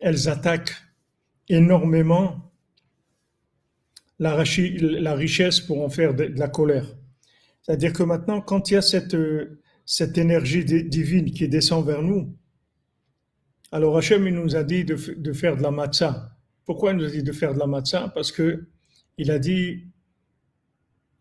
elles 0.01 0.29
attaquent 0.29 0.75
énormément 1.49 2.51
la, 4.19 4.35
richesse 5.15 5.59
pour 5.59 5.81
en 5.81 5.89
faire 5.89 6.13
de, 6.13 6.25
la 6.35 6.47
colère. 6.47 6.87
C'est-à-dire 7.61 7.93
que 7.93 8.03
maintenant, 8.03 8.41
quand 8.41 8.69
il 8.69 8.75
y 8.75 8.77
a 8.77 8.81
cette, 8.81 9.17
cette 9.85 10.17
énergie 10.17 10.63
divine 10.63 11.31
qui 11.31 11.47
descend 11.47 11.85
vers 11.85 12.01
nous, 12.01 12.35
alors 13.71 13.97
Hachem 13.97 14.27
il 14.27 14.35
nous 14.35 14.55
a 14.55 14.63
dit 14.63 14.85
de, 14.85 14.95
de, 14.95 15.33
faire 15.33 15.57
de 15.57 15.63
la 15.63 15.71
matzah. 15.71 16.31
Pourquoi 16.65 16.91
il 16.91 16.97
nous 16.97 17.05
a 17.05 17.09
dit 17.09 17.23
de 17.23 17.31
faire 17.31 17.53
de 17.53 17.59
la 17.59 17.67
matzah? 17.67 18.09
Parce 18.09 18.31
que 18.31 18.65
il 19.17 19.31
a 19.31 19.39
dit 19.39 19.83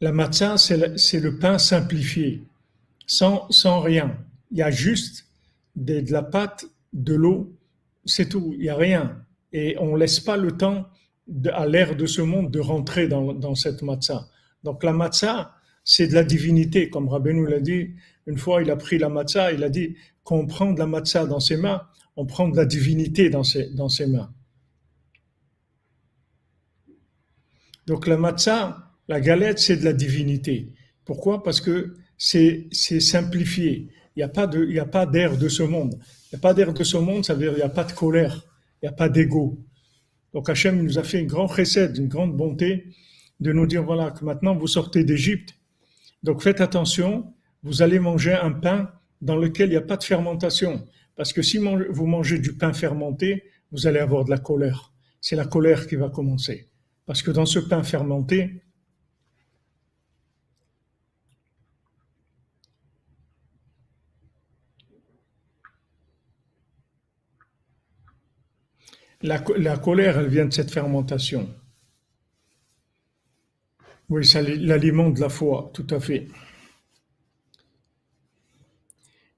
la 0.00 0.12
matzah, 0.12 0.58
c'est 0.58 1.20
le, 1.20 1.38
pain 1.38 1.58
simplifié, 1.58 2.42
sans, 3.06 3.50
sans 3.50 3.80
rien. 3.80 4.18
Il 4.50 4.58
y 4.58 4.62
a 4.62 4.70
juste 4.70 5.26
de 5.76 6.04
la 6.12 6.22
pâte, 6.22 6.66
de 6.94 7.14
l'eau, 7.14 7.54
c'est 8.06 8.28
tout, 8.28 8.54
il 8.54 8.60
n'y 8.60 8.68
a 8.68 8.76
rien. 8.76 9.24
Et 9.52 9.76
on 9.78 9.92
ne 9.92 9.98
laisse 9.98 10.20
pas 10.20 10.36
le 10.36 10.52
temps 10.52 10.86
à 11.52 11.66
l'air 11.66 11.96
de 11.96 12.06
ce 12.06 12.22
monde 12.22 12.50
de 12.50 12.60
rentrer 12.60 13.08
dans, 13.08 13.54
cette 13.54 13.82
matzah. 13.82 14.28
Donc 14.62 14.84
la 14.84 14.92
matzah, 14.92 15.54
c'est 15.84 16.06
de 16.08 16.14
la 16.14 16.24
divinité, 16.24 16.88
comme 16.88 17.08
Rabbeinu 17.08 17.46
l'a 17.46 17.60
dit. 17.60 17.90
Une 18.26 18.38
fois, 18.38 18.62
il 18.62 18.70
a 18.70 18.76
pris 18.76 18.98
la 18.98 19.08
matzah, 19.08 19.52
il 19.52 19.62
a 19.62 19.68
dit 19.68 19.96
qu'on 20.22 20.46
prend 20.46 20.72
de 20.72 20.78
la 20.78 20.86
matzah 20.86 21.26
dans 21.26 21.40
ses 21.40 21.56
mains, 21.56 21.82
on 22.16 22.24
prend 22.24 22.48
de 22.48 22.56
la 22.56 22.64
divinité 22.64 23.28
dans 23.28 23.42
ses, 23.42 23.68
dans 23.74 23.88
ses 23.88 24.06
mains. 24.06 24.32
Donc 27.86 28.06
la 28.06 28.16
matzah, 28.16 28.92
la 29.08 29.20
galette, 29.20 29.58
c'est 29.58 29.76
de 29.76 29.84
la 29.84 29.92
divinité. 29.92 30.72
Pourquoi? 31.04 31.42
Parce 31.42 31.60
que 31.60 31.94
c'est 32.16 32.70
simplifié. 32.72 33.88
Il 34.16 34.18
n'y 34.18 34.78
a 34.78 34.86
pas 34.86 35.06
d'air 35.06 35.36
de 35.36 35.48
ce 35.48 35.62
monde. 35.62 35.94
Il 36.32 36.36
n'y 36.36 36.38
a 36.38 36.40
pas 36.40 36.54
d'air 36.54 36.72
de 36.72 36.84
ce 36.84 36.96
monde, 36.96 37.24
ça 37.24 37.34
veut 37.34 37.40
dire 37.40 37.50
qu'il 37.50 37.58
n'y 37.58 37.62
a 37.62 37.68
pas 37.68 37.84
de 37.84 37.92
colère, 37.92 38.46
il 38.82 38.86
n'y 38.86 38.88
a 38.88 38.92
pas 38.92 39.08
d'ego. 39.08 39.58
Donc 40.32 40.48
Hachem 40.48 40.82
nous 40.82 40.98
a 40.98 41.02
fait 41.02 41.20
une 41.20 41.26
grande 41.26 41.50
recette, 41.50 41.96
une 41.96 42.08
grande 42.08 42.36
bonté 42.36 42.86
de 43.40 43.52
nous 43.52 43.66
dire 43.66 43.82
voilà 43.82 44.10
que 44.10 44.24
maintenant 44.24 44.54
vous 44.54 44.66
sortez 44.66 45.04
d'Égypte. 45.04 45.54
Donc 46.22 46.42
faites 46.42 46.60
attention, 46.60 47.32
vous 47.62 47.82
allez 47.82 47.98
manger 47.98 48.32
un 48.32 48.52
pain 48.52 48.90
dans 49.20 49.36
lequel 49.36 49.68
il 49.68 49.72
n'y 49.72 49.76
a 49.76 49.82
pas 49.82 49.96
de 49.96 50.04
fermentation. 50.04 50.84
Parce 51.16 51.32
que 51.32 51.42
si 51.42 51.58
vous 51.58 52.06
mangez 52.06 52.38
du 52.38 52.56
pain 52.56 52.72
fermenté, 52.72 53.44
vous 53.70 53.86
allez 53.86 54.00
avoir 54.00 54.24
de 54.24 54.30
la 54.30 54.38
colère. 54.38 54.92
C'est 55.20 55.36
la 55.36 55.44
colère 55.44 55.86
qui 55.86 55.96
va 55.96 56.08
commencer. 56.08 56.68
Parce 57.06 57.22
que 57.22 57.30
dans 57.30 57.46
ce 57.46 57.58
pain 57.58 57.82
fermenté, 57.82 58.63
La, 69.22 69.38
colère, 69.38 70.18
elle 70.18 70.28
vient 70.28 70.44
de 70.46 70.52
cette 70.52 70.70
fermentation. 70.70 71.48
Oui, 74.10 74.24
ça 74.26 74.42
l'alimente 74.42 75.14
de 75.14 75.20
la 75.20 75.28
foi, 75.28 75.70
tout 75.72 75.86
à 75.90 75.98
fait. 75.98 76.28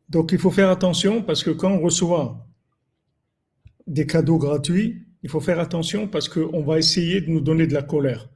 Donc 0.08 0.32
il 0.32 0.38
faut 0.38 0.50
faire 0.50 0.70
attention 0.70 1.22
parce 1.22 1.42
que 1.42 1.50
quand 1.50 1.70
on 1.70 1.80
reçoit 1.80 2.46
des 3.86 4.06
cadeaux 4.06 4.38
gratuits, 4.38 5.04
il 5.22 5.30
faut 5.30 5.40
faire 5.40 5.60
attention 5.60 6.08
parce 6.08 6.28
qu'on 6.28 6.62
va 6.62 6.78
essayer 6.78 7.20
de 7.20 7.30
nous 7.30 7.40
donner 7.40 7.66
de 7.66 7.74
la 7.74 7.82
colère. 7.82 8.28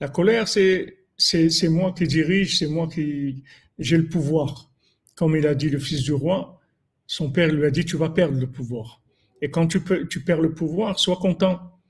La 0.00 0.08
colère, 0.08 0.48
c'est 0.48 0.98
c'est 1.18 1.68
moi 1.68 1.92
qui 1.92 2.06
dirige, 2.06 2.58
c'est 2.58 2.68
moi 2.68 2.88
qui 2.88 3.42
j'ai 3.78 3.96
le 3.96 4.08
pouvoir. 4.08 4.70
Comme 5.16 5.36
il 5.36 5.46
a 5.46 5.54
dit 5.54 5.68
le 5.68 5.80
fils 5.80 6.02
du 6.02 6.12
roi, 6.12 6.60
son 7.06 7.30
père 7.32 7.52
lui 7.52 7.66
a 7.66 7.70
dit 7.70 7.84
tu 7.84 7.96
vas 7.96 8.10
perdre 8.10 8.38
le 8.38 8.46
pouvoir. 8.46 9.02
Et 9.40 9.50
quand 9.50 9.66
tu, 9.66 9.80
perds 9.80 10.40
le 10.40 10.52
pouvoir, 10.52 10.98
sois 10.98 11.16
content. 11.16 11.80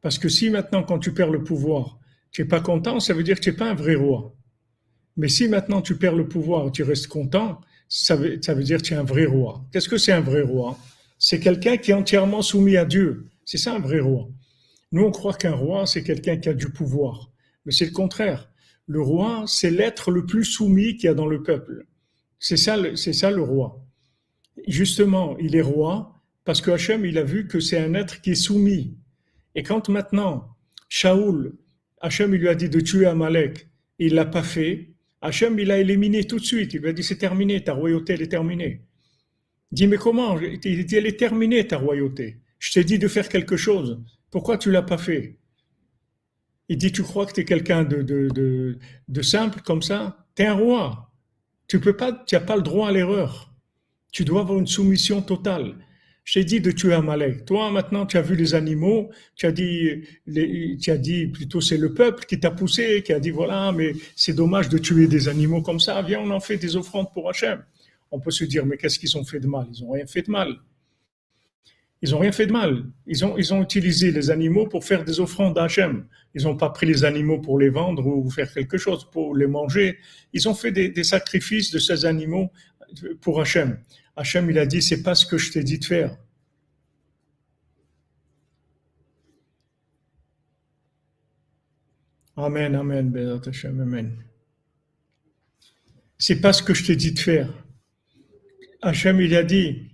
Parce 0.00 0.18
que 0.18 0.28
si 0.28 0.50
maintenant, 0.50 0.82
quand 0.82 0.98
tu 0.98 1.12
perds 1.12 1.30
le 1.30 1.42
pouvoir, 1.42 1.98
tu 2.30 2.42
n'es 2.42 2.48
pas 2.48 2.60
content, 2.60 3.00
ça 3.00 3.14
veut 3.14 3.22
dire 3.22 3.36
que 3.36 3.44
tu 3.44 3.50
n'es 3.50 3.56
pas 3.56 3.70
un 3.70 3.74
vrai 3.74 3.94
roi. 3.94 4.34
Mais 5.16 5.28
si 5.28 5.48
maintenant 5.48 5.82
tu 5.82 5.96
perds 5.96 6.14
le 6.14 6.26
pouvoir 6.26 6.72
tu 6.72 6.82
restes 6.82 7.06
content, 7.06 7.60
ça 7.88 8.16
veut, 8.16 8.38
ça 8.40 8.54
veut 8.54 8.62
dire 8.62 8.78
que 8.78 8.84
tu 8.84 8.94
es 8.94 8.96
un 8.96 9.02
vrai 9.02 9.26
roi. 9.26 9.64
Qu'est-ce 9.72 9.88
que 9.88 9.98
c'est 9.98 10.12
un 10.12 10.22
vrai 10.22 10.42
roi? 10.42 10.78
C'est 11.18 11.38
quelqu'un 11.38 11.76
qui 11.76 11.90
est 11.90 11.94
entièrement 11.94 12.42
soumis 12.42 12.76
à 12.76 12.84
Dieu. 12.84 13.26
C'est 13.44 13.58
ça 13.58 13.74
un 13.74 13.78
vrai 13.78 14.00
roi. 14.00 14.28
Nous, 14.92 15.02
on 15.02 15.10
croit 15.10 15.34
qu'un 15.34 15.54
roi, 15.54 15.86
c'est 15.86 16.02
quelqu'un 16.02 16.36
qui 16.36 16.48
a 16.48 16.54
du 16.54 16.70
pouvoir. 16.70 17.30
Mais 17.64 17.72
c'est 17.72 17.84
le 17.84 17.92
contraire. 17.92 18.50
Le 18.86 19.00
roi, 19.00 19.44
c'est 19.46 19.70
l'être 19.70 20.10
le 20.10 20.26
plus 20.26 20.44
soumis 20.44 20.96
qu'il 20.96 21.06
y 21.06 21.08
a 21.08 21.14
dans 21.14 21.26
le 21.26 21.42
peuple. 21.42 21.86
C'est 22.38 22.56
ça, 22.56 22.76
c'est 22.96 23.12
ça 23.12 23.30
le 23.30 23.42
roi. 23.42 23.84
Justement, 24.66 25.36
il 25.38 25.54
est 25.54 25.62
roi 25.62 26.11
parce 26.44 26.60
que 26.60 26.70
Hachem, 26.70 27.04
il 27.04 27.18
a 27.18 27.24
vu 27.24 27.46
que 27.46 27.60
c'est 27.60 27.78
un 27.78 27.94
être 27.94 28.20
qui 28.20 28.32
est 28.32 28.34
soumis. 28.34 28.96
Et 29.54 29.62
quand 29.62 29.88
maintenant, 29.88 30.56
Shaoul, 30.88 31.54
Hachem, 32.00 32.34
il 32.34 32.40
lui 32.40 32.48
a 32.48 32.54
dit 32.54 32.68
de 32.68 32.80
tuer 32.80 33.06
Amalek, 33.06 33.68
il 33.98 34.14
l'a 34.14 34.24
pas 34.24 34.42
fait, 34.42 34.92
Hachem, 35.22 35.58
il 35.60 35.70
a 35.70 35.78
éliminé 35.78 36.24
tout 36.24 36.40
de 36.40 36.44
suite. 36.44 36.74
Il 36.74 36.80
lui 36.80 36.88
a 36.88 36.92
dit 36.92 37.04
c'est 37.04 37.16
terminé, 37.16 37.62
ta 37.62 37.72
royauté, 37.72 38.14
elle 38.14 38.22
est 38.22 38.28
terminée. 38.28 38.82
Il 39.70 39.76
dit, 39.76 39.86
mais 39.86 39.96
comment? 39.96 40.38
Il 40.38 40.58
dit, 40.58 40.96
elle 40.96 41.06
est 41.06 41.18
terminée, 41.18 41.66
ta 41.66 41.78
royauté. 41.78 42.40
Je 42.58 42.72
t'ai 42.72 42.84
dit 42.84 42.98
de 42.98 43.08
faire 43.08 43.28
quelque 43.28 43.56
chose. 43.56 44.02
Pourquoi 44.30 44.58
tu 44.58 44.70
l'as 44.70 44.82
pas 44.82 44.98
fait? 44.98 45.38
Il 46.68 46.76
dit, 46.76 46.92
tu 46.92 47.02
crois 47.02 47.24
que 47.24 47.32
tu 47.32 47.40
es 47.40 47.44
quelqu'un 47.44 47.84
de, 47.84 49.22
simple 49.22 49.60
comme 49.62 49.82
ça? 49.82 50.26
Tu 50.34 50.42
es 50.42 50.46
un 50.46 50.54
roi. 50.54 51.12
Tu 51.68 51.80
peux 51.80 51.96
pas, 51.96 52.12
tu 52.12 52.34
n'as 52.34 52.40
pas 52.40 52.56
le 52.56 52.62
droit 52.62 52.88
à 52.88 52.92
l'erreur. 52.92 53.54
Tu 54.10 54.24
dois 54.24 54.40
avoir 54.40 54.58
une 54.58 54.66
soumission 54.66 55.22
totale. 55.22 55.76
J'ai 56.24 56.44
dit 56.44 56.60
de 56.60 56.70
tuer 56.70 56.94
Amalek. 56.94 57.44
Toi, 57.46 57.70
maintenant, 57.70 58.06
tu 58.06 58.16
as 58.16 58.22
vu 58.22 58.36
les 58.36 58.54
animaux, 58.54 59.10
tu 59.34 59.46
as 59.46 59.52
dit, 59.52 60.02
tu 60.80 60.90
as 60.90 60.96
dit 60.96 61.26
plutôt 61.26 61.60
c'est 61.60 61.76
le 61.76 61.94
peuple 61.94 62.24
qui 62.26 62.38
t'a 62.38 62.52
poussé, 62.52 63.02
qui 63.02 63.12
a 63.12 63.18
dit 63.18 63.30
voilà, 63.30 63.72
mais 63.72 63.92
c'est 64.14 64.32
dommage 64.32 64.68
de 64.68 64.78
tuer 64.78 65.08
des 65.08 65.28
animaux 65.28 65.62
comme 65.62 65.80
ça. 65.80 66.00
Viens, 66.02 66.20
on 66.20 66.30
en 66.30 66.40
fait 66.40 66.58
des 66.58 66.76
offrandes 66.76 67.12
pour 67.12 67.28
Hachem. 67.28 67.64
On 68.12 68.20
peut 68.20 68.30
se 68.30 68.44
dire, 68.44 68.64
mais 68.66 68.76
qu'est-ce 68.76 68.98
qu'ils 68.98 69.16
ont 69.16 69.24
fait 69.24 69.40
de 69.40 69.48
mal? 69.48 69.66
Ils 69.72 69.82
ont 69.84 69.90
rien 69.90 70.06
fait 70.06 70.22
de 70.22 70.30
mal. 70.30 70.56
Ils 72.02 72.14
ont 72.14 72.18
rien 72.18 72.32
fait 72.32 72.46
de 72.46 72.52
mal. 72.52 72.84
Ils 73.06 73.24
ont, 73.24 73.36
ils 73.38 73.54
ont 73.54 73.62
utilisé 73.62 74.10
les 74.10 74.30
animaux 74.30 74.66
pour 74.66 74.84
faire 74.84 75.04
des 75.04 75.18
offrandes 75.18 75.56
à 75.58 75.64
Hachem. 75.64 76.06
Ils 76.34 76.42
n'ont 76.44 76.56
pas 76.56 76.70
pris 76.70 76.86
les 76.86 77.04
animaux 77.04 77.40
pour 77.40 77.58
les 77.58 77.68
vendre 77.68 78.06
ou 78.06 78.28
faire 78.30 78.52
quelque 78.52 78.76
chose 78.76 79.08
pour 79.10 79.36
les 79.36 79.46
manger. 79.46 79.98
Ils 80.32 80.48
ont 80.48 80.54
fait 80.54 80.72
des, 80.72 80.88
des 80.88 81.04
sacrifices 81.04 81.70
de 81.70 81.78
ces 81.78 82.04
animaux 82.04 82.50
pour 83.20 83.40
Hachem. 83.40 83.78
Hachem, 84.16 84.50
il 84.50 84.58
a 84.58 84.66
dit, 84.66 84.82
c'est 84.82 85.02
pas 85.02 85.14
ce 85.14 85.24
que 85.24 85.38
je 85.38 85.52
t'ai 85.52 85.64
dit 85.64 85.78
de 85.78 85.84
faire. 85.84 86.16
Amen, 92.36 92.74
amen, 92.74 93.10
Bézat 93.10 93.40
Hachem, 93.46 93.80
amen. 93.80 94.16
C'est 96.18 96.40
pas 96.40 96.52
ce 96.52 96.62
que 96.62 96.74
je 96.74 96.84
t'ai 96.84 96.96
dit 96.96 97.12
de 97.12 97.18
faire. 97.18 97.52
Hachem, 98.82 99.20
il 99.20 99.34
a 99.34 99.42
dit, 99.42 99.92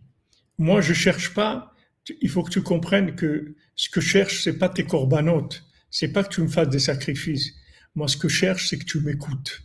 moi, 0.57 0.81
je 0.81 0.95
cherche 0.95 1.35
pas, 1.35 1.75
il 2.21 2.29
faut 2.29 2.43
que 2.43 2.51
tu 2.51 2.63
comprennes 2.63 3.15
que 3.15 3.55
ce 3.77 3.89
que 3.89 4.01
je 4.01 4.09
cherche, 4.09 4.43
c'est 4.43 4.59
pas 4.59 4.69
tes 4.69 4.85
corbanotes. 4.85 5.65
C'est 5.91 6.13
pas 6.13 6.25
que 6.25 6.35
tu 6.35 6.41
me 6.43 6.49
fasses 6.49 6.69
des 6.69 6.81
sacrifices. 6.81 7.53
Moi, 7.95 8.09
ce 8.09 8.17
que 8.17 8.29
je 8.29 8.37
cherche, 8.37 8.69
c'est 8.69 8.79
que 8.79 8.85
tu 8.85 9.01
m'écoutes. 9.01 9.63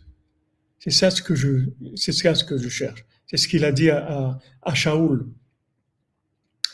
C'est 0.78 0.90
ça 0.90 1.10
ce 1.10 1.22
que 1.22 1.34
je, 1.34 1.66
c'est 1.96 2.12
ça 2.12 2.34
ce 2.34 2.44
que 2.44 2.56
je 2.56 2.68
cherche. 2.68 3.04
C'est 3.26 3.36
ce 3.36 3.48
qu'il 3.48 3.64
a 3.64 3.72
dit 3.72 3.90
à, 3.90 4.38
à, 4.62 4.74
Shaoul 4.74 5.26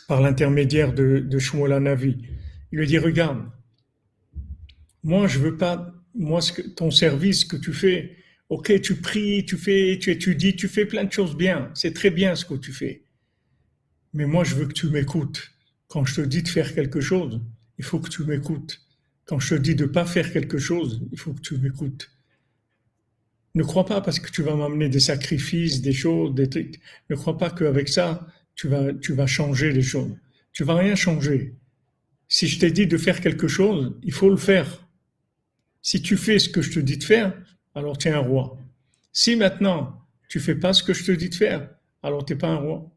par 0.09 0.21
l'intermédiaire 0.21 0.93
de, 0.93 1.21
de 1.21 1.79
Navi. 1.79 2.17
Il 2.73 2.79
lui 2.79 2.87
dit, 2.87 2.99
regarde, 2.99 3.45
moi 5.03 5.27
je 5.27 5.39
veux 5.39 5.57
pas, 5.57 5.95
moi 6.15 6.41
ton 6.77 6.91
service 6.91 7.45
que 7.45 7.57
tu 7.57 7.73
fais, 7.73 8.17
ok, 8.49 8.81
tu 8.81 8.97
pries, 8.97 9.45
tu 9.45 9.57
fais, 9.57 9.99
tu 10.01 10.11
étudies, 10.11 10.57
tu 10.57 10.69
fais 10.69 10.85
plein 10.85 11.05
de 11.05 11.13
choses 11.13 11.37
bien, 11.37 11.71
c'est 11.75 11.95
très 11.95 12.11
bien 12.11 12.35
ce 12.35 12.45
que 12.45 12.55
tu 12.55 12.73
fais. 12.73 13.05
Mais 14.13 14.27
moi 14.27 14.45
je 14.45 14.57
veux 14.57 14.67
que 14.67 14.73
tu 14.73 14.89
m'écoutes. 14.89 15.53
Quand 15.87 16.05
je 16.05 16.17
te 16.17 16.21
dis 16.21 16.43
de 16.43 16.49
faire 16.49 16.75
quelque 16.75 17.01
chose, 17.01 17.41
il 17.79 17.85
faut 17.85 18.01
que 18.01 18.09
tu 18.09 18.25
m'écoutes. 18.25 18.81
Quand 19.25 19.39
je 19.39 19.55
te 19.55 19.61
dis 19.61 19.75
de 19.75 19.87
pas 19.87 20.05
faire 20.05 20.33
quelque 20.33 20.59
chose, 20.59 21.03
il 21.13 21.19
faut 21.19 21.33
que 21.33 21.41
tu 21.41 21.57
m'écoutes. 21.57 22.11
Ne 23.55 23.63
crois 23.63 23.85
pas 23.85 24.01
parce 24.01 24.21
que 24.21 24.31
tu 24.31 24.43
vas 24.43 24.55
m'amener 24.55 24.89
des 24.89 25.01
sacrifices, 25.01 25.81
des 25.81 25.93
choses, 25.93 26.35
des 26.35 26.49
trucs. 26.49 26.81
Ne 27.09 27.17
crois 27.17 27.37
pas 27.37 27.51
qu'avec 27.51 27.89
ça, 27.89 28.27
tu 28.55 28.69
vas, 28.69 29.27
changer 29.27 29.73
les 29.73 29.83
choses. 29.83 30.13
Tu 30.53 30.65
vas 30.65 30.75
rien 30.75 30.95
changer. 30.95 31.55
Si 32.29 32.47
je 32.47 32.59
t'ai 32.59 32.71
dit 32.71 32.87
de 32.87 32.97
faire 32.97 33.21
quelque 33.21 33.49
chose, 33.49 33.97
il 34.03 34.13
faut 34.13 34.31
le 34.31 34.37
faire. 34.37 34.87
Si 35.83 36.03
tu 36.03 36.17
fais 36.17 36.39
ce 36.39 36.49
que 36.49 36.63
je 36.63 36.73
te 36.73 36.81
dis 36.81 36.99
de 36.99 37.05
faire, 37.05 37.35
alors 37.75 37.99
tu 37.99 38.09
es 38.09 38.13
un 38.13 38.19
roi. 38.19 38.59
Si 39.13 39.35
maintenant 39.35 40.01
tu 40.29 40.39
fais 40.39 40.55
pas 40.55 40.73
ce 40.73 40.83
que 40.83 40.93
je 40.93 41.05
te 41.05 41.13
dis 41.13 41.29
de 41.29 41.35
faire, 41.35 41.69
alors 42.03 42.25
tu 42.25 42.35
n'es 42.35 42.39
pas 42.39 42.49
un 42.49 42.57
roi. 42.57 42.91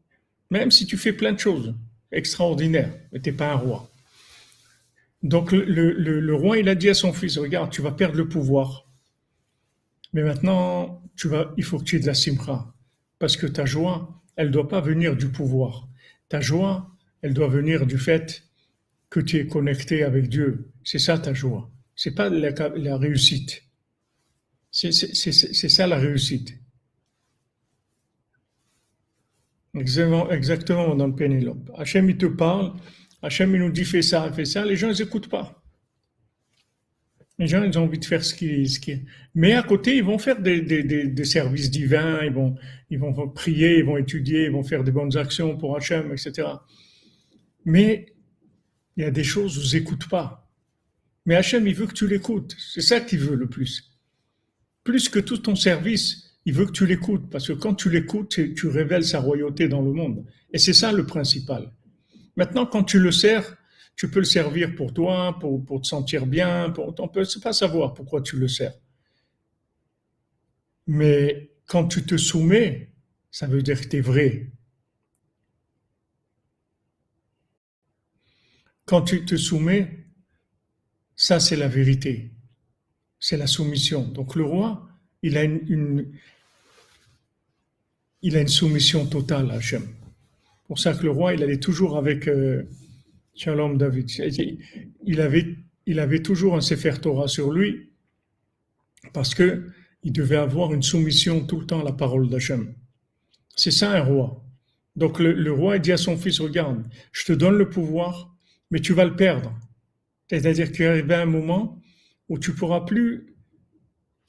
Même 0.50 0.70
si 0.70 0.86
tu 0.86 0.96
fais 0.96 1.12
plein 1.12 1.32
de 1.32 1.38
choses 1.38 1.74
extraordinaires, 2.12 2.94
mais 3.12 3.20
tu 3.20 3.30
n'es 3.30 3.36
pas 3.36 3.50
un 3.50 3.56
roi. 3.56 3.90
Donc 5.24 5.52
le, 5.52 6.34
roi, 6.34 6.58
il 6.58 6.68
a 6.68 6.74
dit 6.74 6.90
à 6.90 6.94
son 6.94 7.12
fils, 7.12 7.38
regarde, 7.38 7.70
tu 7.70 7.80
vas 7.80 7.92
perdre 7.92 8.16
le 8.16 8.28
pouvoir. 8.28 8.86
Mais 10.14 10.22
maintenant, 10.22 11.02
tu 11.16 11.28
vas, 11.28 11.52
il 11.56 11.64
faut 11.64 11.78
que 11.78 11.84
tu 11.84 11.96
aies 11.96 12.00
de 12.00 12.06
la 12.06 12.14
simra. 12.14 12.72
Parce 13.18 13.36
que 13.36 13.46
ta 13.46 13.66
joie, 13.66 14.22
elle 14.36 14.46
ne 14.46 14.52
doit 14.52 14.68
pas 14.68 14.80
venir 14.80 15.16
du 15.16 15.28
pouvoir. 15.28 15.88
Ta 16.28 16.40
joie, 16.40 16.96
elle 17.20 17.34
doit 17.34 17.48
venir 17.48 17.84
du 17.84 17.98
fait 17.98 18.44
que 19.10 19.20
tu 19.20 19.38
es 19.38 19.46
connecté 19.46 20.04
avec 20.04 20.28
Dieu. 20.28 20.70
C'est 20.84 21.00
ça 21.00 21.18
ta 21.18 21.34
joie. 21.34 21.70
C'est 21.96 22.14
pas 22.14 22.28
la, 22.28 22.96
réussite. 22.96 23.64
C'est 24.70 24.92
ça 24.92 25.86
la 25.86 25.98
réussite. 25.98 26.54
Exactement, 29.74 30.30
exactement 30.30 30.94
dans 30.94 31.08
le 31.08 31.14
Pénélope. 31.14 31.70
Hachem, 31.76 32.08
il 32.08 32.16
te 32.16 32.26
parle. 32.26 32.74
Hachem, 33.22 33.52
il 33.54 33.60
nous 33.60 33.72
dit 33.72 33.84
fais 33.84 34.02
ça, 34.02 34.30
fais 34.32 34.44
ça. 34.44 34.64
Les 34.64 34.76
gens, 34.76 34.90
ils 34.90 35.02
n'écoutent 35.02 35.28
pas. 35.28 35.63
Les 37.38 37.48
gens, 37.48 37.64
ils 37.64 37.76
ont 37.78 37.84
envie 37.84 37.98
de 37.98 38.04
faire 38.04 38.24
ce 38.24 38.32
qui, 38.34 38.68
ce 38.68 38.78
qui 38.78 39.02
Mais 39.34 39.54
à 39.54 39.62
côté, 39.62 39.96
ils 39.96 40.04
vont 40.04 40.18
faire 40.18 40.40
des, 40.40 41.24
services 41.24 41.70
divins, 41.70 42.20
ils 42.22 42.32
vont, 42.32 42.54
ils 42.90 42.98
vont 42.98 43.28
prier, 43.28 43.78
ils 43.78 43.84
vont 43.84 43.96
étudier, 43.96 44.44
ils 44.44 44.52
vont 44.52 44.62
faire 44.62 44.84
des 44.84 44.92
bonnes 44.92 45.16
actions 45.16 45.56
pour 45.56 45.76
Hachem, 45.76 46.12
etc. 46.12 46.48
Mais 47.64 48.06
il 48.96 49.02
y 49.02 49.06
a 49.06 49.10
des 49.10 49.24
choses 49.24 49.58
où 49.58 49.62
ils 49.62 49.78
n'écoutent 49.78 50.08
pas. 50.08 50.48
Mais 51.26 51.34
Hachem, 51.34 51.66
il 51.66 51.74
veut 51.74 51.86
que 51.86 51.94
tu 51.94 52.06
l'écoutes. 52.06 52.54
C'est 52.58 52.82
ça 52.82 53.00
qu'il 53.00 53.18
veut 53.18 53.34
le 53.34 53.48
plus. 53.48 53.98
Plus 54.84 55.08
que 55.08 55.18
tout 55.18 55.38
ton 55.38 55.56
service, 55.56 56.38
il 56.44 56.52
veut 56.52 56.66
que 56.66 56.72
tu 56.72 56.86
l'écoutes. 56.86 57.30
Parce 57.30 57.48
que 57.48 57.54
quand 57.54 57.74
tu 57.74 57.90
l'écoutes, 57.90 58.38
tu 58.54 58.68
révèles 58.68 59.04
sa 59.04 59.18
royauté 59.18 59.66
dans 59.66 59.82
le 59.82 59.92
monde. 59.92 60.24
Et 60.52 60.58
c'est 60.58 60.74
ça 60.74 60.92
le 60.92 61.04
principal. 61.06 61.72
Maintenant, 62.36 62.66
quand 62.66 62.84
tu 62.84 63.00
le 63.00 63.10
sers, 63.10 63.56
tu 63.96 64.10
peux 64.10 64.18
le 64.18 64.24
servir 64.24 64.74
pour 64.74 64.92
toi, 64.92 65.38
pour, 65.38 65.80
te 65.80 65.86
sentir 65.86 66.26
bien. 66.26 66.70
Pour, 66.70 66.94
on 66.98 67.08
peut 67.08 67.24
pas 67.42 67.52
savoir 67.52 67.94
pourquoi 67.94 68.22
tu 68.22 68.36
le 68.36 68.48
sers. 68.48 68.74
Mais 70.86 71.50
quand 71.66 71.86
tu 71.86 72.04
te 72.04 72.16
soumets, 72.16 72.90
ça 73.30 73.46
veut 73.46 73.62
dire 73.62 73.80
que 73.80 73.88
tu 73.88 73.96
es 73.96 74.00
vrai. 74.00 74.50
Quand 78.84 79.02
tu 79.02 79.24
te 79.24 79.36
soumets, 79.36 80.06
ça 81.16 81.40
c'est 81.40 81.56
la 81.56 81.68
vérité. 81.68 82.32
C'est 83.18 83.36
la 83.36 83.46
soumission. 83.46 84.02
Donc 84.02 84.34
le 84.34 84.44
roi, 84.44 84.88
il 85.22 85.38
a 85.38 85.44
une, 85.44 86.12
il 88.20 88.36
a 88.36 88.40
une 88.40 88.48
soumission 88.48 89.06
totale 89.06 89.50
à 89.50 89.54
Hachem. 89.54 89.86
Pour 90.66 90.78
ça 90.78 90.94
que 90.94 91.02
le 91.02 91.10
roi, 91.10 91.34
il 91.34 91.42
allait 91.42 91.60
toujours 91.60 91.96
avec 91.96 92.28
euh, 92.28 92.64
Shalom 93.36 93.76
David. 93.76 94.08
Il 95.06 95.20
avait, 95.20 96.22
toujours 96.22 96.54
un 96.54 96.60
Sefer 96.60 96.94
Torah 97.00 97.26
sur 97.26 97.52
lui 97.52 97.90
parce 99.12 99.34
que 99.34 99.66
il 100.04 100.12
devait 100.12 100.36
avoir 100.36 100.72
une 100.72 100.82
soumission 100.82 101.44
tout 101.44 101.58
le 101.58 101.66
temps 101.66 101.80
à 101.80 101.84
la 101.84 101.92
parole 101.92 102.28
d'Hachem. 102.28 102.74
C'est 103.56 103.70
ça 103.72 103.90
un 103.90 104.02
roi. 104.02 104.44
Donc 104.94 105.18
le, 105.18 105.50
roi 105.50 105.78
dit 105.78 105.90
à 105.90 105.96
son 105.96 106.16
fils, 106.16 106.40
regarde, 106.40 106.84
je 107.10 107.24
te 107.24 107.32
donne 107.32 107.56
le 107.56 107.68
pouvoir, 107.68 108.36
mais 108.70 108.78
tu 108.78 108.92
vas 108.92 109.04
le 109.04 109.16
perdre. 109.16 109.58
C'est-à-dire 110.30 110.70
qu'il 110.70 110.84
arrive 110.84 111.10
un 111.10 111.26
moment 111.26 111.80
où 112.28 112.38
tu 112.38 112.54
pourras 112.54 112.82
plus 112.82 113.34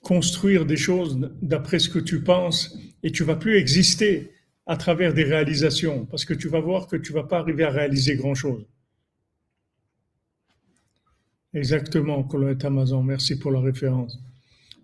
construire 0.01 0.65
des 0.65 0.77
choses 0.77 1.19
d'après 1.41 1.77
ce 1.77 1.89
que 1.89 1.99
tu 1.99 2.23
penses 2.23 2.75
et 3.03 3.11
tu 3.11 3.23
vas 3.23 3.35
plus 3.35 3.57
exister 3.57 4.31
à 4.65 4.77
travers 4.77 5.13
des 5.13 5.23
réalisations 5.23 6.05
parce 6.07 6.25
que 6.25 6.33
tu 6.33 6.47
vas 6.47 6.59
voir 6.59 6.87
que 6.87 6.95
tu 6.95 7.13
vas 7.13 7.23
pas 7.23 7.39
arriver 7.39 7.63
à 7.63 7.69
réaliser 7.69 8.15
grand 8.15 8.33
chose. 8.33 8.65
Exactement, 11.55 12.21
Colette 12.23 12.65
Amazon. 12.65 13.01
Merci 13.01 13.39
pour 13.39 13.49
la 13.49 13.61
référence. 13.61 14.19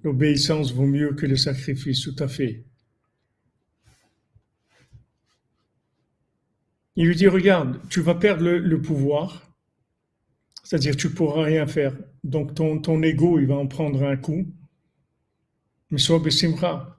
L'obéissance 0.03 0.73
vaut 0.73 0.85
mieux 0.85 1.13
que 1.13 1.25
le 1.25 1.35
sacrifice, 1.35 2.01
tout 2.01 2.15
à 2.17 2.29
fait. 2.29 2.63
Il 6.95 7.07
lui 7.07 7.15
dit, 7.15 7.27
regarde, 7.27 7.77
tu 7.89 7.99
vas 7.99 8.15
perdre 8.15 8.49
le, 8.49 8.81
pouvoir, 8.81 9.53
c'est-à-dire 10.63 10.95
tu 10.95 11.09
pourras 11.09 11.43
rien 11.43 11.67
faire. 11.67 11.93
Donc 12.23 12.55
ton, 12.55 12.79
ton 12.79 13.03
ego, 13.03 13.37
il 13.37 13.47
va 13.47 13.55
en 13.55 13.67
prendre 13.67 14.03
un 14.03 14.15
coup. 14.15 14.47
Mais 15.89 15.99
sois 15.99 16.19
Bessimra, 16.19 16.97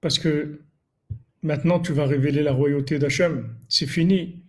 parce 0.00 0.20
que 0.20 0.60
maintenant 1.42 1.80
tu 1.80 1.92
vas 1.92 2.06
révéler 2.06 2.42
la 2.44 2.52
royauté 2.52 3.00
d'Hachem. 3.00 3.56
C'est 3.68 3.88
fini 3.88 4.44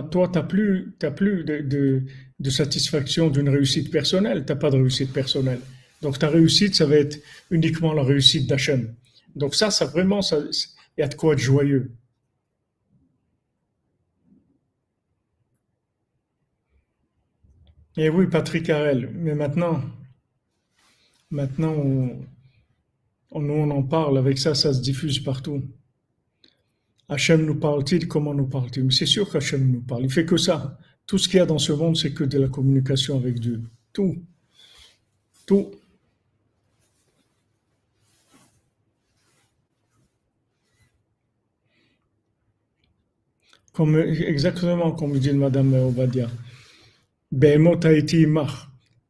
toi, 0.00 0.28
tu 0.28 0.38
n'as 0.38 0.44
plus, 0.44 0.94
plus 1.14 1.44
de, 1.44 1.58
de, 1.58 2.02
satisfaction 2.50 3.28
d'une 3.30 3.48
réussite 3.48 3.90
personnelle, 3.90 4.44
tu 4.44 4.52
n'as 4.52 4.58
pas 4.58 4.70
de 4.70 4.76
réussite 4.76 5.12
personnelle. 5.12 5.60
Donc 6.02 6.18
ta 6.18 6.28
réussite, 6.28 6.74
ça 6.74 6.86
va 6.86 6.96
être 6.96 7.22
uniquement 7.50 7.92
la 7.92 8.02
réussite 8.02 8.48
d'Hachem. 8.48 8.94
Donc 9.36 9.54
ça, 9.54 9.70
ça 9.70 9.86
vraiment, 9.86 10.20
il 10.20 11.00
y 11.00 11.02
a 11.02 11.08
de 11.08 11.14
quoi 11.14 11.34
être 11.34 11.38
joyeux. 11.38 11.92
Et 17.96 18.04
eh 18.04 18.08
oui, 18.08 18.26
Patrick 18.26 18.70
Harel, 18.70 19.10
mais 19.14 19.34
maintenant, 19.34 19.82
maintenant, 21.30 21.74
on, 21.74 22.26
on 23.30 23.70
en 23.70 23.82
parle, 23.82 24.16
avec 24.16 24.38
ça, 24.38 24.54
ça 24.54 24.72
se 24.72 24.80
diffuse 24.80 25.20
partout. 25.20 25.62
Hachem 27.08 27.44
nous 27.44 27.56
parle-t-il 27.56 28.08
Comment 28.08 28.32
nous 28.32 28.46
parle-t-il? 28.46 28.90
C'est 28.92 29.06
sûr 29.06 29.30
qu'Hachem 29.30 29.70
nous 29.70 29.82
parle. 29.82 30.04
Il 30.04 30.10
fait 30.10 30.24
que 30.24 30.38
ça. 30.38 30.78
Tout 31.06 31.18
ce 31.18 31.28
qu'il 31.28 31.38
y 31.38 31.40
a 31.40 31.46
dans 31.46 31.58
ce 31.58 31.72
monde, 31.72 31.96
c'est 31.96 32.12
que 32.12 32.24
de 32.24 32.38
la 32.38 32.48
communication 32.48 33.16
avec 33.16 33.38
Dieu. 33.38 33.60
Tout. 33.92 34.16
Tout. 35.46 35.70
Exactement 43.78 44.92
comme 44.92 45.18
dit 45.18 45.32
Madame 45.32 45.74
Obadia. 45.74 46.30
Behemot. 47.30 47.76
David 47.76 49.02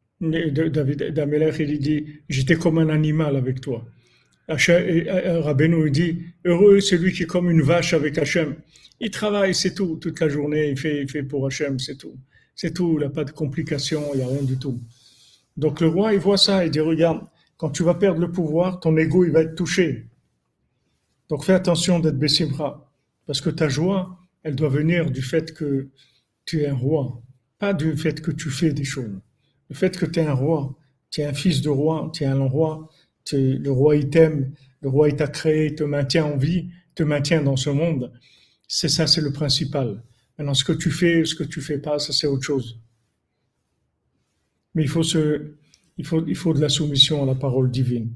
Damelech, 1.12 1.58
il 1.58 1.80
dit 1.80 2.06
J'étais 2.28 2.56
comme 2.56 2.78
un 2.78 2.88
animal 2.88 3.36
avec 3.36 3.60
toi. 3.60 3.84
Rabbeinu 4.48 5.90
dit 5.90 6.22
Heureux 6.44 6.80
celui 6.80 7.12
qui 7.12 7.24
est 7.24 7.26
comme 7.26 7.50
une 7.50 7.62
vache 7.62 7.94
avec 7.94 8.18
Hachem. 8.18 8.56
Il 9.00 9.10
travaille, 9.10 9.54
c'est 9.54 9.74
tout, 9.74 9.96
toute 9.96 10.20
la 10.20 10.28
journée, 10.28 10.70
il 10.70 10.78
fait, 10.78 11.02
il 11.02 11.10
fait 11.10 11.22
pour 11.22 11.46
Hachem, 11.46 11.78
c'est 11.78 11.96
tout. 11.96 12.16
C'est 12.54 12.72
tout, 12.72 12.92
il 12.94 12.98
n'y 12.98 13.04
a 13.04 13.10
pas 13.10 13.24
de 13.24 13.30
complications, 13.30 14.10
il 14.14 14.18
n'y 14.18 14.24
a 14.24 14.28
rien 14.28 14.42
du 14.42 14.58
tout. 14.58 14.80
Donc 15.56 15.80
le 15.80 15.88
roi, 15.88 16.14
il 16.14 16.20
voit 16.20 16.36
ça, 16.36 16.64
il 16.64 16.70
dit 16.70 16.80
Regarde, 16.80 17.20
quand 17.56 17.70
tu 17.70 17.82
vas 17.82 17.94
perdre 17.94 18.20
le 18.20 18.30
pouvoir, 18.30 18.80
ton 18.80 18.96
ego, 18.96 19.24
il 19.24 19.30
va 19.30 19.42
être 19.42 19.54
touché. 19.54 20.06
Donc 21.28 21.44
fais 21.44 21.52
attention 21.52 21.98
d'être 22.00 22.18
Bessimra, 22.18 22.92
parce 23.26 23.40
que 23.40 23.50
ta 23.50 23.68
joie, 23.68 24.18
elle 24.42 24.56
doit 24.56 24.68
venir 24.68 25.10
du 25.10 25.22
fait 25.22 25.54
que 25.54 25.88
tu 26.44 26.62
es 26.62 26.66
un 26.66 26.74
roi, 26.74 27.22
pas 27.58 27.72
du 27.72 27.96
fait 27.96 28.20
que 28.20 28.30
tu 28.30 28.50
fais 28.50 28.72
des 28.72 28.84
choses. 28.84 29.20
Le 29.68 29.74
fait 29.74 29.96
que 29.96 30.06
tu 30.06 30.20
es 30.20 30.26
un 30.26 30.34
roi, 30.34 30.76
tu 31.10 31.20
es 31.20 31.24
un 31.24 31.32
fils 31.32 31.62
de 31.62 31.68
roi, 31.68 32.10
tu 32.12 32.24
es 32.24 32.26
un 32.26 32.44
roi, 32.44 32.88
le 33.32 33.70
roi 33.70 33.96
il 33.96 34.10
t'aime, 34.10 34.52
le 34.80 34.88
roi 34.88 35.08
il 35.08 35.16
t'a 35.16 35.28
créé, 35.28 35.74
te 35.74 35.84
maintient 35.84 36.24
en 36.24 36.36
vie, 36.36 36.70
te 36.94 37.02
maintient 37.02 37.42
dans 37.42 37.56
ce 37.56 37.70
monde. 37.70 38.12
C'est 38.68 38.88
ça, 38.88 39.06
c'est 39.06 39.20
le 39.20 39.32
principal. 39.32 40.02
Maintenant, 40.38 40.54
ce 40.54 40.64
que 40.64 40.72
tu 40.72 40.90
fais, 40.90 41.24
ce 41.24 41.34
que 41.34 41.44
tu 41.44 41.60
fais 41.60 41.78
pas, 41.78 41.98
ça 41.98 42.12
c'est 42.12 42.26
autre 42.26 42.42
chose. 42.42 42.80
Mais 44.74 44.82
il 44.82 44.88
faut, 44.88 45.02
se, 45.02 45.52
il, 45.98 46.06
faut, 46.06 46.54
de 46.54 46.60
la 46.60 46.68
soumission 46.68 47.22
à 47.22 47.26
la 47.26 47.34
parole 47.34 47.70
divine. 47.70 48.12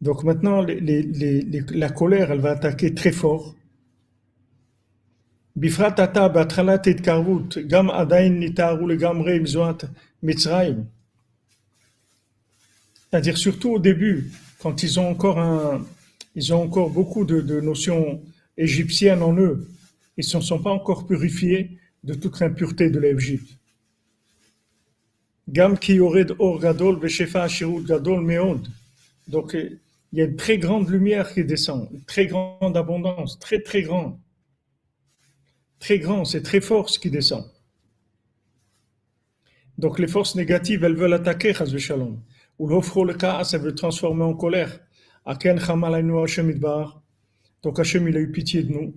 Donc 0.00 0.24
maintenant, 0.24 0.62
la 0.62 1.88
colère, 1.88 2.30
elle 2.30 2.40
va 2.40 2.50
attaquer 2.50 2.94
très 2.94 3.12
fort. 3.12 3.56
gam 5.56 7.90
adain 7.90 8.40
c'est-à-dire 13.14 13.38
surtout 13.38 13.70
au 13.70 13.78
début, 13.78 14.32
quand 14.58 14.82
ils 14.82 14.98
ont 14.98 15.08
encore 15.08 15.38
un, 15.38 15.86
ils 16.34 16.52
ont 16.52 16.60
encore 16.60 16.90
beaucoup 16.90 17.24
de, 17.24 17.60
notions 17.60 18.20
égyptiennes 18.56 19.22
en 19.22 19.36
eux, 19.36 19.68
ils 20.16 20.26
ne 20.34 20.40
sont 20.40 20.58
pas 20.58 20.72
encore 20.72 21.06
purifiés 21.06 21.78
de 22.02 22.14
toute 22.14 22.40
l'impureté 22.40 22.90
de 22.90 22.98
l'Égypte. 22.98 23.56
Gam 25.48 25.78
ki 25.78 26.00
or 26.00 26.58
gadol 26.58 26.98
gadol 27.86 28.20
meod. 28.20 28.66
Donc 29.28 29.54
il 29.54 29.78
y 30.18 30.20
a 30.20 30.24
une 30.24 30.34
très 30.34 30.58
grande 30.58 30.90
lumière 30.90 31.32
qui 31.32 31.44
descend, 31.44 31.88
une 31.92 32.02
très 32.02 32.26
grande 32.26 32.76
abondance, 32.76 33.38
très 33.38 33.60
très 33.60 33.82
grande. 33.82 34.18
Très 35.78 36.00
grand, 36.00 36.24
c'est 36.24 36.42
très 36.42 36.60
fort 36.60 36.90
ce 36.90 36.98
qui 36.98 37.10
descend. 37.10 37.48
Donc 39.78 40.00
les 40.00 40.08
forces 40.08 40.34
négatives, 40.34 40.82
elles 40.82 40.96
veulent 40.96 41.14
attaquer 41.14 41.54
Shalom 41.54 42.18
ça 42.58 43.58
veut 43.58 43.74
transformer 43.74 44.24
en 44.24 44.34
colère. 44.34 44.80
Donc 47.62 47.78
il 47.78 48.16
a 48.16 48.20
eu 48.20 48.30
pitié 48.30 48.62
de 48.62 48.72
nous. 48.72 48.94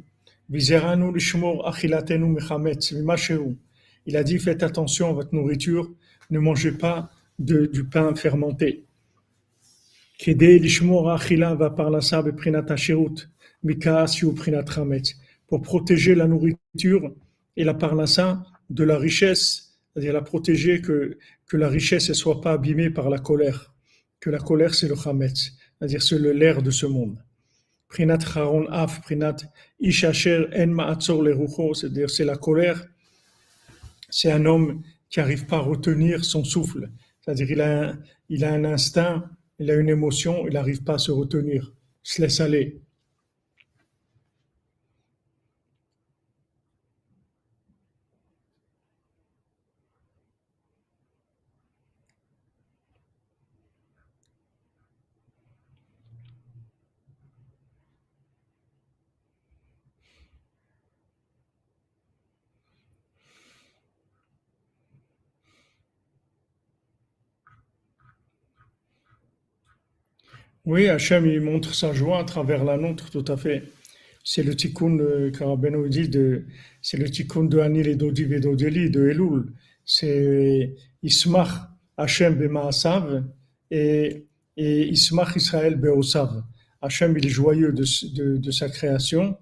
Il 4.05 4.16
a 4.16 4.24
dit, 4.24 4.39
faites 4.39 4.64
attention 4.64 5.10
à 5.10 5.14
votre 5.14 5.36
nourriture, 5.36 5.91
ne 6.30 6.39
mangez 6.39 6.72
pas 6.72 7.10
de, 7.39 7.66
du 7.66 7.84
pain 7.86 8.16
fermenté. 8.16 8.86
Pour 15.47 15.62
protéger 15.62 16.16
la 16.16 16.28
nourriture 16.28 17.14
et 17.55 17.64
la 17.64 17.74
parnassa 17.74 18.43
de 18.70 18.84
la 18.84 18.97
richesse, 18.97 19.66
c'est-à-dire 19.98 20.14
la 20.14 20.22
protéger 20.22 20.80
que 20.80 21.18
que 21.48 21.58
la 21.58 21.70
richesse 21.70 22.10
ne 22.10 22.14
soit 22.14 22.39
pas 22.39 22.52
abîmée 22.52 22.91
par 22.91 23.10
la 23.10 23.18
colère, 23.18 23.74
que 24.20 24.30
la 24.30 24.38
colère 24.38 24.76
c'est 24.76 24.88
le 24.88 24.95
chametz, 24.95 25.54
c'est-à-dire 25.80 26.04
c'est 26.04 26.20
l'air 26.20 26.62
de 26.62 26.70
ce 26.70 26.86
monde. 26.86 27.18
Prinat 27.88 28.20
charon 28.20 28.68
af, 28.68 29.02
prinat 29.02 29.38
ishacher 29.80 30.45
en 30.56 30.68
ma'atzor 30.68 31.24
le 31.24 31.36
c'est-à-dire 31.74 32.12
c'est 32.12 32.26
la 32.26 32.36
colère, 32.36 32.86
c'est 34.12 34.32
un 34.32 34.45
homme 34.45 34.84
qui 35.10 35.18
n'arrive 35.20 35.48
pas 35.48 35.58
à 35.58 35.62
retenir 35.62 36.24
son 36.24 36.43
souffle, 36.43 36.91
c'est-à-dire 37.20 37.50
il 37.50 37.62
a, 37.62 37.89
un, 37.89 38.00
il 38.30 38.45
a 38.45 38.54
un 38.54 38.66
instinct, 38.66 39.28
il 39.58 39.72
a 39.72 39.74
une 39.74 39.89
émotion, 39.89 40.45
il 40.45 40.54
n'arrive 40.54 40.84
pas 40.84 40.95
à 40.95 41.00
se 41.00 41.10
retenir, 41.10 41.74
il 42.06 42.10
se 42.12 42.22
laisse 42.22 42.39
aller. 42.39 42.82
Oui, 70.68 70.89
Hachem, 70.89 71.26
il 71.26 71.39
montre 71.39 71.74
sa 71.74 71.93
joie 71.93 72.20
à 72.20 72.26
travers 72.26 72.65
la 72.65 72.76
nôtre, 72.76 73.09
tout 73.09 73.24
à 73.30 73.38
fait. 73.38 73.72
C'est 74.22 74.43
le 74.43 74.53
tikkun, 74.53 75.32
Karabeno 75.32 75.88
dit, 75.88 76.11
c'est 76.82 76.97
le 76.97 77.09
tikkun 77.09 77.45
de 77.45 77.59
Anil 77.59 77.88
et 77.88 77.95
d'Odiv 77.95 78.34
et 78.34 78.41
d'Odeli, 78.41 78.89
de 78.89 79.07
Elul. 79.07 79.53
C'est 79.86 80.76
Ismach 81.03 81.70
Hachem 81.95 82.36
Bemaasav 82.36 83.24
et, 83.72 84.26
et 84.57 84.88
Ismach 84.89 85.38
Israël 85.38 85.78
Beosav. 85.78 86.43
Hachem, 86.82 87.18
il 87.18 87.26
est 87.26 87.30
joyeux 87.30 87.72
de, 87.72 88.51
sa 88.51 88.68
création 88.68 89.38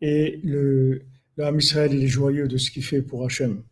et 0.00 0.40
le, 0.42 1.02
le 1.36 1.58
Israël, 1.58 1.92
il 1.92 2.04
est 2.04 2.08
joyeux 2.08 2.48
de 2.48 2.56
ce 2.56 2.70
qu'il 2.70 2.84
fait 2.84 3.02
pour 3.02 3.26
Hachem. 3.26 3.62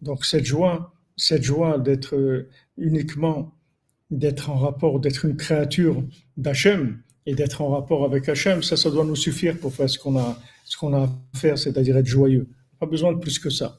Donc 0.00 0.24
cette 0.24 0.44
joie, 0.44 0.94
cette 1.16 1.42
joie 1.42 1.80
d'être 1.80 2.46
uniquement 2.78 3.52
d'être 4.10 4.50
en 4.50 4.56
rapport, 4.56 5.00
d'être 5.00 5.24
une 5.24 5.36
créature 5.36 6.02
d'Hachem 6.36 7.00
et 7.26 7.34
d'être 7.34 7.62
en 7.62 7.68
rapport 7.68 8.04
avec 8.04 8.28
Hachem, 8.28 8.62
ça, 8.62 8.76
ça 8.76 8.90
doit 8.90 9.04
nous 9.04 9.16
suffire 9.16 9.58
pour 9.58 9.72
faire 9.72 9.88
ce 9.88 9.98
qu'on 9.98 10.16
a, 10.16 10.38
à 10.92 11.08
faire, 11.36 11.58
c'est-à-dire 11.58 11.96
être 11.96 12.06
joyeux. 12.06 12.48
Pas 12.78 12.86
besoin 12.86 13.12
de 13.12 13.18
plus 13.18 13.38
que 13.38 13.50
ça. 13.50 13.78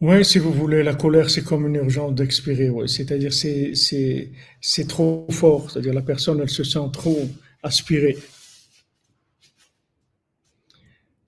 Oui, 0.00 0.24
si 0.24 0.38
vous 0.38 0.52
voulez, 0.52 0.84
la 0.84 0.94
colère, 0.94 1.28
c'est 1.28 1.42
comme 1.42 1.66
une 1.66 1.74
urgence 1.74 2.14
d'expirer. 2.14 2.70
Ouais. 2.70 2.86
C'est-à-dire, 2.86 3.32
c'est, 3.32 3.74
c'est, 3.74 4.30
c'est 4.60 4.86
trop 4.86 5.26
fort. 5.30 5.70
C'est-à-dire, 5.70 5.92
la 5.92 6.02
personne, 6.02 6.40
elle 6.40 6.48
se 6.48 6.62
sent 6.62 6.88
trop 6.92 7.28
aspirée. 7.64 8.16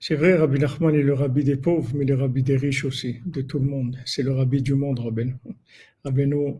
C'est 0.03 0.15
vrai, 0.15 0.35
Rabbi 0.35 0.57
Nachman 0.57 0.95
est 0.95 1.03
le 1.03 1.13
rabbi 1.13 1.43
des 1.43 1.57
pauvres, 1.57 1.91
mais 1.93 2.05
le 2.05 2.15
rabbi 2.15 2.41
des 2.41 2.57
riches 2.57 2.85
aussi, 2.85 3.17
de 3.23 3.43
tout 3.43 3.59
le 3.59 3.65
monde. 3.65 3.99
C'est 4.03 4.23
le 4.23 4.31
rabbi 4.31 4.59
du 4.63 4.73
monde, 4.73 4.97
Rabbeinu. 4.97 5.35
Rabbeinu, 6.03 6.55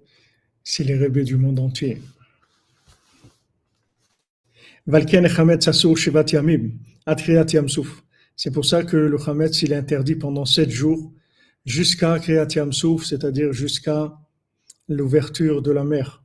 c'est 0.64 0.84
le 0.84 1.00
rabbi 1.04 1.24
du 1.24 1.38
monde 1.38 1.60
entier. 1.60 1.98
C'est 8.36 8.54
pour 8.54 8.66
ça 8.66 8.84
que 8.84 8.98
le 8.98 9.18
Chametz, 9.18 9.64
il 9.64 9.72
est 9.72 9.76
interdit 9.76 10.16
pendant 10.16 10.46
sept 10.46 10.70
jours, 10.70 11.12
jusqu'à 11.66 12.20
Kriyat 12.20 12.48
Yamsouf, 12.56 13.06
c'est-à-dire 13.06 13.54
jusqu'à 13.54 14.20
l'ouverture 14.88 15.64
de 15.64 15.72
la 15.72 15.84
mer. 15.84 16.24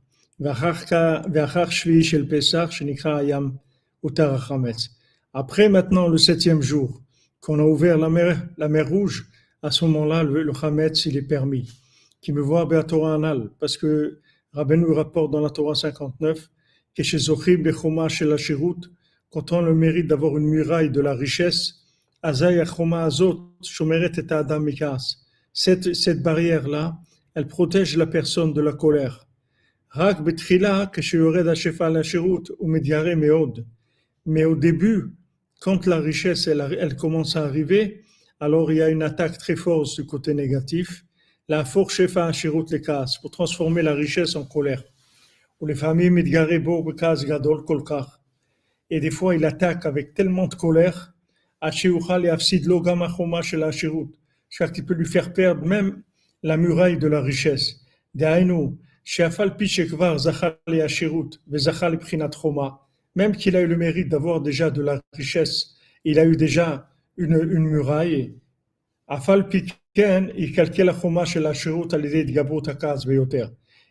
Après 5.33 5.69
maintenant 5.69 6.07
le 6.07 6.17
septième 6.19 6.61
jour, 6.61 7.01
qu'on 7.40 7.58
a 7.58 7.62
ouvert 7.62 7.98
la 7.98 8.08
mer, 8.08 8.48
la 8.56 8.68
mer 8.68 8.88
Rouge, 8.88 9.28
à 9.62 9.70
ce 9.70 9.84
moment-là, 9.84 10.22
le, 10.22 10.42
le 10.42 10.52
Hametz, 10.60 11.06
il 11.06 11.16
est 11.16 11.22
permis. 11.22 11.70
Qui 12.20 12.32
me 12.32 12.40
voit 12.40 12.72
à 12.76 12.82
Torah 12.84 13.14
Anal, 13.14 13.50
parce 13.58 13.76
que 13.76 14.20
Rabbeinu 14.52 14.92
rapporte 14.92 15.32
dans 15.32 15.40
la 15.40 15.50
Torah 15.50 15.74
59 15.74 16.48
que 16.94 17.02
chez 17.02 17.18
Zochib 17.18 17.64
le 17.64 17.72
Choma 17.72 18.08
chez 18.08 18.24
la 18.24 18.36
quand 19.30 19.50
on 19.52 19.58
a 19.58 19.62
le 19.62 19.74
mérite 19.74 20.06
d'avoir 20.08 20.36
une 20.36 20.46
muraille 20.46 20.90
de 20.90 21.00
la 21.00 21.14
richesse, 21.14 21.86
Azay 22.22 22.62
Choma 22.66 23.04
Azot, 23.04 23.54
Shomeret 23.62 24.12
et 24.18 24.32
Adam 24.32 24.60
Mikas. 24.60 25.16
Cette, 25.54 25.94
cette 25.94 26.22
barrière-là, 26.22 26.98
elle 27.34 27.46
protège 27.46 27.96
la 27.96 28.06
personne 28.06 28.52
de 28.52 28.60
la 28.60 28.72
colère. 28.72 29.26
רק 29.96 30.20
בתחילה, 30.20 30.84
כשיורד 30.92 31.46
השפע 31.46 31.88
לשירות, 31.88 32.48
הוא 32.58 32.70
מתיירא 32.70 33.14
מאוד. 33.14 33.60
Mais 34.26 34.44
au 34.44 34.54
début, 34.54 35.12
quand 35.59 35.85
la 35.87 35.99
richesse 35.99 36.47
elle, 36.47 36.95
commence 36.95 37.35
à 37.35 37.43
arriver, 37.43 38.03
alors 38.39 38.71
il 38.71 38.77
y 38.77 38.81
a 38.81 38.89
une 38.89 39.03
attaque 39.03 39.37
très 39.37 39.55
forte 39.55 39.95
du 39.95 40.05
côté 40.05 40.33
négatif. 40.33 41.03
La 41.47 41.65
force 41.65 41.95
shefa 41.95 42.27
ashirut 42.27 42.65
le 42.69 42.79
kaas, 42.79 43.17
pour 43.21 43.31
transformer 43.31 43.81
la 43.81 43.93
richesse 43.93 44.35
en 44.35 44.45
colère. 44.45 44.83
Ou 45.59 45.65
les 45.65 45.75
familles 45.75 46.11
mitgaré 46.11 46.59
bo 46.59 46.83
bekaz 46.83 47.25
gadol 47.25 47.63
kolkar. 47.63 48.21
Et 48.89 48.99
des 48.99 49.11
fois, 49.11 49.35
il 49.35 49.43
attaque 49.45 49.85
avec 49.85 50.13
tellement 50.13 50.47
de 50.47 50.55
colère, 50.55 51.13
ashiuchal 51.61 52.25
et 52.25 52.29
afsid 52.29 52.65
lo 52.65 52.81
gam 52.81 53.01
achoma 53.01 53.41
shel 53.41 53.63
ashirut, 53.63 54.11
jusqu'à 54.49 54.69
qu'il 54.69 54.85
peut 54.85 54.93
lui 54.93 55.07
faire 55.07 55.33
perdre 55.33 55.65
même 55.65 56.03
la 56.43 56.57
muraille 56.57 56.99
de 56.99 57.07
la 57.07 57.21
richesse. 57.21 57.81
Dehainu, 58.13 58.77
sheafal 59.03 59.57
pi 59.57 59.67
shekvar 59.67 60.19
zachal 60.19 60.59
le 60.67 60.83
ashirut, 60.83 61.41
vezachal 61.47 61.97
prinat 61.97 62.29
choma 62.29 62.86
Même 63.16 63.36
qu'il 63.36 63.56
a 63.56 63.60
eu 63.60 63.66
le 63.66 63.76
mérite 63.76 64.08
d'avoir 64.08 64.40
déjà 64.40 64.70
de 64.70 64.82
la 64.82 65.00
richesse, 65.12 65.76
il 66.04 66.18
a 66.18 66.24
eu 66.24 66.36
déjà 66.36 66.88
une, 67.16 67.34
une 67.34 67.68
muraille. 67.68 68.34
Afal 69.06 69.48
piken, 69.48 70.32
il 70.36 70.52
calcule 70.52 70.86
la 70.86 70.94
choma 70.94 71.24
shel 71.24 71.46
ashirut 71.46 71.92
al 71.92 72.04
yedei 72.04 72.32
gabot 72.32 72.62
akaz 72.68 73.04
beyoter. 73.06 73.46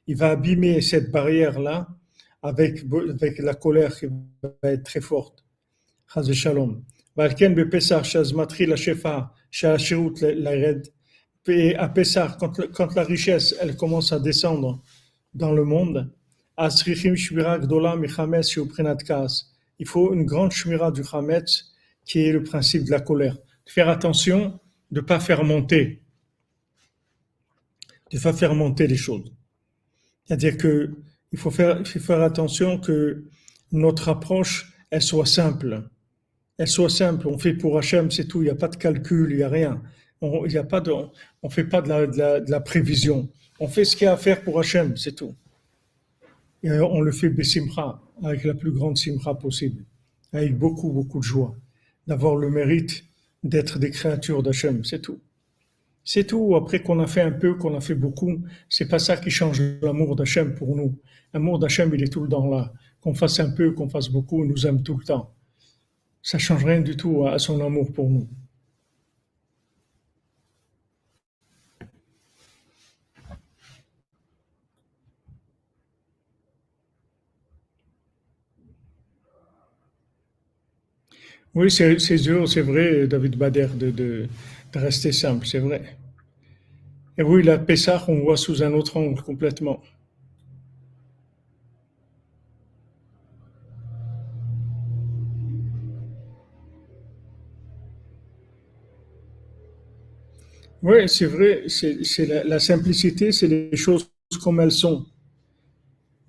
Il 0.08 0.18
va 0.18 0.32
abîmer 0.32 0.82
cette 0.82 1.12
barrière-là 1.12 1.88
avec, 2.42 2.84
avec 3.10 3.40
la 3.40 3.54
colère 3.54 3.96
qui 3.98 4.08
va 4.42 4.72
être 4.72 4.84
très 4.84 5.02
forte. 5.02 5.44
Chaz 6.14 6.32
shalom. 6.34 6.82
ועל 7.18 7.32
כן 7.38 7.56
בפסח, 7.56 8.04
שאז 8.04 8.34
מתחיל 8.34 8.74
השפע 8.74 9.20
של 9.52 9.68
השירות 9.68 10.22
ל- 10.22 10.50
לרד, 10.50 10.88
à 11.78 11.90
Pessah, 11.90 12.38
quand, 12.40 12.54
quand 12.72 12.96
la 12.96 13.04
richesse 13.04 13.56
elle 13.60 13.76
commence 13.76 14.12
à 14.14 14.20
descendre 14.20 14.82
dans 15.34 15.52
le 15.52 15.64
monde, 15.64 16.12
il 16.59 16.71
faut 19.87 20.15
une 20.15 20.25
grande 20.25 20.53
shmira 20.53 20.91
du 20.91 21.03
Hametz, 21.13 21.75
qui 22.05 22.21
est 22.21 22.33
le 22.33 22.43
principe 22.43 22.85
de 22.85 22.91
la 22.91 23.01
colère. 23.01 23.37
Faire 23.67 23.89
attention 23.89 24.59
de 24.91 25.01
ne 25.01 25.07
pas 25.07 25.21
faire 25.21 25.45
monter, 25.45 26.03
de 28.11 28.19
pas 28.19 28.33
faire 28.33 28.55
monter 28.55 28.87
les 28.87 28.97
choses. 28.97 29.31
C'est-à-dire 30.25 30.57
que 30.57 30.95
il 31.33 31.39
faut 31.39 31.51
faire, 31.51 31.81
il 31.81 31.87
faut 31.87 31.99
faire 31.99 32.23
attention 32.23 32.79
que 32.79 33.25
notre 33.73 34.09
approche, 34.09 34.73
elle 34.91 35.03
soit 35.03 35.27
simple. 35.27 35.83
Elle 36.57 36.69
soit 36.69 36.89
simple. 36.89 37.29
On 37.29 37.37
fait 37.37 37.53
pour 37.53 37.77
Hachem, 37.79 38.11
c'est 38.11 38.27
tout. 38.27 38.41
Il 38.41 38.45
n'y 38.45 38.51
a 38.51 38.55
pas 38.55 38.69
de 38.69 38.77
calcul, 38.77 39.31
il 39.31 39.39
n'y 39.39 39.43
a 39.43 39.49
rien. 39.49 39.83
On 40.23 40.45
ne 40.45 40.49
fait 40.49 40.65
pas 41.65 41.83
de, 41.83 41.89
la, 41.89 42.07
de 42.41 42.51
la 42.51 42.61
prévision. 42.61 43.29
On 43.61 43.69
fait 43.69 43.85
ce 43.85 43.97
qu'il 43.97 44.07
y 44.07 44.09
a 44.09 44.13
à 44.13 44.17
faire 44.17 44.43
pour 44.43 44.59
Hachem, 44.59 44.97
c'est 44.97 45.13
tout. 45.13 45.35
Et 46.63 46.71
on 46.71 47.01
le 47.01 47.13
fait 47.13 47.29
besimcha, 47.29 48.01
avec 48.23 48.45
la 48.45 48.55
plus 48.55 48.73
grande 48.73 48.97
simcha 48.97 49.35
possible, 49.35 49.85
avec 50.33 50.57
beaucoup, 50.59 50.91
beaucoup 50.91 51.19
de 51.19 51.25
joie, 51.25 51.55
d'avoir 52.07 52.37
le 52.37 52.51
mérite 52.51 53.05
d'être 53.43 53.79
des 53.79 53.91
créatures 53.91 54.43
d'Hachem, 54.43 54.85
c'est 54.85 55.01
tout. 55.01 55.21
C'est 56.05 56.25
tout. 56.25 56.55
Après 56.55 56.83
qu'on 56.83 57.01
a 57.01 57.07
fait 57.07 57.21
un 57.21 57.33
peu, 57.33 57.55
qu'on 57.55 57.77
a 57.77 57.81
fait 57.81 57.95
beaucoup, 57.95 58.43
c'est 58.69 58.89
pas 58.89 58.99
ça 58.99 59.17
qui 59.17 59.31
change 59.31 59.61
l'amour 59.83 60.17
d'Hachem 60.17 60.55
pour 60.55 60.77
nous. 60.77 60.99
L'amour 61.35 61.59
d'Hachem, 61.59 61.93
il 61.95 62.03
est 62.03 62.13
tout 62.13 62.23
le 62.23 62.29
temps 62.29 62.49
là. 62.49 62.73
Qu'on 63.01 63.15
fasse 63.15 63.41
un 63.41 63.51
peu, 63.51 63.73
qu'on 63.73 63.89
fasse 63.89 64.09
beaucoup, 64.09 64.45
il 64.45 64.51
nous 64.51 64.67
aime 64.67 64.83
tout 64.83 64.97
le 64.97 65.05
temps. 65.05 65.35
Ça 66.23 66.39
change 66.39 66.65
rien 66.65 66.81
du 66.81 66.97
tout 66.97 67.27
à 67.27 67.39
son 67.39 67.61
amour 67.61 67.93
pour 67.93 68.09
nous. 68.09 68.29
Oui, 81.57 81.71
c'est 81.71 82.17
dur, 82.17 82.47
c'est 82.47 82.61
vrai, 82.61 83.07
David 83.07 83.37
Bader, 83.39 83.69
de, 83.75 84.29
rester 84.75 85.11
simple, 85.11 85.47
c'est 85.47 85.59
vrai. 85.59 85.97
Et 87.17 87.23
oui, 87.23 87.43
la 87.43 87.59
Pessah, 87.59 88.05
on 88.09 88.21
voit 88.21 88.37
sous 88.37 88.63
un 88.63 88.75
autre 88.75 88.99
angle 88.99 89.23
complètement. 89.23 89.83
Oui, 100.83 101.09
c'est 101.09 101.25
vrai, 101.25 101.65
c'est 101.69 102.27
la, 102.45 102.59
simplicité, 102.59 103.33
c'est 103.33 103.49
les 103.49 103.77
choses 103.77 104.11
comme 104.43 104.61
elles 104.61 104.73
sont. 104.73 105.07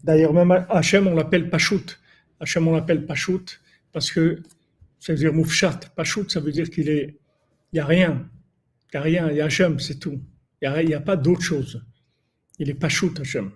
D'ailleurs, 0.06 0.34
même 0.34 0.66
Hachem, 0.70 1.06
on 1.08 1.16
l'appelle 1.16 1.50
Pachout. 1.50 2.00
Hachem, 2.40 2.66
on 2.66 2.74
l'appelle 2.74 3.06
Pachout 3.06 3.60
parce 3.92 4.10
que 4.10 4.42
ça 5.08 5.14
veut 5.14 5.20
dire 5.20 5.32
Moufchat, 5.32 5.80
Pachout, 5.96 6.30
ça 6.30 6.42
veut 6.42 6.52
dire 6.52 6.70
qu'il 6.70 6.90
est. 6.90 7.16
Il 7.72 7.76
n'y 7.76 7.80
a 7.80 7.86
rien. 7.86 8.30
Il 8.94 8.98
n'y 8.98 9.00
a 9.00 9.02
rien. 9.02 9.32
Il 9.32 9.38
y 9.38 9.40
a 9.40 9.46
Hachem, 9.46 9.80
c'est 9.80 10.00
tout. 10.00 10.22
Il 10.62 10.86
n'y 10.86 10.94
a, 10.94 11.00
pas 11.00 11.16
d'autre 11.16 11.42
chose. 11.42 11.82
Il 12.60 12.70
est 12.70 12.74
Pachout, 12.74 13.14
Hachem. 13.18 13.52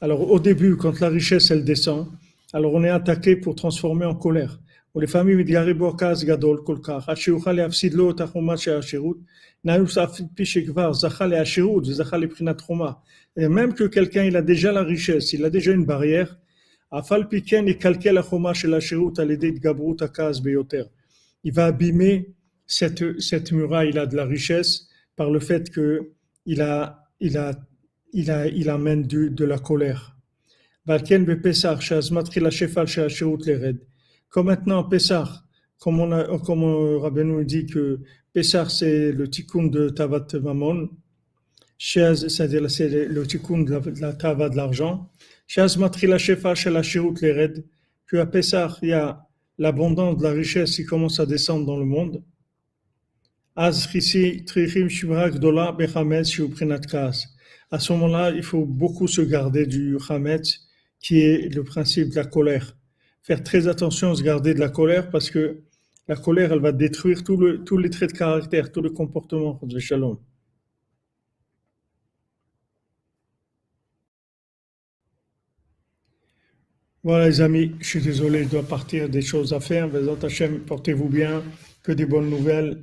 Alors 0.00 0.28
au 0.28 0.40
début, 0.40 0.76
quand 0.76 0.98
la 0.98 1.08
richesse 1.08 1.52
elle 1.52 1.64
descend, 1.64 2.10
alors 2.52 2.74
on 2.74 2.82
est 2.82 2.90
attaqué 2.90 3.36
pour 3.36 3.54
transformer 3.54 4.06
en 4.06 4.16
colère. 4.16 4.58
ולפעמים 4.95 5.37
מתגרה 5.37 5.73
בו 5.73 5.89
הכעס 5.89 6.23
גדול 6.23 6.61
כל 6.65 6.77
כך, 6.83 7.09
עד 7.09 7.17
שיוכל 7.17 7.51
להפסיד 7.51 7.93
לו 7.93 8.11
את 8.11 8.21
החומה 8.21 8.57
של 8.57 8.77
השירות, 8.77 9.17
נאוס 9.65 9.97
אף 9.97 10.19
על 10.19 10.25
פי 10.35 10.45
שכבר 10.45 10.93
זכה 10.93 11.27
לעשירות 11.27 11.87
וזכה 11.87 12.17
לבחינת 12.17 12.61
חומה. 12.61 12.91
Et 13.39 13.47
même 13.47 13.73
que 13.73 13.83
quelqu'un 13.87 14.23
il 14.23 14.35
a 14.35 14.41
déjà 14.41 14.71
la 14.71 14.83
richesse, 14.83 15.33
il 15.33 15.45
a 15.45 15.49
déjà 15.49 15.71
une 15.71 15.85
barrière, 15.85 16.33
אף 16.99 17.11
על 17.11 17.23
פי 17.29 17.41
כן 17.41 17.67
יקלקל 17.67 18.17
החומה 18.17 18.55
של 18.55 18.73
השירות 18.73 19.19
על 19.19 19.31
ידי 19.31 19.47
התגברות 19.47 20.01
הכעס 20.01 20.39
ביותר. 20.39 20.83
Il 21.47 21.53
va 21.53 21.65
abîmer 21.67 22.33
cette, 22.67 23.03
cette 23.19 23.51
muraille 23.51 23.91
là 23.91 24.05
de 24.05 24.15
la 24.15 24.25
richesse 24.25 24.89
par 25.15 25.29
le 25.31 25.39
fait 25.39 25.69
que 25.69 25.87
il 26.45 26.61
a, 26.61 26.75
il 27.21 27.37
a, 27.37 27.51
il 28.13 28.31
a, 28.31 28.47
il 28.47 28.69
amène 28.69 29.03
du- 29.03 29.29
de 29.29 29.45
la 29.45 29.57
colère. 29.57 30.11
ועל 30.87 30.99
כן 31.05 31.25
בפסח, 31.25 31.77
שאז 31.81 32.11
מתחיל 32.11 32.45
השפל 32.45 32.85
של 32.85 33.05
השירות 33.05 33.47
לרד. 33.47 33.75
Comme 34.34 34.46
maintenant 34.46 34.80
à 34.80 35.24
comme, 35.78 36.00
on 36.00 36.10
a, 36.10 36.28
euh, 36.28 36.98
Rabbeinu 36.98 37.44
dit 37.44 37.66
que 37.66 38.00
Pessah 38.32 38.68
c'est 38.68 39.12
le 39.12 39.30
tikkun 39.30 39.68
de 39.68 39.90
Tavat 39.90 40.26
Shaz, 41.78 42.26
c'est-à-dire 42.26 42.68
c'est 42.68 43.06
le, 43.06 43.26
tikkun 43.28 43.60
de 43.60 43.74
la, 43.74 43.78
de 43.78 44.00
la 44.00 44.12
Tava 44.12 44.48
de 44.48 44.56
l'argent, 44.56 45.08
Shaz 45.46 45.76
Matril 45.76 46.18
Shefa 46.18 46.50
Hashirut 46.50 47.14
Lered, 47.22 47.64
puis 48.06 48.18
à 48.18 48.26
Pessah 48.26 48.76
il 48.82 48.88
y 48.88 48.92
a 48.92 49.24
l'abondance 49.56 50.16
de 50.18 50.24
la 50.24 50.32
richesse 50.32 50.74
qui 50.74 50.84
commence 50.84 51.20
à 51.20 51.26
descendre 51.26 51.64
dans 51.64 51.78
le 51.78 51.84
monde. 51.84 52.20
Az 53.54 53.86
Trichim 53.86 54.88
Shimra 54.88 55.30
Gdola 55.30 55.70
Bechametz 55.70 56.30
Shu 56.30 56.48
Prinat 56.48 56.80
Kaas. 56.80 57.24
À 57.70 57.78
ce 57.78 57.92
moment-là, 57.92 58.32
il 58.32 58.42
faut 58.42 58.66
beaucoup 58.66 59.06
se 59.06 59.20
garder 59.20 59.64
du 59.64 59.96
Hametz, 60.08 60.66
qui 60.98 61.20
est 61.20 61.54
le 61.54 61.62
principe 61.62 62.08
de 62.08 62.16
la 62.16 62.24
colère 62.24 62.76
faire 63.24 63.42
très 63.42 63.66
attention, 63.68 64.14
se 64.14 64.22
garder 64.22 64.54
de 64.54 64.60
la 64.60 64.68
colère 64.68 65.10
parce 65.10 65.30
que 65.30 65.62
la 66.06 66.16
colère, 66.16 66.52
elle 66.52 66.60
va 66.60 66.72
détruire 66.72 67.24
tous 67.24 67.78
les 67.78 67.90
traits 67.90 68.12
de 68.12 68.18
caractère, 68.18 68.70
tout 68.70 68.82
le 68.82 68.90
comportement 68.90 69.58
Shalom. 69.78 70.18
Voilà 77.02 77.26
les 77.28 77.40
amis, 77.40 77.72
je 77.80 77.86
suis 77.86 78.00
désolé, 78.00 78.44
je 78.44 78.50
dois 78.50 78.62
partir, 78.62 79.08
des 79.08 79.22
choses 79.22 79.52
à 79.54 79.60
faire. 79.60 79.88
Portez-vous 80.66 81.08
bien, 81.08 81.42
que 81.82 81.92
des 81.92 82.06
bonnes 82.06 82.28
nouvelles. 82.28 82.82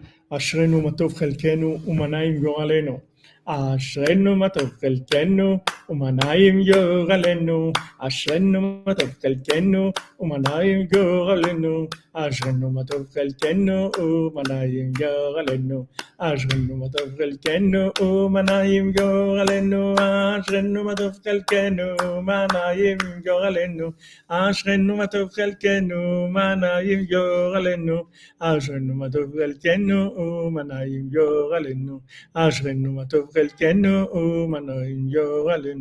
umanaim 5.90 6.60
yoralenu. 6.70 7.72
Ashrenu 8.00 8.60
matov 8.86 9.10
chelkenu 9.22 9.92
umanaim 10.20 10.88
yoralenu. 10.92 11.88
Ashrenu 12.14 12.66
matov 12.76 13.06
chelkenu 13.14 13.78
umanaim 13.98 14.92
yoralenu. 15.02 15.86
Ashrenu 16.20 16.74
matov 16.80 17.08
chelkenu 17.18 17.82
umanaim 18.00 18.86
yoralenu. 18.98 19.82
Ashrenu 19.96 20.80
matov 20.88 21.14
chelkenu 21.24 21.86
umanaim 22.18 23.22
yoralenu. 23.26 23.94
אשרנו 24.28 24.96
מה 24.96 25.06
טוב 25.06 25.28
חלקנו, 25.32 26.28
מה 26.28 26.54
נעים 26.54 27.00
יור 27.10 27.56
עלינו. 27.56 28.02
אשרנו 28.38 28.96
מה 28.96 29.08
טוב 29.08 29.32
חלקנו, 29.38 30.14
ומה 30.18 30.64
נעים 30.64 31.08
יור 31.12 31.54
עלינו. 31.54 32.00
אשרנו 32.34 32.92
מה 32.92 33.04
טוב 33.04 33.30
חלקנו, 33.34 34.12
ומה 34.12 34.60
נעים 34.60 35.08
יור 35.08 35.50
עלינו. 35.50 35.66
גורלנו, 35.66 35.72
אשרנו 35.72 35.72
מה 35.72 35.72
טוב 35.72 35.72
חלקנו, 35.74 35.74
ומנעים 35.74 35.79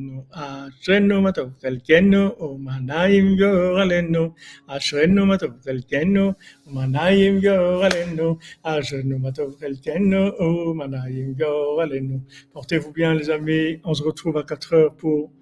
Portez-vous 12.53 12.93
bien 12.93 13.15
les 13.15 13.31
amis, 13.31 13.81
on 13.85 13.95
se 13.95 14.03
retrouve 14.03 14.37
à 14.37 14.43
4 14.43 14.75
heures 14.75 14.97
pour 14.97 15.33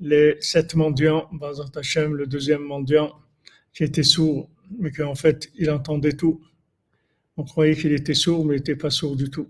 les 0.00 0.36
sept 0.40 0.74
mendiants, 0.74 1.28
le 1.30 2.24
deuxième 2.24 2.62
mendiant 2.62 3.12
qui 3.72 3.84
était 3.84 4.02
sourd, 4.02 4.50
mais 4.78 4.90
qu'en 4.90 5.14
fait 5.14 5.50
il 5.56 5.70
entendait 5.70 6.14
tout. 6.14 6.40
On 7.36 7.44
croyait 7.44 7.76
qu'il 7.76 7.92
était 7.92 8.14
sourd, 8.14 8.44
mais 8.44 8.54
il 8.54 8.58
n'était 8.58 8.76
pas 8.76 8.90
sourd 8.90 9.16
du 9.16 9.30
tout. 9.30 9.48